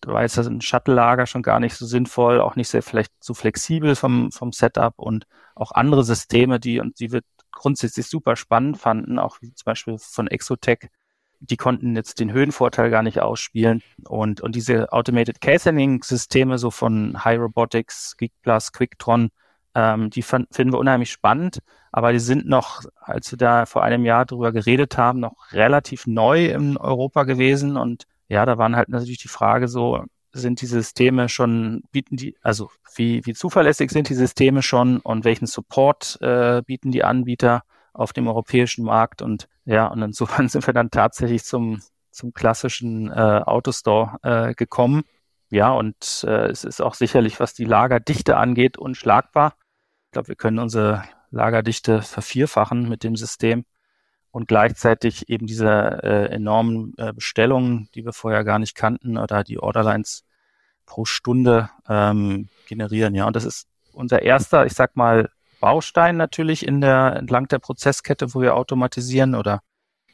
da 0.00 0.12
war 0.12 0.22
jetzt 0.22 0.38
ein 0.38 0.60
Shuttle-Lager 0.60 1.26
schon 1.26 1.42
gar 1.42 1.60
nicht 1.60 1.74
so 1.74 1.86
sinnvoll, 1.86 2.40
auch 2.40 2.56
nicht 2.56 2.68
sehr 2.68 2.82
vielleicht 2.82 3.12
so 3.20 3.34
flexibel 3.34 3.96
vom, 3.96 4.30
vom 4.30 4.52
Setup 4.52 4.94
und 4.96 5.26
auch 5.54 5.72
andere 5.72 6.04
Systeme, 6.04 6.60
die 6.60 6.80
und 6.80 7.00
die 7.00 7.12
wir 7.12 7.20
grundsätzlich 7.52 8.06
super 8.06 8.36
spannend 8.36 8.78
fanden, 8.78 9.18
auch 9.18 9.42
wie 9.42 9.52
zum 9.52 9.64
Beispiel 9.64 9.96
von 9.98 10.28
Exotech, 10.28 10.88
die 11.40 11.56
konnten 11.56 11.96
jetzt 11.96 12.20
den 12.20 12.32
Höhenvorteil 12.32 12.90
gar 12.90 13.02
nicht 13.02 13.20
ausspielen. 13.20 13.82
Und, 14.06 14.40
und 14.40 14.54
diese 14.54 14.92
Automated 14.92 15.40
Case 15.40 15.68
Handling 15.68 16.02
Systeme, 16.02 16.58
so 16.58 16.70
von 16.70 17.24
High 17.24 17.40
Robotics, 17.40 18.16
Geekplus, 18.18 18.72
Quicktron, 18.72 19.30
ähm, 19.74 20.10
die 20.10 20.22
fand, 20.22 20.54
finden 20.54 20.74
wir 20.74 20.78
unheimlich 20.78 21.10
spannend. 21.10 21.60
Aber 21.92 22.12
die 22.12 22.18
sind 22.20 22.46
noch, 22.46 22.82
als 23.00 23.32
wir 23.32 23.38
da 23.38 23.66
vor 23.66 23.82
einem 23.82 24.04
Jahr 24.04 24.26
drüber 24.26 24.52
geredet 24.52 24.98
haben, 24.98 25.20
noch 25.20 25.34
relativ 25.52 26.06
neu 26.06 26.46
in 26.46 26.76
Europa 26.76 27.24
gewesen. 27.24 27.76
Und 27.76 28.04
ja, 28.28 28.44
da 28.44 28.58
waren 28.58 28.76
halt 28.76 28.90
natürlich 28.90 29.18
die 29.18 29.28
Frage 29.28 29.66
so, 29.66 30.04
sind 30.32 30.60
die 30.60 30.66
Systeme 30.66 31.28
schon, 31.28 31.82
bieten 31.90 32.16
die, 32.16 32.36
also 32.42 32.70
wie, 32.94 33.24
wie 33.24 33.34
zuverlässig 33.34 33.90
sind 33.90 34.08
die 34.08 34.14
Systeme 34.14 34.62
schon 34.62 34.98
und 35.00 35.24
welchen 35.24 35.46
Support 35.46 36.18
äh, 36.20 36.62
bieten 36.64 36.92
die 36.92 37.02
Anbieter? 37.02 37.62
Auf 37.92 38.12
dem 38.12 38.28
europäischen 38.28 38.84
Markt. 38.84 39.22
Und 39.22 39.48
ja, 39.64 39.86
und 39.86 40.02
insofern 40.02 40.48
sind 40.48 40.66
wir 40.66 40.74
dann 40.74 40.90
tatsächlich 40.90 41.44
zum, 41.44 41.82
zum 42.10 42.32
klassischen 42.32 43.10
äh, 43.10 43.42
Autostore 43.44 44.18
äh, 44.22 44.54
gekommen. 44.54 45.02
Ja, 45.50 45.72
und 45.72 46.24
äh, 46.28 46.48
es 46.48 46.64
ist 46.64 46.80
auch 46.80 46.94
sicherlich, 46.94 47.40
was 47.40 47.54
die 47.54 47.64
Lagerdichte 47.64 48.36
angeht, 48.36 48.78
unschlagbar. 48.78 49.54
Ich 50.06 50.12
glaube, 50.12 50.28
wir 50.28 50.36
können 50.36 50.60
unsere 50.60 51.04
Lagerdichte 51.30 52.02
vervierfachen 52.02 52.88
mit 52.88 53.02
dem 53.04 53.16
System 53.16 53.64
und 54.30 54.48
gleichzeitig 54.48 55.28
eben 55.28 55.46
diese 55.46 55.68
äh, 56.02 56.26
enormen 56.32 56.94
äh, 56.98 57.12
Bestellungen, 57.12 57.88
die 57.94 58.04
wir 58.04 58.12
vorher 58.12 58.44
gar 58.44 58.58
nicht 58.58 58.76
kannten, 58.76 59.18
oder 59.18 59.42
die 59.42 59.58
Orderlines 59.58 60.24
pro 60.86 61.04
Stunde 61.04 61.70
ähm, 61.88 62.48
generieren. 62.68 63.14
Ja, 63.14 63.26
und 63.26 63.36
das 63.36 63.44
ist 63.44 63.68
unser 63.92 64.22
erster, 64.22 64.66
ich 64.66 64.72
sag 64.72 64.96
mal, 64.96 65.30
Baustein 65.60 66.16
natürlich 66.16 66.66
in 66.66 66.80
der, 66.80 67.16
entlang 67.16 67.46
der 67.48 67.58
Prozesskette, 67.58 68.34
wo 68.34 68.40
wir 68.40 68.56
automatisieren 68.56 69.34
oder 69.34 69.60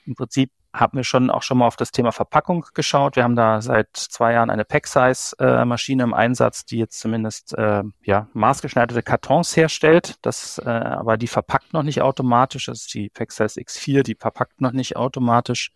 im 0.04 0.14
Prinzip 0.14 0.50
haben 0.72 0.98
wir 0.98 1.04
schon 1.04 1.30
auch 1.30 1.42
schon 1.42 1.58
mal 1.58 1.66
auf 1.66 1.76
das 1.76 1.90
Thema 1.90 2.12
Verpackung 2.12 2.66
geschaut. 2.74 3.16
Wir 3.16 3.24
haben 3.24 3.36
da 3.36 3.62
seit 3.62 3.88
zwei 3.96 4.34
Jahren 4.34 4.50
eine 4.50 4.64
Pack-Size-Maschine 4.64 6.02
im 6.02 6.14
Einsatz, 6.14 6.66
die 6.66 6.78
jetzt 6.78 7.00
zumindest 7.00 7.54
äh, 7.54 7.82
ja, 8.02 8.28
maßgeschneiderte 8.34 9.02
Kartons 9.02 9.56
herstellt. 9.56 10.16
Das, 10.22 10.58
äh, 10.58 10.68
aber 10.68 11.16
die 11.16 11.28
verpackt 11.28 11.72
noch 11.72 11.82
nicht 11.82 12.02
automatisch. 12.02 12.66
Das 12.66 12.82
ist 12.82 12.94
die 12.94 13.08
Pack-Size 13.08 13.60
X4, 13.60 14.02
die 14.02 14.16
verpackt 14.16 14.60
noch 14.60 14.72
nicht 14.72 14.96
automatisch. 14.96 15.70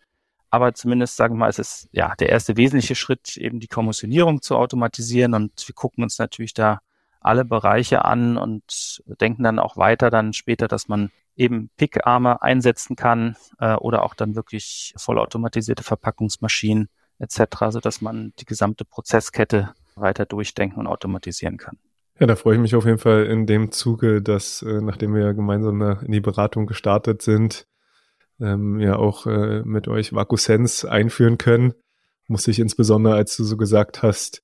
Aber 0.51 0.73
zumindest, 0.73 1.15
sagen 1.15 1.35
wir 1.35 1.39
mal, 1.39 1.49
es 1.49 1.59
ist 1.59 1.87
ja 1.91 2.13
der 2.19 2.29
erste 2.29 2.57
wesentliche 2.57 2.95
Schritt, 2.95 3.37
eben 3.37 3.59
die 3.59 3.67
Kommissionierung 3.67 4.41
zu 4.41 4.55
automatisieren. 4.55 5.33
Und 5.33 5.67
wir 5.67 5.73
gucken 5.73 6.03
uns 6.03 6.19
natürlich 6.19 6.53
da 6.53 6.79
alle 7.21 7.45
Bereiche 7.45 8.03
an 8.03 8.37
und 8.37 9.01
denken 9.05 9.43
dann 9.43 9.59
auch 9.59 9.77
weiter 9.77 10.09
dann 10.09 10.33
später, 10.33 10.67
dass 10.67 10.87
man 10.87 11.11
eben 11.35 11.69
Pickarme 11.77 12.41
einsetzen 12.41 12.95
kann 12.95 13.37
äh, 13.59 13.75
oder 13.75 14.03
auch 14.03 14.15
dann 14.15 14.35
wirklich 14.35 14.93
vollautomatisierte 14.97 15.83
Verpackungsmaschinen 15.83 16.89
etc., 17.19 17.45
so 17.69 17.79
dass 17.79 18.01
man 18.01 18.33
die 18.39 18.45
gesamte 18.45 18.83
Prozesskette 18.83 19.73
weiter 19.95 20.25
durchdenken 20.25 20.79
und 20.79 20.87
automatisieren 20.87 21.57
kann. 21.57 21.77
Ja, 22.19 22.27
da 22.27 22.35
freue 22.35 22.55
ich 22.55 22.61
mich 22.61 22.75
auf 22.75 22.85
jeden 22.85 22.97
Fall 22.97 23.25
in 23.25 23.45
dem 23.45 23.71
Zuge, 23.71 24.21
dass 24.21 24.61
äh, 24.63 24.81
nachdem 24.81 25.13
wir 25.15 25.33
gemeinsam 25.33 25.81
in 25.81 26.11
die 26.11 26.19
Beratung 26.19 26.65
gestartet 26.65 27.21
sind, 27.21 27.67
ähm, 28.39 28.79
ja 28.79 28.95
auch 28.95 29.25
äh, 29.27 29.61
mit 29.63 29.87
euch 29.87 30.13
VakuSense 30.13 30.91
einführen 30.91 31.37
können. 31.37 31.73
Musste 32.27 32.51
ich 32.51 32.59
insbesondere, 32.59 33.15
als 33.15 33.35
du 33.37 33.43
so 33.43 33.57
gesagt 33.57 34.03
hast, 34.03 34.43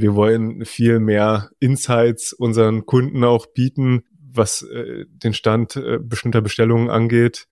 wir 0.00 0.14
wollen 0.14 0.64
viel 0.64 1.00
mehr 1.00 1.50
Insights 1.60 2.32
unseren 2.32 2.86
Kunden 2.86 3.24
auch 3.24 3.46
bieten, 3.46 4.04
was 4.18 4.62
äh, 4.62 5.04
den 5.08 5.34
Stand 5.34 5.76
äh, 5.76 5.98
bestimmter 6.00 6.40
Bestellungen 6.40 6.90
angeht. 6.90 7.46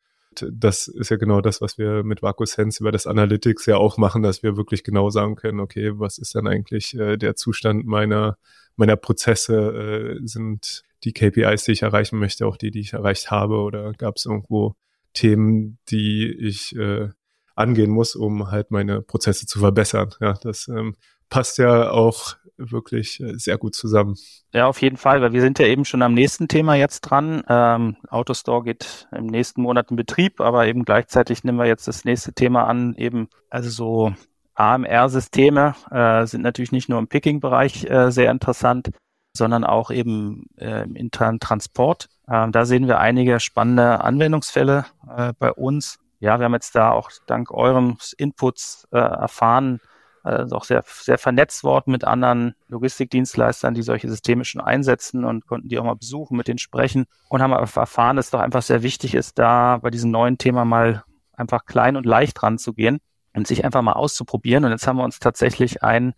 Das 0.51 0.88
ist 0.88 1.11
ja 1.11 1.16
genau 1.16 1.42
das, 1.42 1.61
was 1.61 1.77
wir 1.77 2.03
mit 2.05 2.23
VakuSense 2.23 2.83
über 2.83 2.90
das 2.90 3.07
Analytics 3.07 3.66
ja 3.66 3.77
auch 3.77 3.99
machen, 3.99 4.23
dass 4.23 4.42
wir 4.42 4.57
wirklich 4.57 4.83
genau 4.83 5.11
sagen 5.11 5.37
können, 5.37 5.61
okay, 5.61 5.92
was 5.99 6.16
ist 6.16 6.35
dann 6.35 6.47
eigentlich 6.47 6.97
der 6.97 7.37
Zustand 7.37 7.85
meiner, 7.85 8.38
meiner 8.77 8.97
Prozesse? 8.97 10.16
sind 10.23 10.85
die 11.05 11.12
KPIs, 11.12 11.64
die 11.64 11.73
ich 11.73 11.83
erreichen 11.83 12.18
möchte, 12.18 12.47
auch 12.47 12.57
die, 12.57 12.71
die 12.71 12.81
ich 12.81 12.95
erreicht 12.95 13.31
habe? 13.31 13.57
Oder 13.57 13.92
gab 13.92 14.16
es 14.16 14.25
irgendwo 14.25 14.75
Themen, 15.12 15.79
die 15.90 16.33
ich 16.33 16.75
äh, 16.77 17.11
angehen 17.54 17.90
muss, 17.90 18.14
um 18.14 18.50
halt 18.50 18.70
meine 18.70 19.02
Prozesse 19.02 19.46
zu 19.46 19.60
verbessern? 19.60 20.14
Ja, 20.20 20.34
das 20.42 20.68
ähm, 20.68 20.96
passt 21.28 21.58
ja 21.58 21.90
auch 21.90 22.36
wirklich 22.56 23.20
äh, 23.20 23.34
sehr 23.36 23.58
gut 23.58 23.74
zusammen. 23.74 24.16
Ja, 24.52 24.66
auf 24.66 24.82
jeden 24.82 24.96
Fall, 24.96 25.22
weil 25.22 25.32
wir 25.32 25.40
sind 25.40 25.58
ja 25.58 25.66
eben 25.66 25.84
schon 25.84 26.02
am 26.02 26.14
nächsten 26.14 26.48
Thema 26.48 26.74
jetzt 26.74 27.00
dran. 27.02 27.42
Ähm, 27.48 27.96
Autostore 28.08 28.64
geht 28.64 29.08
im 29.12 29.26
nächsten 29.26 29.62
Monat 29.62 29.90
in 29.90 29.96
Betrieb, 29.96 30.40
aber 30.40 30.66
eben 30.66 30.84
gleichzeitig 30.84 31.44
nehmen 31.44 31.58
wir 31.58 31.66
jetzt 31.66 31.88
das 31.88 32.04
nächste 32.04 32.32
Thema 32.32 32.64
an, 32.64 32.94
eben 32.96 33.28
also 33.50 33.70
so 33.70 34.14
AMR-Systeme 34.54 35.74
äh, 35.90 36.26
sind 36.26 36.42
natürlich 36.42 36.72
nicht 36.72 36.88
nur 36.88 36.98
im 36.98 37.08
Picking-Bereich 37.08 37.84
äh, 37.84 38.10
sehr 38.10 38.30
interessant, 38.30 38.90
sondern 39.34 39.64
auch 39.64 39.90
eben 39.90 40.46
äh, 40.56 40.82
im 40.82 40.94
internen 40.94 41.40
Transport. 41.40 42.08
Ähm, 42.28 42.52
da 42.52 42.66
sehen 42.66 42.86
wir 42.86 42.98
einige 42.98 43.40
spannende 43.40 44.02
Anwendungsfälle 44.02 44.84
äh, 45.16 45.32
bei 45.38 45.50
uns. 45.50 45.98
Ja, 46.22 46.38
wir 46.38 46.44
haben 46.44 46.54
jetzt 46.54 46.76
da 46.76 46.92
auch 46.92 47.11
dank 47.26 47.51
eurem 47.51 47.97
Inputs 48.16 48.86
äh, 48.92 48.97
erfahren, 48.97 49.80
also 50.22 50.55
auch 50.55 50.62
sehr, 50.62 50.84
sehr 50.86 51.18
vernetzt 51.18 51.64
worden 51.64 51.90
mit 51.90 52.05
anderen 52.05 52.55
Logistikdienstleistern, 52.68 53.74
die 53.74 53.82
solche 53.82 54.09
Systeme 54.09 54.44
schon 54.44 54.61
einsetzen 54.61 55.24
und 55.24 55.49
konnten 55.49 55.68
die 55.68 55.80
auch 55.80 55.84
mal 55.84 55.97
besuchen, 55.97 56.36
mit 56.36 56.47
denen 56.47 56.59
sprechen 56.59 57.07
und 57.28 57.42
haben 57.42 57.51
erfahren, 57.51 58.14
dass 58.14 58.26
es 58.26 58.30
doch 58.30 58.38
einfach 58.38 58.62
sehr 58.62 58.84
wichtig 58.84 59.16
ist, 59.16 59.36
da 59.40 59.78
bei 59.78 59.90
diesem 59.90 60.12
neuen 60.12 60.38
Thema 60.38 60.64
mal 60.64 61.03
einfach 61.32 61.66
klein 61.66 61.97
und 61.97 62.07
leicht 62.07 62.40
ranzugehen 62.44 63.01
und 63.34 63.49
sich 63.49 63.64
einfach 63.64 63.82
mal 63.82 63.94
auszuprobieren. 63.94 64.64
Und 64.64 64.70
jetzt 64.70 64.86
haben 64.86 64.99
wir 64.99 65.05
uns 65.05 65.18
tatsächlich 65.18 65.82
ein 65.82 66.14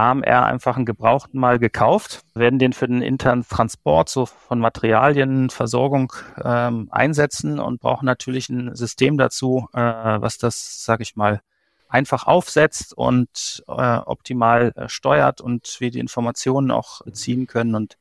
AMR 0.00 0.46
einfach 0.46 0.76
einen 0.76 0.86
gebrauchten 0.86 1.38
mal 1.38 1.58
gekauft, 1.58 2.22
werden 2.34 2.58
den 2.58 2.72
für 2.72 2.88
den 2.88 3.02
internen 3.02 3.46
Transport 3.46 4.08
so 4.08 4.26
von 4.26 4.58
Materialien, 4.58 5.50
Versorgung 5.50 6.12
ähm, 6.42 6.88
einsetzen 6.90 7.58
und 7.58 7.80
brauchen 7.80 8.06
natürlich 8.06 8.48
ein 8.48 8.74
System 8.74 9.18
dazu, 9.18 9.68
äh, 9.74 9.80
was 9.80 10.38
das, 10.38 10.84
sage 10.84 11.02
ich 11.02 11.16
mal, 11.16 11.42
einfach 11.88 12.26
aufsetzt 12.26 12.96
und 12.96 13.62
äh, 13.68 13.72
optimal 13.72 14.72
äh, 14.76 14.88
steuert 14.88 15.40
und 15.40 15.76
wir 15.80 15.90
die 15.90 15.98
Informationen 15.98 16.70
auch 16.70 17.02
beziehen 17.02 17.46
können. 17.46 17.74
Und 17.74 17.98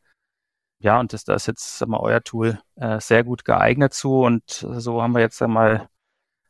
ja, 0.79 0.99
und 0.99 1.11
das, 1.11 1.25
da 1.25 1.33
ist 1.33 1.47
jetzt 1.47 1.85
mal, 1.85 1.99
euer 1.99 2.23
Tool 2.23 2.59
äh, 2.75 3.01
sehr 3.01 3.23
gut 3.23 3.43
geeignet 3.43 3.93
zu. 3.93 4.21
Und 4.21 4.43
so 4.47 5.01
haben 5.01 5.13
wir 5.13 5.21
jetzt 5.21 5.41
einmal 5.41 5.89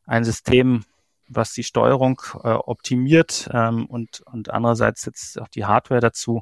ein 0.05 0.23
System, 0.23 0.83
was 1.29 1.53
die 1.53 1.63
Steuerung 1.63 2.21
äh, 2.43 2.49
optimiert 2.49 3.49
ähm, 3.53 3.85
und, 3.85 4.21
und 4.25 4.49
andererseits 4.49 5.05
jetzt 5.05 5.39
auch 5.39 5.47
die 5.47 5.65
Hardware 5.65 6.01
dazu. 6.01 6.41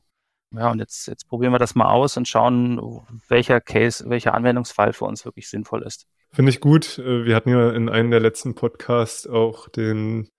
Ja, 0.51 0.71
und 0.71 0.79
jetzt, 0.79 1.07
jetzt 1.07 1.27
probieren 1.27 1.51
wir 1.51 1.59
das 1.59 1.75
mal 1.75 1.91
aus 1.91 2.15
und 2.15 2.27
schauen, 2.27 2.79
welcher 3.27 3.59
Case, 3.59 4.09
welcher 4.09 4.33
Anwendungsfall 4.33 4.93
für 4.93 5.05
uns 5.05 5.25
wirklich 5.25 5.49
sinnvoll 5.49 5.83
ist. 5.83 6.07
Finde 6.31 6.51
ich 6.51 6.61
gut. 6.61 6.99
Äh, 6.99 7.25
wir 7.25 7.35
hatten 7.35 7.49
ja 7.49 7.71
in 7.71 7.89
einem 7.89 8.11
der 8.11 8.21
letzten 8.21 8.55
Podcasts 8.55 9.27
auch 9.27 9.67
den 9.67 10.29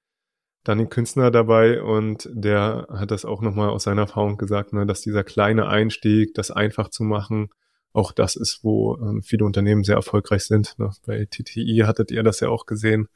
Danny 0.65 0.87
Künstler 0.87 1.31
dabei 1.31 1.83
und 1.83 2.29
der 2.33 2.87
hat 2.91 3.11
das 3.11 3.25
auch 3.25 3.43
nochmal 3.43 3.69
aus 3.69 3.85
seiner 3.85 4.03
Erfahrung 4.03 4.39
gesagt, 4.39 4.73
ne, 4.73 4.87
dass 4.87 5.03
dieser 5.03 5.25
kleine 5.25 5.69
Einstieg, 5.69 6.35
das 6.35 6.51
einfach 6.51 6.89
zu 6.89 7.05
machen, 7.05 7.51
auch 7.93 8.13
das 8.13 8.37
ist, 8.37 8.61
wo 8.63 8.97
ähm, 8.97 9.23
viele 9.23 9.45
Unternehmen 9.45 9.85
sehr 9.85 9.97
erfolgreich 9.97 10.45
sind. 10.45 10.79
Ne? 10.79 10.91
Bei 11.07 11.25
TTI 11.25 11.85
hattet 11.85 12.11
ihr 12.11 12.23
das 12.23 12.41
ja 12.41 12.49
auch 12.49 12.67
gesehen 12.67 13.09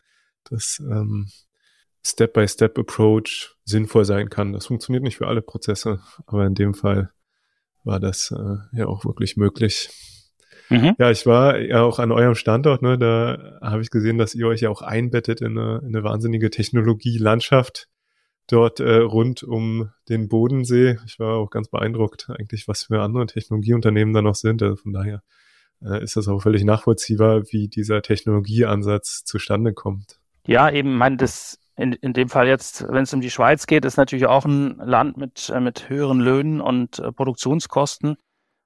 dass 0.51 0.80
ähm, 0.80 1.28
Step-by-Step-Approach 2.05 3.55
sinnvoll 3.64 4.05
sein 4.05 4.28
kann. 4.28 4.53
Das 4.53 4.66
funktioniert 4.66 5.05
nicht 5.05 5.16
für 5.16 5.28
alle 5.28 5.43
Prozesse, 5.43 6.01
aber 6.26 6.47
in 6.47 6.55
dem 6.55 6.74
Fall 6.74 7.11
war 7.84 8.01
das 8.01 8.32
äh, 8.32 8.78
ja 8.78 8.86
auch 8.86 9.05
wirklich 9.05 9.36
möglich. 9.36 9.90
Mhm. 10.68 10.95
Ja, 10.99 11.11
ich 11.11 11.26
war 11.26 11.59
ja 11.59 11.82
auch 11.82 11.99
an 11.99 12.12
eurem 12.12 12.34
Standort, 12.34 12.82
ne, 12.82 12.99
da 12.99 13.59
habe 13.61 13.82
ich 13.82 13.90
gesehen, 13.90 14.18
dass 14.18 14.34
ihr 14.34 14.47
euch 14.47 14.61
ja 14.61 14.70
auch 14.70 14.82
einbettet 14.82 15.40
in 15.40 15.59
eine, 15.59 15.78
in 15.78 15.88
eine 15.88 16.05
wahnsinnige 16.05 16.51
Technologielandschaft 16.51 17.88
dort 18.47 18.80
äh, 18.80 18.97
rund 18.97 19.43
um 19.43 19.90
den 20.09 20.28
Bodensee. 20.28 20.99
Ich 21.07 21.18
war 21.18 21.36
auch 21.36 21.51
ganz 21.51 21.68
beeindruckt 21.68 22.30
eigentlich, 22.30 22.68
was 22.68 22.84
für 22.84 23.01
andere 23.01 23.26
Technologieunternehmen 23.26 24.14
da 24.14 24.22
noch 24.22 24.34
sind. 24.34 24.62
Also 24.62 24.76
von 24.76 24.93
daher 24.93 25.22
äh, 25.82 26.03
ist 26.03 26.16
das 26.16 26.28
auch 26.28 26.40
völlig 26.40 26.64
nachvollziehbar, 26.64 27.45
wie 27.51 27.68
dieser 27.68 28.03
Technologieansatz 28.03 29.24
zustande 29.24 29.72
kommt. 29.72 30.18
Ja, 30.47 30.70
eben, 30.70 30.97
mein, 30.97 31.18
das 31.18 31.59
in, 31.76 31.93
in 31.95 32.12
dem 32.12 32.28
Fall 32.28 32.47
jetzt, 32.49 32.86
wenn 32.88 33.05
es 33.05 33.14
um 33.14 33.20
die 33.20 33.30
Schweiz 33.30 33.66
geht, 33.66 33.84
ist 33.84 33.97
natürlich 33.97 34.26
auch 34.26 34.45
ein 34.45 34.76
Land 34.78 35.16
mit, 35.16 35.51
äh, 35.51 35.61
mit 35.61 35.88
höheren 35.88 36.20
Löhnen 36.20 36.61
und 36.61 36.99
äh, 36.99 37.12
Produktionskosten. 37.12 38.16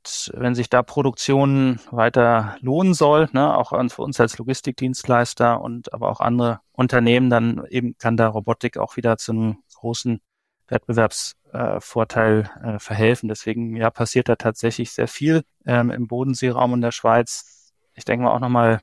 Und 0.07 0.33
wenn 0.35 0.55
sich 0.55 0.71
da 0.71 0.83
Produktion 0.83 1.81
weiter 1.91 2.57
lohnen 2.61 2.95
soll, 2.95 3.29
ne, 3.33 3.57
auch 3.57 3.71
für 3.91 4.03
uns 4.03 4.21
als 4.21 4.39
Logistikdienstleister 4.39 5.61
und 5.61 5.93
aber 5.93 6.09
auch 6.09 6.21
andere 6.21 6.61
Unternehmen, 6.73 7.31
dann 7.31 7.65
eben 7.69 7.97
kann 7.99 8.17
da 8.17 8.29
Robotik 8.29 8.79
auch 8.79 8.97
wieder 8.97 9.19
zu 9.19 9.33
einem 9.33 9.59
großen 9.75 10.21
Wettbewerbsvorteil 10.69 12.51
äh, 12.63 12.75
äh, 12.75 12.79
verhelfen. 12.79 13.29
Deswegen 13.29 13.77
ja 13.77 13.91
passiert 13.91 14.29
da 14.29 14.37
tatsächlich 14.37 14.93
sehr 14.93 15.09
viel 15.09 15.43
ähm, 15.65 15.91
im 15.91 16.07
Bodenseeraum 16.07 16.75
in 16.75 16.81
der 16.81 16.93
Schweiz. 16.93 17.73
Ich 17.95 18.05
denke 18.05 18.25
mal 18.25 18.33
auch 18.33 18.41
nochmal 18.41 18.81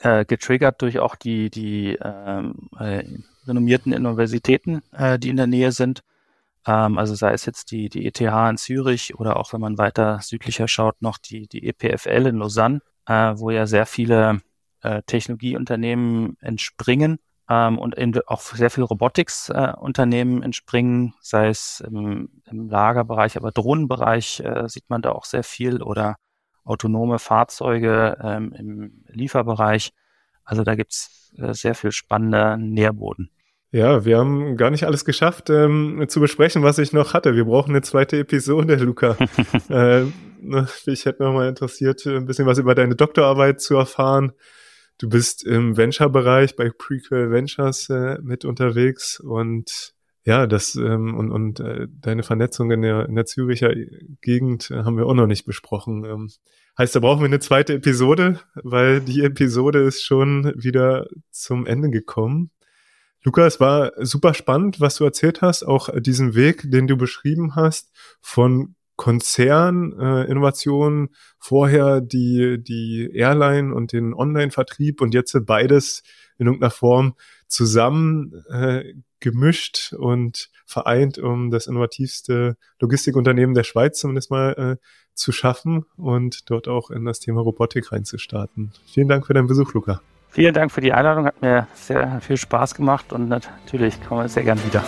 äh, 0.00 0.24
getriggert 0.24 0.80
durch 0.82 0.98
auch 0.98 1.16
die, 1.16 1.50
die 1.50 1.98
ähm, 2.02 2.68
äh, 2.78 3.04
renommierten 3.46 3.92
Universitäten, 3.92 4.82
äh, 4.92 5.18
die 5.18 5.30
in 5.30 5.36
der 5.36 5.46
Nähe 5.46 5.72
sind. 5.72 6.02
Ähm, 6.66 6.98
also 6.98 7.14
sei 7.14 7.32
es 7.32 7.46
jetzt 7.46 7.70
die, 7.70 7.88
die 7.88 8.06
ETH 8.06 8.20
in 8.20 8.56
Zürich 8.56 9.18
oder 9.18 9.36
auch 9.36 9.52
wenn 9.52 9.60
man 9.60 9.78
weiter 9.78 10.20
südlicher 10.22 10.68
schaut, 10.68 11.00
noch 11.02 11.18
die, 11.18 11.48
die 11.48 11.66
EPFL 11.66 12.26
in 12.26 12.36
Lausanne, 12.36 12.80
äh, 13.06 13.34
wo 13.36 13.50
ja 13.50 13.66
sehr 13.66 13.86
viele 13.86 14.40
äh, 14.82 15.02
Technologieunternehmen 15.02 16.36
entspringen 16.40 17.18
ähm, 17.48 17.78
und 17.78 17.94
in, 17.94 18.18
auch 18.26 18.40
sehr 18.40 18.70
viele 18.70 18.86
Robotics-Unternehmen 18.86 20.42
äh, 20.42 20.44
entspringen, 20.44 21.14
sei 21.20 21.48
es 21.48 21.80
im, 21.80 22.28
im 22.44 22.68
Lagerbereich, 22.68 23.36
aber 23.36 23.50
Drohnenbereich 23.50 24.40
äh, 24.40 24.68
sieht 24.68 24.88
man 24.90 25.02
da 25.02 25.12
auch 25.12 25.24
sehr 25.24 25.42
viel 25.42 25.82
oder 25.82 26.16
autonome 26.68 27.18
Fahrzeuge 27.18 28.18
ähm, 28.22 28.52
im 28.52 29.04
Lieferbereich. 29.08 29.92
Also 30.44 30.64
da 30.64 30.74
gibt's 30.74 31.32
äh, 31.38 31.52
sehr 31.54 31.74
viel 31.74 31.92
spannender 31.92 32.56
Nährboden. 32.56 33.30
Ja, 33.70 34.04
wir 34.04 34.18
haben 34.18 34.56
gar 34.56 34.70
nicht 34.70 34.84
alles 34.84 35.04
geschafft 35.04 35.50
ähm, 35.50 36.06
zu 36.08 36.20
besprechen, 36.20 36.62
was 36.62 36.78
ich 36.78 36.92
noch 36.92 37.12
hatte. 37.12 37.34
Wir 37.34 37.44
brauchen 37.44 37.70
eine 37.70 37.82
zweite 37.82 38.18
Episode, 38.18 38.74
Luca. 38.82 39.16
äh, 39.68 40.04
ich 40.86 41.04
hätte 41.04 41.22
noch 41.22 41.32
mal 41.32 41.48
interessiert, 41.48 42.06
ein 42.06 42.24
bisschen 42.24 42.46
was 42.46 42.58
über 42.58 42.74
deine 42.74 42.96
Doktorarbeit 42.96 43.60
zu 43.60 43.76
erfahren. 43.76 44.32
Du 44.98 45.08
bist 45.08 45.44
im 45.44 45.76
Venture-Bereich 45.76 46.56
bei 46.56 46.70
Prequel 46.70 47.30
Ventures 47.30 47.88
äh, 47.90 48.18
mit 48.22 48.44
unterwegs 48.44 49.20
und 49.20 49.94
ja, 50.28 50.46
das 50.46 50.74
ähm, 50.74 51.16
und, 51.16 51.32
und 51.32 51.58
äh, 51.58 51.88
deine 51.90 52.22
Vernetzung 52.22 52.70
in 52.70 52.82
der, 52.82 53.06
in 53.08 53.14
der 53.14 53.24
Züricher 53.24 53.72
Gegend 54.20 54.70
äh, 54.70 54.84
haben 54.84 54.98
wir 54.98 55.06
auch 55.06 55.14
noch 55.14 55.26
nicht 55.26 55.46
besprochen. 55.46 56.04
Ähm, 56.04 56.28
heißt, 56.76 56.94
da 56.94 57.00
brauchen 57.00 57.20
wir 57.20 57.28
eine 57.28 57.38
zweite 57.38 57.72
Episode, 57.72 58.38
weil 58.54 59.00
die 59.00 59.22
Episode 59.22 59.78
ist 59.78 60.02
schon 60.02 60.52
wieder 60.54 61.06
zum 61.30 61.64
Ende 61.64 61.88
gekommen. 61.88 62.50
Lukas, 63.24 63.58
war 63.58 63.92
super 63.96 64.34
spannend, 64.34 64.80
was 64.80 64.96
du 64.96 65.04
erzählt 65.04 65.40
hast, 65.40 65.62
auch 65.62 65.88
diesen 65.98 66.34
Weg, 66.34 66.70
den 66.70 66.86
du 66.86 66.98
beschrieben 66.98 67.56
hast, 67.56 67.90
von 68.20 68.74
Konzern, 68.96 69.98
äh, 69.98 71.06
vorher 71.38 72.02
die, 72.02 72.62
die 72.62 73.10
Airline 73.14 73.74
und 73.74 73.94
den 73.94 74.12
Online-Vertrieb 74.12 75.00
und 75.00 75.14
jetzt 75.14 75.34
beides 75.46 76.02
in 76.36 76.48
irgendeiner 76.48 76.70
Form 76.70 77.14
zusammen 77.46 78.44
äh, 78.50 78.92
gemischt 79.20 79.94
und 79.98 80.50
vereint, 80.66 81.18
um 81.18 81.50
das 81.50 81.66
innovativste 81.66 82.56
Logistikunternehmen 82.80 83.54
der 83.54 83.64
Schweiz 83.64 83.98
zumindest 83.98 84.30
mal 84.30 84.52
äh, 84.78 84.84
zu 85.14 85.32
schaffen 85.32 85.84
und 85.96 86.50
dort 86.50 86.68
auch 86.68 86.90
in 86.90 87.04
das 87.04 87.20
Thema 87.20 87.40
Robotik 87.40 87.92
reinzustarten. 87.92 88.72
Vielen 88.86 89.08
Dank 89.08 89.26
für 89.26 89.34
deinen 89.34 89.48
Besuch, 89.48 89.74
Luca. 89.74 90.00
Vielen 90.30 90.54
Dank 90.54 90.70
für 90.70 90.80
die 90.80 90.92
Einladung, 90.92 91.26
hat 91.26 91.40
mir 91.40 91.66
sehr 91.74 92.20
viel 92.20 92.36
Spaß 92.36 92.74
gemacht 92.74 93.12
und 93.12 93.28
natürlich 93.28 94.00
kommen 94.04 94.22
wir 94.22 94.28
sehr 94.28 94.44
gern 94.44 94.62
wieder. 94.64 94.84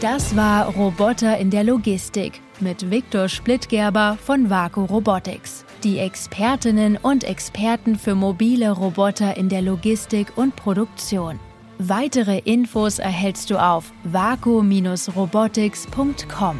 Das 0.00 0.36
war 0.36 0.68
Roboter 0.68 1.38
in 1.38 1.50
der 1.50 1.64
Logistik 1.64 2.40
mit 2.60 2.88
Viktor 2.88 3.28
Splittgerber 3.28 4.16
von 4.24 4.48
Vaku 4.48 4.84
Robotics 4.84 5.64
die 5.84 5.98
Expertinnen 5.98 6.96
und 6.96 7.24
Experten 7.24 7.98
für 7.98 8.14
mobile 8.14 8.70
Roboter 8.70 9.36
in 9.36 9.48
der 9.48 9.62
Logistik 9.62 10.28
und 10.36 10.54
Produktion. 10.56 11.40
Weitere 11.78 12.38
Infos 12.38 12.98
erhältst 12.98 13.50
du 13.50 13.62
auf 13.62 13.92
vaku-robotics.com. 14.04 16.56